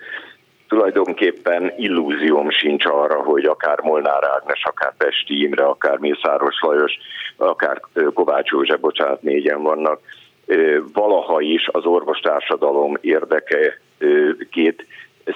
[0.69, 6.97] Tulajdonképpen illúzióm sincs arra, hogy akár Molnár Ágnes, akár Pesti Imre, akár Mészáros Lajos,
[7.37, 7.81] akár
[8.13, 9.99] Kovács József, bocsánat, négyen vannak,
[10.93, 13.79] valaha is az orvostársadalom érdeke
[14.51, 14.85] két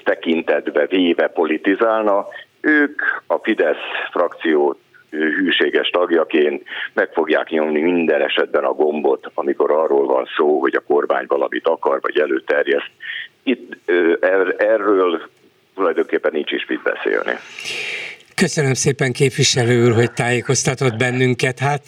[0.04, 2.28] tekintetbe véve politizálna,
[2.62, 4.78] ők a Fidesz frakció
[5.10, 10.84] hűséges tagjaként meg fogják nyomni minden esetben a gombot, amikor arról van szó, hogy a
[10.94, 12.92] kormány valamit akar, vagy előterjeszt.
[13.44, 13.90] Itt
[14.20, 15.22] er, erről
[15.76, 17.32] tulajdonképpen nincs is mit beszélni.
[18.36, 21.60] Köszönöm szépen képviselő úr, hogy tájékoztatott bennünket.
[21.60, 21.84] Hát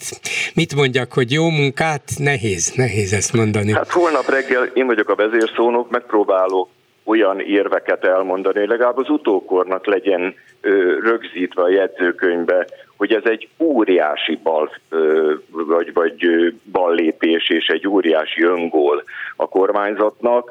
[0.54, 2.02] mit mondjak, hogy jó munkát?
[2.18, 3.72] Nehéz, nehéz ezt mondani.
[3.72, 6.68] Hát holnap reggel én vagyok a vezérszónok, megpróbálok
[7.04, 12.66] olyan érveket elmondani, hogy legalább az utókornak legyen ö, rögzítve a jegyzőkönyvbe,
[12.96, 16.26] hogy ez egy óriási bal, ö, vagy, vagy
[16.72, 19.04] ballépés és egy óriási öngól
[19.36, 20.50] a kormányzatnak.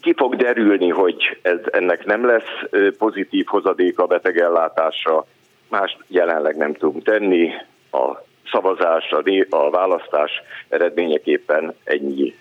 [0.00, 5.26] Ki fog derülni, hogy ez, ennek nem lesz pozitív hozadék a betegellátásra,
[5.68, 7.50] más jelenleg nem tudunk tenni.
[7.90, 10.30] A szavazás, a, a választás
[10.68, 12.34] eredményeképpen ennyi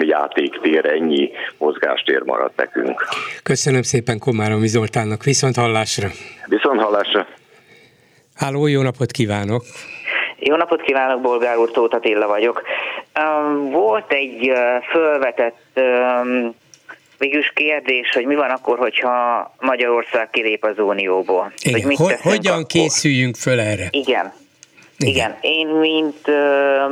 [0.00, 3.04] játéktér, ennyi mozgástér maradt nekünk.
[3.42, 6.08] Köszönöm szépen Komáromi Zoltánnak, viszont hallásra!
[6.46, 7.26] Viszont hallásra!
[8.34, 9.62] Háló, jó napot kívánok!
[10.38, 12.62] Jó napot kívánok, Bolgár úr, Tóth Attila vagyok.
[13.70, 14.52] Volt egy
[14.90, 15.80] fölvetett
[17.18, 21.52] végülis kérdés, hogy mi van akkor, hogyha Magyarország kilép az Unióból.
[21.62, 21.80] Igen.
[21.80, 22.66] Hogy mit hogyan akkor?
[22.66, 23.88] készüljünk föl erre?
[23.90, 24.32] Igen.
[24.98, 25.14] Igen.
[25.14, 26.26] Igen, én mint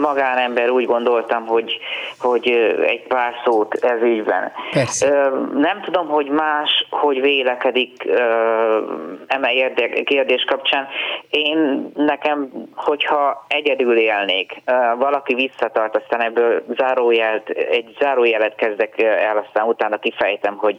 [0.00, 1.78] magánember úgy gondoltam, hogy,
[2.18, 2.48] hogy
[2.86, 4.52] egy pár szót ez ügyben.
[4.72, 5.30] Persze.
[5.54, 8.08] Nem tudom, hogy más, hogy vélekedik
[9.26, 9.72] eme
[10.04, 10.88] kérdés kapcsán.
[11.30, 14.62] Én nekem, hogyha egyedül élnék,
[14.98, 20.78] valaki visszatart, aztán ebből zárójelt, egy zárójelet kezdek el, aztán utána kifejtem, hogy,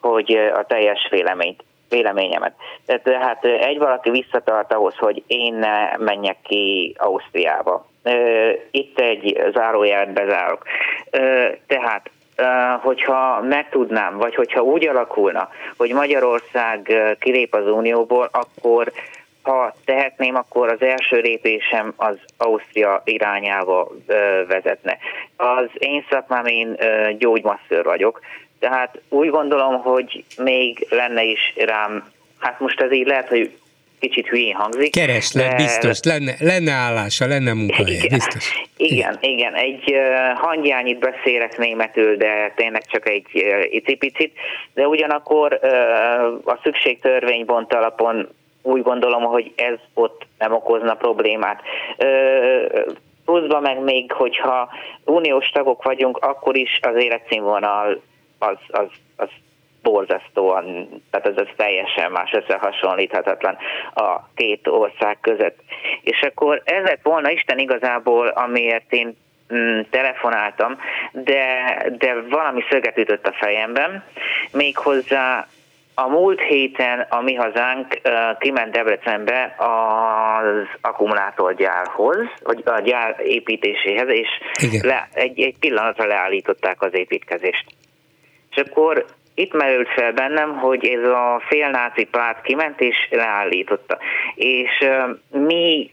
[0.00, 1.62] hogy a teljes véleményt
[1.92, 2.52] véleményemet.
[2.86, 7.86] Tehát egy valaki visszatart ahhoz, hogy én ne menjek ki Ausztriába.
[8.70, 10.62] Itt egy zárójelet bezárok.
[11.66, 12.10] Tehát
[12.80, 18.92] hogyha megtudnám, vagy hogyha úgy alakulna, hogy Magyarország kilép az Unióból, akkor
[19.42, 23.88] ha tehetném, akkor az első lépésem az Ausztria irányába
[24.48, 24.98] vezetne.
[25.36, 26.76] Az én szakmám, én
[27.18, 28.20] gyógymasször vagyok,
[28.62, 33.50] tehát úgy gondolom, hogy még lenne is rám, hát most ez így lehet, hogy
[34.00, 34.92] kicsit hülyén hangzik.
[34.92, 35.56] Kereslet, de...
[35.56, 38.62] biztos, lenne, lenne állása, lenne munkahelye, igen, biztos.
[38.76, 39.54] Igen, igen, igen.
[39.54, 44.32] egy uh, hangyányit beszélek németül, de tényleg csak egy uh, icipicit,
[44.74, 45.70] de ugyanakkor uh,
[46.44, 48.28] a szükségtörvénybont alapon
[48.62, 51.60] úgy gondolom, hogy ez ott nem okozna problémát.
[51.98, 52.94] Uh,
[53.24, 54.68] pluszban meg még, hogyha
[55.04, 58.02] uniós tagok vagyunk, akkor is az életszínvonal
[58.42, 59.28] az, az, az
[59.82, 63.56] borzasztóan, tehát ez, ez teljesen más, összehasonlíthatatlan
[63.94, 65.58] a két ország között.
[66.02, 69.16] És akkor ez lett volna Isten igazából, amiért én
[69.54, 70.78] mm, telefonáltam,
[71.12, 71.54] de,
[71.98, 74.04] de valami szöget ütött a fejemben,
[74.52, 75.46] méghozzá
[75.94, 84.08] a múlt héten a mi hazánk uh, kiment Debrecenbe az akkumulátorgyárhoz, vagy a gyár építéséhez,
[84.08, 84.28] és
[84.82, 87.64] le, egy, egy pillanatra leállították az építkezést.
[88.54, 89.04] És akkor
[89.34, 93.98] itt merült fel bennem, hogy ez a félnáci párt kiment és leállította.
[94.34, 94.88] És
[95.30, 95.90] mi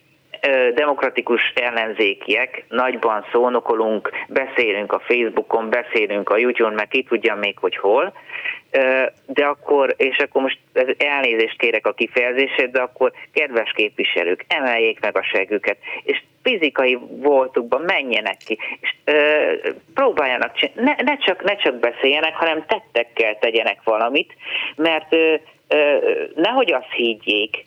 [0.73, 7.77] demokratikus ellenzékiek nagyban szónokolunk, beszélünk a Facebookon, beszélünk a YouTube-on, meg ki tudja még, hogy
[7.77, 8.13] hol,
[9.25, 10.59] de akkor, és akkor most
[10.97, 17.81] elnézést kérek a kifejezését, de akkor kedves képviselők, emeljék meg a següket, és fizikai voltukban
[17.81, 19.53] menjenek ki, és ö,
[19.93, 24.33] próbáljanak csinálni, ne, ne, csak, ne csak beszéljenek, hanem tettekkel tegyenek valamit,
[24.75, 25.35] mert ö,
[25.67, 25.97] ö,
[26.35, 27.65] nehogy azt higgyék,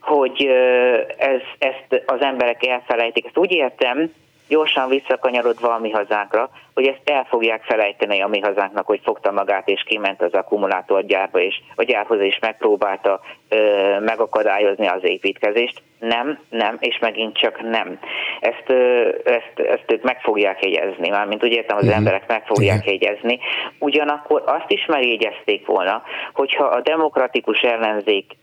[0.00, 3.26] hogy ö, ez, ezt az emberek elfelejtik.
[3.26, 4.12] Ezt úgy értem,
[4.48, 9.32] gyorsan visszakanyarodva a mi hazánkra, hogy ezt el fogják felejteni a mi hazánknak, hogy fogta
[9.32, 15.82] magát és kiment az akkumulátorgyárba, és a gyárhoz is megpróbálta ö, megakadályozni az építkezést.
[15.98, 17.98] Nem, nem, és megint csak nem.
[18.40, 21.98] Ezt, ö, ezt, ezt ők meg fogják jegyezni, mármint úgy értem, az uh-huh.
[21.98, 23.38] emberek meg fogják jegyezni.
[23.78, 26.02] Ugyanakkor azt is megjegyezték volna,
[26.32, 28.36] hogyha a demokratikus ellenzék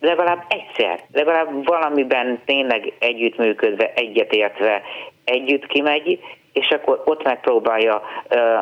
[0.00, 4.82] legalább egyszer, legalább valamiben tényleg együttműködve, egyetértve
[5.24, 6.20] együtt kimegy,
[6.52, 8.02] és akkor ott megpróbálja,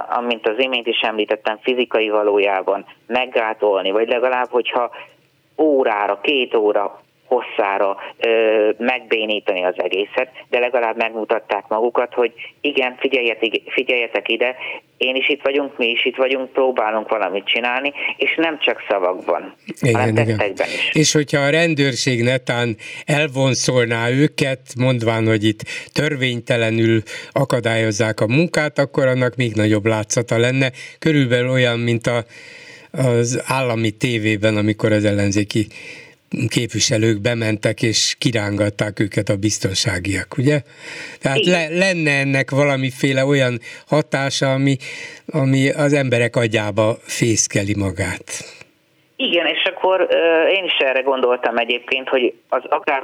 [0.08, 4.90] amint az imént is említettem, fizikai valójában meggátolni, vagy legalább, hogyha
[5.58, 7.01] órára, két óra
[7.32, 14.56] hosszára ö, megbénítani az egészet, de legalább megmutatták magukat, hogy igen, figyeljetek, figyeljetek ide,
[14.96, 19.54] én is itt vagyunk, mi is itt vagyunk, próbálunk valamit csinálni, és nem csak szavakban,
[19.80, 20.90] igen, hanem tettekben is.
[20.92, 22.76] És hogyha a rendőrség netán
[23.06, 25.60] elvonszolná őket, mondván, hogy itt
[25.92, 27.02] törvénytelenül
[27.32, 30.70] akadályozzák a munkát, akkor annak még nagyobb látszata lenne.
[30.98, 32.24] Körülbelül olyan, mint a,
[32.92, 35.66] az állami tévében, amikor az ellenzéki
[36.48, 40.60] képviselők bementek és kirángatták őket a biztonságiak, ugye?
[41.20, 44.76] Tehát le, lenne ennek valamiféle olyan hatása, ami,
[45.26, 48.24] ami az emberek agyába fészkeli magát.
[49.16, 53.02] Igen, és akkor uh, én is erre gondoltam egyébként, hogy az akár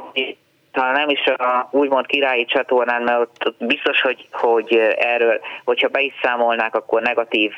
[0.78, 6.00] talán nem is a úgymond királyi csatornán, mert ott biztos, hogy, hogy erről, hogyha be
[6.00, 7.52] is számolnák, akkor negatív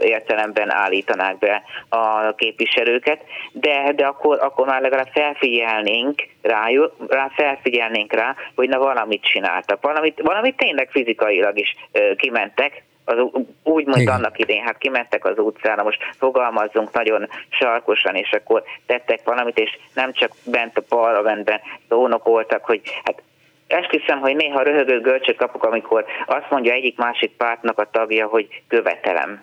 [0.00, 3.20] értelemben állítanák be a képviselőket,
[3.52, 6.66] de, de akkor, akkor már legalább felfigyelnénk rá,
[7.08, 11.74] rá, felfigyelnénk rá, hogy na valamit csináltak, valamit, valamit tényleg fizikailag is
[12.16, 13.16] kimentek, az,
[13.62, 19.20] úgy mondta annak idén, hát kimentek az utcára, most fogalmazzunk nagyon sarkosan, és akkor tettek
[19.24, 23.22] valamit, és nem csak bent a parlamentben szónokoltak, hogy hát
[23.66, 28.62] esküszöm, hogy néha röhögő görcsöt kapok, amikor azt mondja egyik másik pártnak a tagja, hogy
[28.68, 29.42] követelem.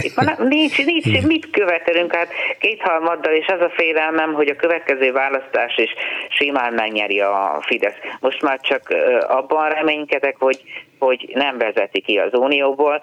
[0.00, 2.14] Itt van, nincs, nincs, mit követelünk?
[2.14, 2.28] Hát
[2.58, 5.90] kétharmaddal, és az a félelmem, hogy a következő választás is
[6.28, 7.96] simán megnyeri a Fidesz.
[8.20, 8.94] Most már csak
[9.28, 10.62] abban reménykedek, hogy,
[10.98, 13.02] hogy nem vezeti ki az Unióból.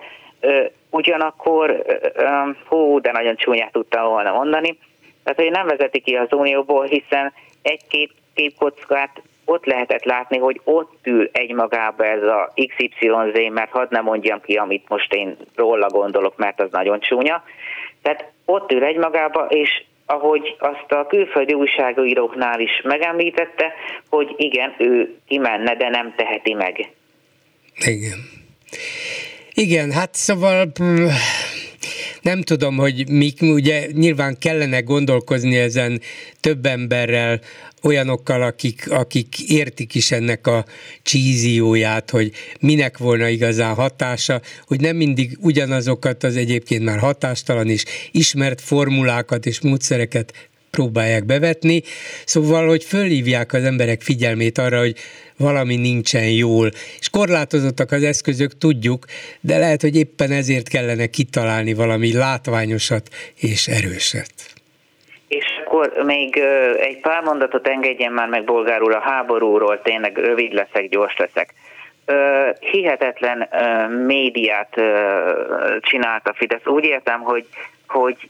[0.89, 1.83] Ugyanakkor,
[2.67, 4.77] hú, de nagyon csúnyát tudtam volna mondani,
[5.23, 9.21] tehát, hogy nem vezeti ki az Unióból, hiszen egy-két képkockát
[9.51, 14.53] ott lehetett látni, hogy ott ül egymagába ez a XYZ, mert hadd nem mondjam ki,
[14.53, 17.43] amit most én róla gondolok, mert az nagyon csúnya.
[18.01, 23.73] Tehát ott ül egymagába, és ahogy azt a külföldi újságíróknál is megemlítette,
[24.09, 26.89] hogy igen, ő kimenne, de nem teheti meg.
[27.85, 28.19] Igen.
[29.53, 30.71] Igen, hát szóval
[32.21, 36.01] nem tudom, hogy mik, ugye nyilván kellene gondolkozni ezen
[36.39, 37.39] több emberrel,
[37.83, 40.65] olyanokkal, akik, akik értik is ennek a
[41.01, 47.83] csízióját, hogy minek volna igazán hatása, hogy nem mindig ugyanazokat az egyébként már hatástalan és
[48.11, 51.83] ismert formulákat és módszereket próbálják bevetni,
[52.25, 54.95] szóval, hogy fölhívják az emberek figyelmét arra, hogy
[55.37, 59.05] valami nincsen jól, és korlátozottak az eszközök, tudjuk,
[59.41, 64.33] de lehet, hogy éppen ezért kellene kitalálni valami látványosat és erőset.
[65.71, 66.37] Akkor még
[66.77, 71.53] egy pár mondatot engedjen már meg bolgárul a háborúról, tényleg rövid leszek, gyors leszek.
[72.59, 73.49] Hihetetlen
[74.05, 74.73] médiát
[75.79, 76.65] csinált a Fidesz.
[76.65, 77.47] Úgy értem, hogy,
[77.87, 78.29] hogy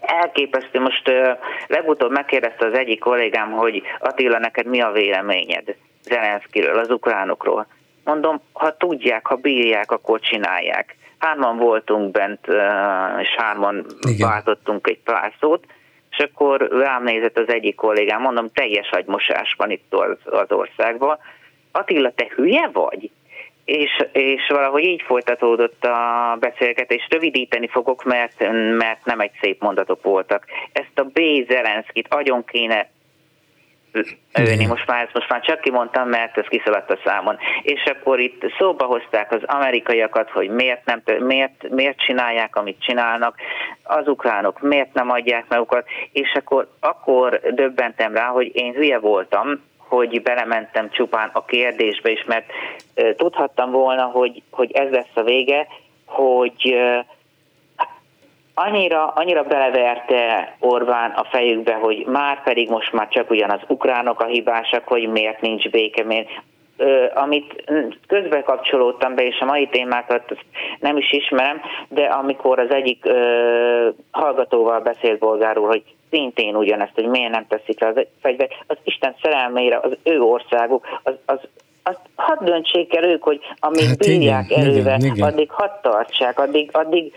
[0.00, 0.80] elképesztő.
[0.80, 1.10] Most
[1.66, 7.66] legutóbb megkérdezte az egyik kollégám, hogy Attila, neked mi a véleményed Zelenszkiről, az ukránokról?
[8.04, 10.96] Mondom, ha tudják, ha bírják, akkor csinálják.
[11.18, 12.46] Hárman voltunk bent,
[13.20, 14.28] és hárman Igen.
[14.28, 15.64] váltottunk egy pár szót,
[16.16, 21.18] és akkor rám nézett az egyik kollégám, mondom, teljes agymosás van itt az, országban.
[21.72, 23.10] Attila, te hülye vagy?
[23.64, 27.06] És, és valahogy így folytatódott a beszélgetés.
[27.10, 30.44] Rövidíteni fogok, mert, mert nem egy szép mondatok voltak.
[30.72, 31.20] Ezt a B.
[31.48, 32.90] Zelenszkit agyon kéne
[34.32, 34.66] ölni.
[34.66, 37.36] Most már, most már csak kimondtam, mert ez kiszaladt a számon.
[37.62, 43.36] És akkor itt szóba hozták az amerikaiakat, hogy miért, nem, miért, miért csinálják, amit csinálnak,
[43.82, 49.62] az ukránok miért nem adják magukat, és akkor, akkor döbbentem rá, hogy én hülye voltam,
[49.76, 52.46] hogy belementem csupán a kérdésbe is, mert
[53.16, 55.66] tudhattam volna, hogy, hogy ez lesz a vége,
[56.04, 57.04] hogy uh,
[58.54, 63.60] annyira, annyira beleverte Orbán a fejükbe, hogy már pedig most már csak ugyanaz.
[63.68, 66.28] Ukránok a hibásak, hogy miért nincs béke, miért,
[67.14, 67.64] amit
[68.06, 70.36] közbe kapcsolódtam be, és a mai témákat
[70.80, 77.06] nem is ismerem, de amikor az egyik ö, hallgatóval beszélt bolgárul, hogy szintén ugyanezt, hogy
[77.06, 81.38] miért nem teszik le az fegyvert, az Isten szerelmére az ő országuk, az, az
[81.86, 85.28] azt hadd döntsék el ők, hogy amíg hát bírják igen, erővel, igen, igen.
[85.28, 87.12] addig hadd tartsák, addig, addig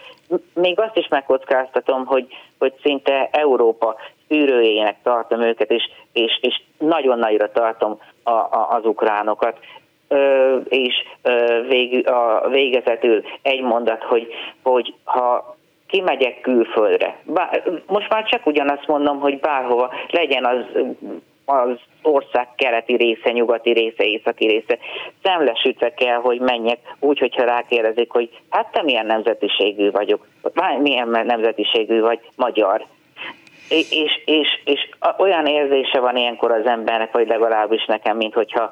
[0.54, 2.28] még azt is megkockáztatom, hogy,
[2.60, 3.96] hogy szinte Európa
[4.34, 9.58] űrőjének tartom őket, és, és, és nagyon nagyra tartom a, a, az ukránokat.
[10.08, 14.28] Ö, és ö, vég, a végezetül egy mondat, hogy,
[14.64, 15.58] hogy ha
[15.88, 20.66] kimegyek külföldre, bár, most már csak ugyanazt mondom, hogy bárhova legyen az
[21.50, 24.78] az ország keleti része, nyugati része, északi része.
[25.24, 30.28] Szemlesütve kell, hogy menjek, úgy, hogyha rákérdezik, hogy hát te milyen nemzetiségű vagyok,
[30.80, 32.86] milyen nemzetiségű vagy, magyar.
[33.70, 38.72] és, és, és olyan érzése van ilyenkor az embernek, vagy legalábbis nekem, mint hogyha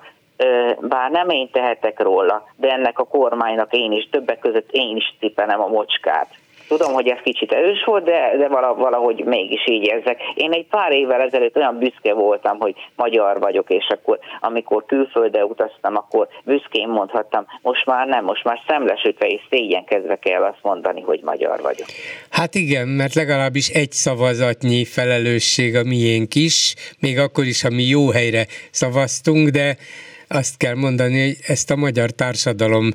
[0.79, 5.15] bár nem én tehetek róla, de ennek a kormánynak én is, többek között én is
[5.19, 6.27] cipelem a mocskát.
[6.67, 10.21] Tudom, hogy ez kicsit erős volt, de, de valahogy mégis így érzek.
[10.35, 15.45] Én egy pár évvel ezelőtt olyan büszke voltam, hogy magyar vagyok, és akkor amikor külföldre
[15.45, 21.01] utaztam, akkor büszkén mondhattam, most már nem, most már szemlesütve és szégyenkezve kell azt mondani,
[21.01, 21.87] hogy magyar vagyok.
[22.29, 27.83] Hát igen, mert legalábbis egy szavazatnyi felelősség a miénk is, még akkor is, ha mi
[27.83, 29.75] jó helyre szavaztunk, de
[30.27, 32.89] azt kell mondani, hogy ezt a magyar társadalom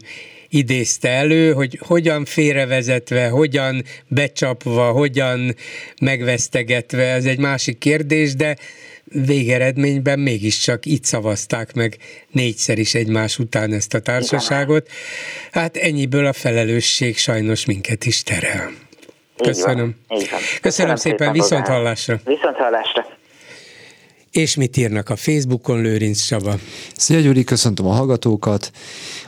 [0.51, 5.55] idézte elő, hogy hogyan félrevezetve, hogyan becsapva, hogyan
[6.02, 8.56] megvesztegetve, ez egy másik kérdés, de
[9.05, 11.97] végeredményben mégiscsak itt szavazták meg
[12.31, 14.89] négyszer is egymás után ezt a társaságot.
[15.52, 18.70] Hát ennyiből a felelősség sajnos minket is terel.
[19.36, 19.94] Köszönöm.
[20.09, 22.20] Köszönöm, Köszönöm szépen, szépen viszont hallásra.
[22.24, 23.18] Viszont hallásra.
[24.31, 26.59] És mit írnak a Facebookon, Lőrinc Csaba?
[26.97, 28.70] Szia Gyuri, köszöntöm a hallgatókat.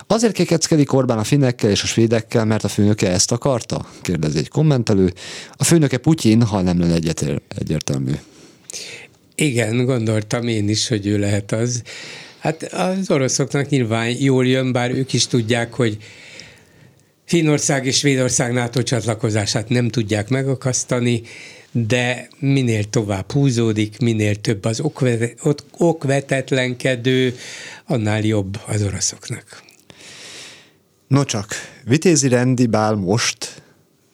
[0.06, 3.86] Azért kékeckedik Orbán a finnekkel és a svédekkel, mert a főnöke ezt akarta?
[4.02, 5.12] Kérdezi egy kommentelő.
[5.52, 6.98] A főnöke Putyin, ha nem lenne
[7.58, 8.12] egyértelmű.
[9.34, 11.82] Igen, gondoltam én is, hogy ő lehet az.
[12.38, 15.96] Hát az oroszoknak nyilván jól jön, bár ők is tudják, hogy
[17.24, 21.22] Finnország és Svédország NATO csatlakozását nem tudják megakasztani,
[21.72, 24.82] de minél tovább húzódik, minél több az
[25.78, 27.36] okvetetlenkedő,
[27.86, 29.62] annál jobb az oroszoknak.
[31.06, 31.54] No csak,
[31.84, 33.62] vitézi rendi bál most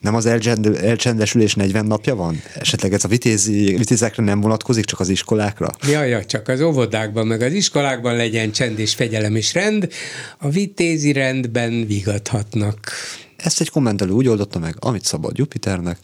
[0.01, 2.43] nem az elcsendesülés 40 napja van?
[2.55, 5.71] Esetleg ez a vitézi, vitézekre nem vonatkozik, csak az iskolákra?
[5.89, 9.89] Ja, ja, csak az óvodákban, meg az iskolákban legyen csend és fegyelem és rend,
[10.39, 12.91] a vitézi rendben vigadhatnak.
[13.37, 15.99] Ezt egy kommentelő úgy oldotta meg, amit szabad Jupiternek.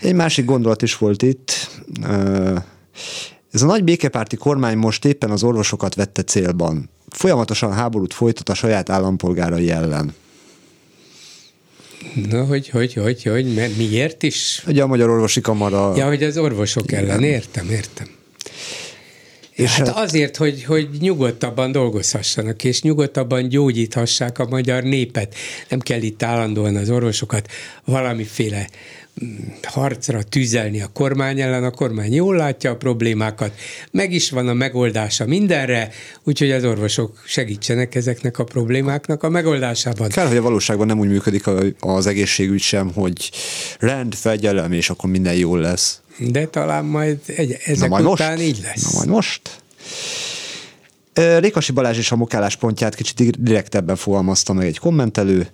[0.00, 1.70] Egy másik gondolat is volt itt.
[3.52, 6.90] Ez a nagy békepárti kormány most éppen az orvosokat vette célban.
[7.08, 10.14] Folyamatosan háborút folytat a saját állampolgárai ellen.
[12.30, 14.62] Na, hogy, hogy, hogy, hogy, mert miért is?
[14.66, 15.96] Ugye a Magyar Orvosi Kamara...
[15.96, 18.06] Ja, hogy az orvosok ellen, értem, értem.
[19.52, 25.34] És hát, hát azért, hogy, hogy nyugodtabban dolgozhassanak, és nyugodtabban gyógyíthassák a magyar népet.
[25.68, 27.48] Nem kell itt állandóan az orvosokat
[27.84, 28.68] valamiféle
[29.62, 33.52] harcra tüzelni a kormány ellen, a kormány jól látja a problémákat,
[33.90, 35.90] meg is van a megoldása mindenre,
[36.22, 40.08] úgyhogy az orvosok segítsenek ezeknek a problémáknak a megoldásában.
[40.08, 41.44] Kell, hogy a valóságban nem úgy működik
[41.80, 43.30] az egészségügy sem, hogy
[43.78, 46.00] rend, fegyelem, és akkor minden jól lesz.
[46.18, 48.42] De talán majd egy, ezek majd után most?
[48.42, 48.82] így lesz.
[48.82, 49.40] Na majd most.
[51.38, 55.48] Rékasi Balázs is a mokálás pontját kicsit direktebben fogalmazta meg egy kommentelő.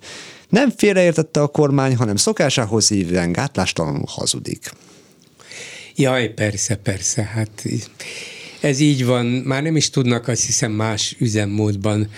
[0.49, 4.71] Nem félreértette a kormány, hanem szokásához hívően gátlástalanul hazudik.
[5.95, 7.65] Jaj, persze, persze, hát
[8.61, 12.09] ez így van, már nem is tudnak azt hiszem más üzemmódban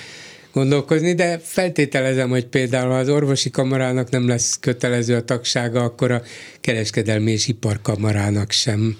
[0.53, 6.21] gondolkozni, de feltételezem, hogy például az orvosi kamarának nem lesz kötelező a tagsága, akkor a
[6.61, 8.97] kereskedelmi és iparkamarának sem.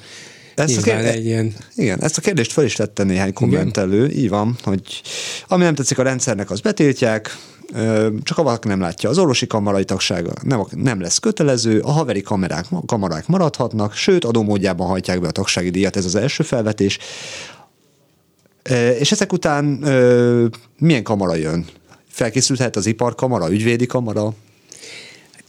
[0.55, 1.53] Ezt a kérdést, egy ilyen...
[1.75, 4.17] Igen, ezt a kérdést fel is tette néhány kommentelő, igen.
[4.17, 5.01] így van, hogy
[5.47, 7.37] ami nem tetszik a rendszernek, az betiltják,
[8.23, 9.10] csak a valaki nem látja.
[9.10, 14.88] Az orvosi kamarai tagsága nem, nem lesz kötelező, a haveri kamerák, kamarák maradhatnak, sőt, adómódjában
[14.88, 16.98] hajtják be a tagsági díjat, ez az első felvetés.
[18.99, 19.65] És ezek után
[20.77, 21.65] milyen kamara jön?
[22.10, 24.34] Felkészülhet az iparkamara, ügyvédi kamara?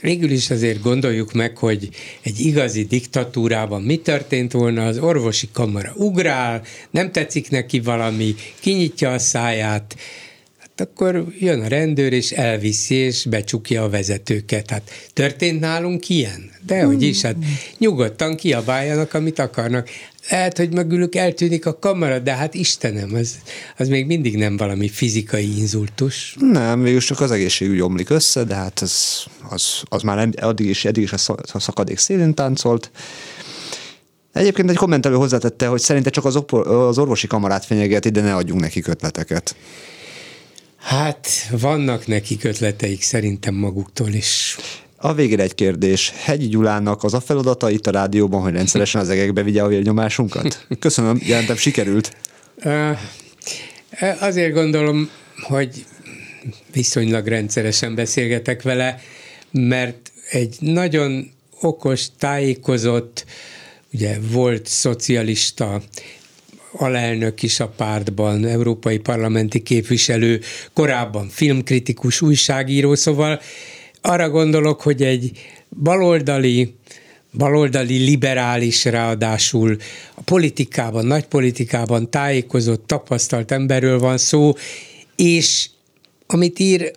[0.01, 1.89] Végül is azért gondoljuk meg, hogy
[2.23, 9.13] egy igazi diktatúrában mi történt volna, az orvosi kamara ugrál, nem tetszik neki valami, kinyitja
[9.13, 9.97] a száját,
[10.81, 14.71] akkor jön a rendőr, és elviszi, és becsukja a vezetőket.
[14.71, 16.51] Hát történt nálunk ilyen?
[16.67, 17.37] De hogy is, hát
[17.79, 19.89] nyugodtan kiabáljanak, amit akarnak.
[20.31, 23.39] Lehet, hogy mögülük eltűnik a kamera, de hát Istenem, az,
[23.77, 26.37] az még mindig nem valami fizikai inzultus.
[26.39, 30.85] Nem, végül csak az egészségügy omlik össze, de hát az, az, az már addig is,
[30.85, 31.13] eddig is
[31.53, 32.91] a szakadék szélén táncolt.
[34.33, 38.61] Egyébként egy kommentelő hozzátette, hogy szerinte csak az, az orvosi kamarát fenyegeti, de ne adjunk
[38.61, 39.57] neki ötleteket.
[40.79, 44.57] Hát vannak nekik ötleteik szerintem maguktól is.
[44.97, 46.13] A végére egy kérdés.
[46.25, 50.67] Hegyi Gyulának az a feladata itt a rádióban, hogy rendszeresen az egekbe vigye a vérnyomásunkat?
[50.79, 52.17] Köszönöm, jelentem sikerült.
[54.21, 55.11] Azért gondolom,
[55.41, 55.85] hogy
[56.73, 59.01] viszonylag rendszeresen beszélgetek vele,
[59.51, 61.31] mert egy nagyon
[61.61, 63.25] okos, tájékozott,
[63.93, 65.83] ugye volt szocialista
[66.73, 70.41] alelnök is a pártban, európai parlamenti képviselő,
[70.73, 73.41] korábban filmkritikus újságíró, szóval
[74.01, 75.31] arra gondolok, hogy egy
[75.83, 76.75] baloldali,
[77.33, 79.77] baloldali liberális ráadásul
[80.15, 84.53] a politikában, nagy politikában tájékozott, tapasztalt emberről van szó,
[85.17, 85.69] és
[86.27, 86.91] amit ír,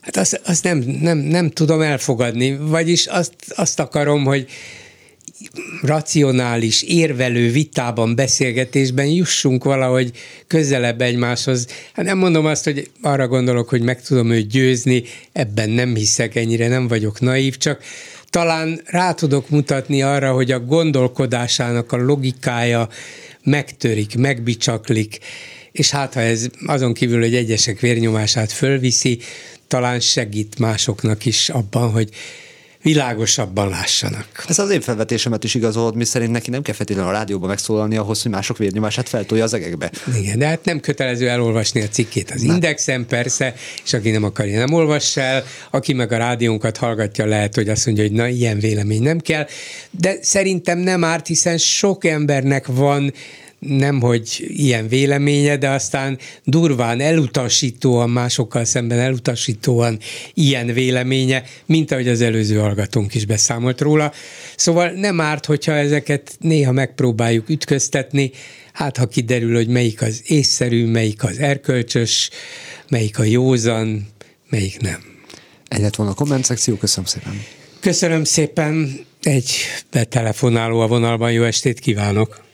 [0.00, 4.46] hát azt, azt nem, nem, nem tudom elfogadni, vagyis azt, azt akarom, hogy
[5.82, 10.10] racionális, érvelő vitában, beszélgetésben jussunk valahogy
[10.46, 11.66] közelebb egymáshoz.
[11.92, 15.02] Hát nem mondom azt, hogy arra gondolok, hogy meg tudom őt győzni,
[15.32, 17.82] ebben nem hiszek, ennyire nem vagyok naív, csak
[18.30, 22.88] talán rá tudok mutatni arra, hogy a gondolkodásának a logikája
[23.44, 25.18] megtörik, megbicsaklik,
[25.72, 29.18] és hát ha ez azon kívül, hogy egyesek vérnyomását fölviszi,
[29.68, 32.08] talán segít másoknak is abban, hogy
[32.82, 34.44] világosabban lássanak.
[34.48, 37.96] Ez az én felvetésemet is igazolod, mi szerint neki nem kell feltétlenül a rádióban megszólalni
[37.96, 39.90] ahhoz, hogy mások vérnyomását feltolja az egekbe.
[40.20, 42.54] Igen, de hát nem kötelező elolvasni a cikkét az nem.
[42.54, 43.54] Indexen persze,
[43.84, 47.86] és aki nem akarja, nem olvass el, aki meg a rádiónkat hallgatja, lehet, hogy azt
[47.86, 49.46] mondja, hogy na, ilyen vélemény nem kell,
[49.90, 53.12] de szerintem nem árt, hiszen sok embernek van
[53.60, 59.98] nem hogy ilyen véleménye, de aztán durván, elutasítóan, másokkal szemben elutasítóan
[60.34, 64.12] ilyen véleménye, mint ahogy az előző hallgatónk is beszámolt róla.
[64.56, 68.30] Szóval nem árt, hogyha ezeket néha megpróbáljuk ütköztetni,
[68.72, 72.30] hát ha kiderül, hogy melyik az észszerű, melyik az erkölcsös,
[72.88, 74.08] melyik a józan,
[74.50, 75.00] melyik nem.
[75.68, 77.42] Egy lett volna a komment szekció, köszönöm szépen.
[77.80, 79.52] Köszönöm szépen, egy
[79.90, 82.48] betelefonáló a vonalban, jó estét kívánok!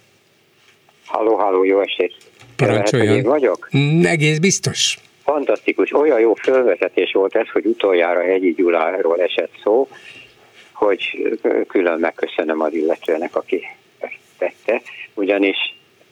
[1.06, 2.14] Halló, halló, jó estét.
[2.56, 3.08] Parancsoljon.
[3.08, 3.68] Lehet, vagyok?
[3.76, 4.98] Mm, egész biztos.
[5.24, 5.92] Fantasztikus.
[5.92, 9.88] Olyan jó fölvezetés volt ez, hogy utoljára Hegyi Gyuláról esett szó,
[10.72, 11.28] hogy
[11.68, 13.62] külön megköszönöm az illetőnek, aki
[13.98, 14.82] ezt tette,
[15.14, 15.56] ugyanis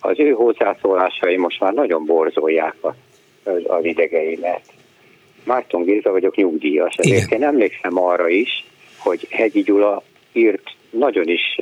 [0.01, 2.95] az ő hozzászólásai most már nagyon borzolják az,
[3.67, 4.63] az idegeimet.
[5.45, 7.41] Márton Géza vagyok nyugdíjas, ezért Igen.
[7.41, 8.65] én emlékszem arra is,
[8.99, 10.03] hogy Hegyi Gyula
[10.33, 11.59] írt nagyon is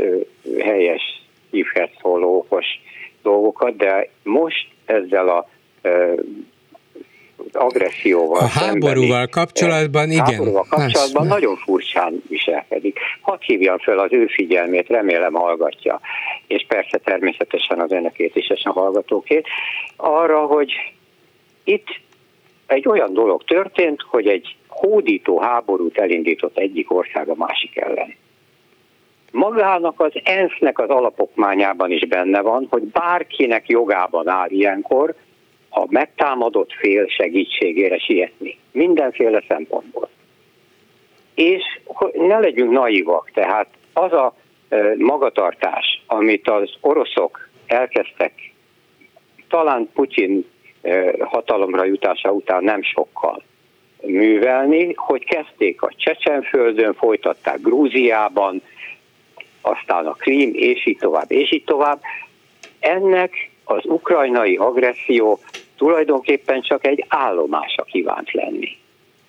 [0.59, 2.67] helyes, hívhet szóló, okos
[3.23, 5.49] dolgokat, de most ezzel a
[7.53, 10.25] agresszióval A háborúval szembeni, kapcsolatban, igen.
[10.25, 11.33] Háborúval kapcsolatban Más.
[11.33, 12.99] nagyon furcsán viselkedik.
[13.21, 16.01] Hadd hívjam fel az ő figyelmét, remélem hallgatja,
[16.47, 19.47] és persze természetesen az önökét is, és a hallgatókét,
[19.97, 20.73] arra, hogy
[21.65, 21.87] itt
[22.67, 28.15] egy olyan dolog történt, hogy egy hódító háborút elindított egyik ország a másik ellen
[29.33, 35.15] magának az ENSZ-nek az alapokmányában is benne van, hogy bárkinek jogában áll ilyenkor
[35.71, 38.59] a megtámadott fél segítségére sietni.
[38.73, 40.09] Mindenféle szempontból.
[41.35, 41.63] És
[42.13, 44.35] ne legyünk naivak, tehát az a
[44.97, 48.33] magatartás, amit az oroszok elkezdtek,
[49.49, 50.51] talán Putyin
[51.19, 53.43] hatalomra jutása után nem sokkal
[54.03, 58.63] művelni, hogy kezdték a Csecsenföldön, folytatták Grúziában,
[59.63, 62.01] aztán a Krím, és így tovább, és így tovább.
[62.81, 65.39] Ennek az ukrajnai agresszió
[65.77, 68.69] tulajdonképpen csak egy állomása kívánt lenni.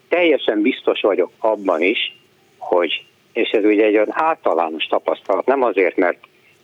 [0.09, 2.17] Teljesen biztos vagyok abban is,
[2.57, 6.17] hogy, és ez ugye egy olyan általános tapasztalat, nem azért, mert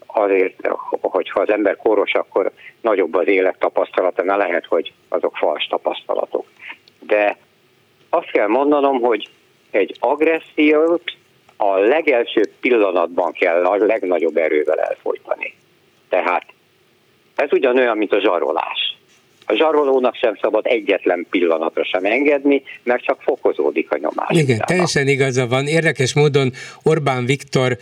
[0.05, 0.67] azért,
[1.01, 2.51] hogyha az ember koros, akkor
[2.81, 6.45] nagyobb az élet tapasztalata, ne lehet, hogy azok fals tapasztalatok.
[6.99, 7.37] De
[8.09, 9.29] azt kell mondanom, hogy
[9.71, 11.03] egy agressziót
[11.61, 15.53] a legelső pillanatban kell a legnagyobb erővel elfolytani.
[16.09, 16.45] Tehát
[17.35, 18.88] ez ugyanolyan, mint a zsarolás.
[19.51, 24.29] A zsarolónak sem szabad egyetlen pillanatra sem engedni, mert csak fokozódik a nyomás.
[24.29, 24.65] Igen, utána.
[24.65, 25.67] teljesen igaza van.
[25.67, 26.51] Érdekes módon
[26.83, 27.77] Orbán Viktor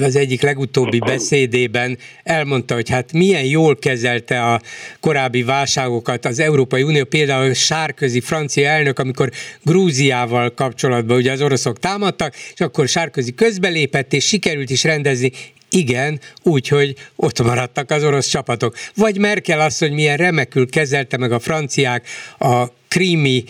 [0.00, 4.60] az egyik legutóbbi beszédében elmondta, hogy hát milyen jól kezelte a
[5.00, 9.30] korábbi válságokat az Európai Unió, például Sárközi francia elnök, amikor
[9.64, 15.30] Grúziával kapcsolatban ugye az oroszok támadtak, és akkor Sárközi közbelépett, és sikerült is rendezni
[15.70, 18.74] igen, úgyhogy ott maradtak az orosz csapatok.
[18.94, 22.06] Vagy Merkel azt, hogy milyen remekül kezelte meg a franciák
[22.38, 23.44] a krími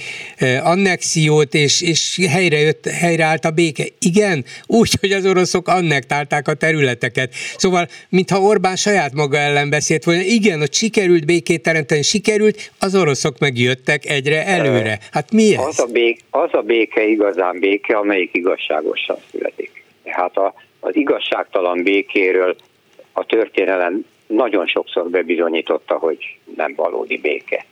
[0.63, 3.85] annexiót, és, és helyre jött, helyreállt a béke.
[3.99, 7.35] Igen, úgy, hogy az oroszok annektálták a területeket.
[7.57, 12.95] Szóval, mintha Orbán saját maga ellen beszélt volna, igen, hogy sikerült békét teremteni, sikerült, az
[12.95, 14.99] oroszok megjöttek egyre előre.
[15.11, 15.65] Hát mi ez?
[15.67, 19.85] Az a, béke, az a béke igazán béke, amelyik igazságosan születik.
[20.03, 22.57] Tehát a az igazságtalan békéről
[23.13, 27.65] a történelem nagyon sokszor bebizonyította, hogy nem valódi béke.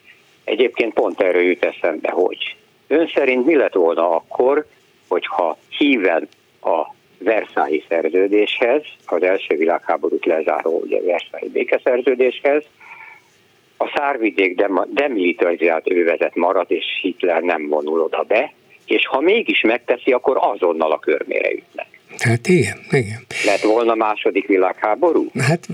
[0.44, 2.56] Egyébként pont erről jut eszembe, hogy
[2.86, 4.66] ön szerint mi lett volna akkor,
[5.08, 6.28] hogyha híven
[6.62, 12.64] a Versailles szerződéshez, az első világháborút lezáró ugye Versailles békeszerződéshez,
[13.76, 18.52] a szárvidék demilitarizált övezet marad, és Hitler nem vonul oda be,
[18.86, 21.86] és ha mégis megteszi, akkor azonnal a körmére jutnak.
[22.18, 23.26] Hát igen, igen.
[23.44, 25.30] Lett volna második világháború?
[25.38, 25.68] Hát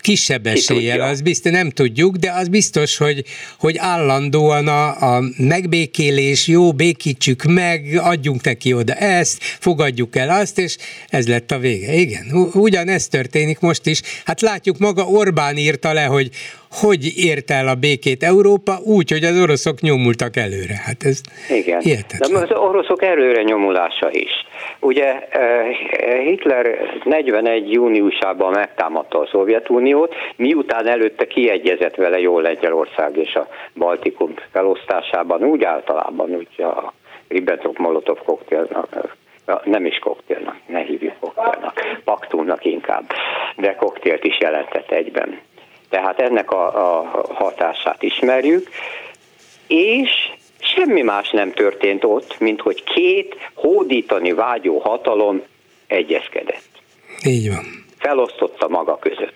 [0.00, 3.24] kisebb eséllyel, az biztos, nem tudjuk, de az biztos, hogy,
[3.58, 10.58] hogy állandóan a, a megbékélés, jó, békítsük meg, adjunk neki oda ezt, fogadjuk el azt,
[10.58, 10.76] és
[11.08, 11.92] ez lett a vége.
[11.92, 14.00] Igen, ugyanez történik most is.
[14.24, 16.30] Hát látjuk, maga Orbán írta le, hogy
[16.70, 20.76] hogy ért el a békét Európa úgy, hogy az oroszok nyomultak előre.
[20.84, 21.20] Hát ez
[21.50, 21.80] Igen.
[21.80, 22.32] Hihetetlen.
[22.32, 24.46] De az oroszok előre nyomulása is.
[24.80, 25.66] Ugye eh,
[26.24, 26.66] Hitler
[27.04, 27.72] 41.
[27.72, 35.64] júniusában megtámadta a Szovjetuniót, miután előtte kiegyezett vele jól Lengyelország és a Baltikum felosztásában, úgy
[35.64, 36.92] általában, úgy a
[37.28, 39.16] Ribbentrop-Molotov koktélnak,
[39.64, 43.04] nem is koktélnak, ne hívjuk koktélnak, paktumnak inkább,
[43.56, 45.40] de koktélt is jelentett egyben.
[45.88, 48.68] Tehát ennek a, a hatását ismerjük,
[49.66, 50.10] és
[50.58, 55.42] semmi más nem történt ott, mint hogy két hódítani vágyó hatalom
[55.86, 56.68] egyezkedett.
[57.24, 57.84] Így van.
[57.98, 59.34] Felosztotta maga között.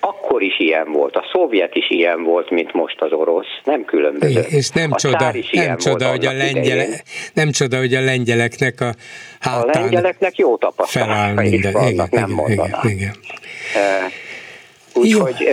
[0.00, 4.40] Akkor is ilyen volt, a szovjet is ilyen volt, mint most az orosz, nem különböző.
[4.48, 6.86] És nem a csoda, nem csoda, hogy a lengyele,
[7.34, 8.94] nem csoda, hogy a lengyeleknek a
[9.40, 12.80] hátán A lengyeleknek jó tapasztalatai vannak, igen, nem igen, mondanám.
[12.82, 13.14] Igen, igen.
[14.94, 15.48] Úgyhogy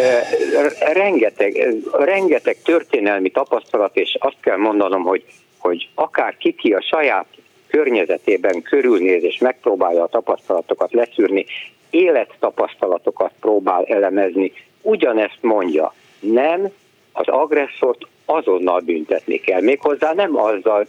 [0.93, 5.23] rengeteg, rengeteg történelmi tapasztalat, és azt kell mondanom, hogy,
[5.57, 7.25] hogy akár kiki a saját
[7.67, 11.45] környezetében körülnéz és megpróbálja a tapasztalatokat leszűrni,
[11.89, 16.69] élettapasztalatokat próbál elemezni, ugyanezt mondja, nem
[17.11, 20.87] az agresszort azonnal büntetni kell, méghozzá nem azzal,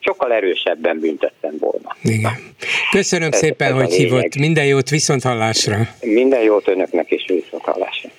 [0.00, 1.96] sokkal erősebben büntettem volna.
[2.02, 2.32] Igen.
[2.90, 4.36] Köszönöm ez, szépen, ez hogy hívott.
[4.36, 5.88] Minden jót, viszont hallásra.
[6.00, 8.10] Minden jót önöknek is, viszont hallásra.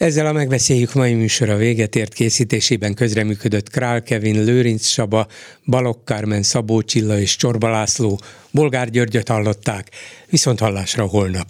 [0.00, 5.26] Ezzel a megbeszéljük mai műsora véget ért készítésében közreműködött Král Kevin, Lőrinc Saba,
[5.66, 8.20] Balok Kármen, Szabó Csilla és Csorba László.
[8.50, 9.88] Bolgár Györgyöt hallották.
[10.30, 11.46] Viszont hallásra holnap.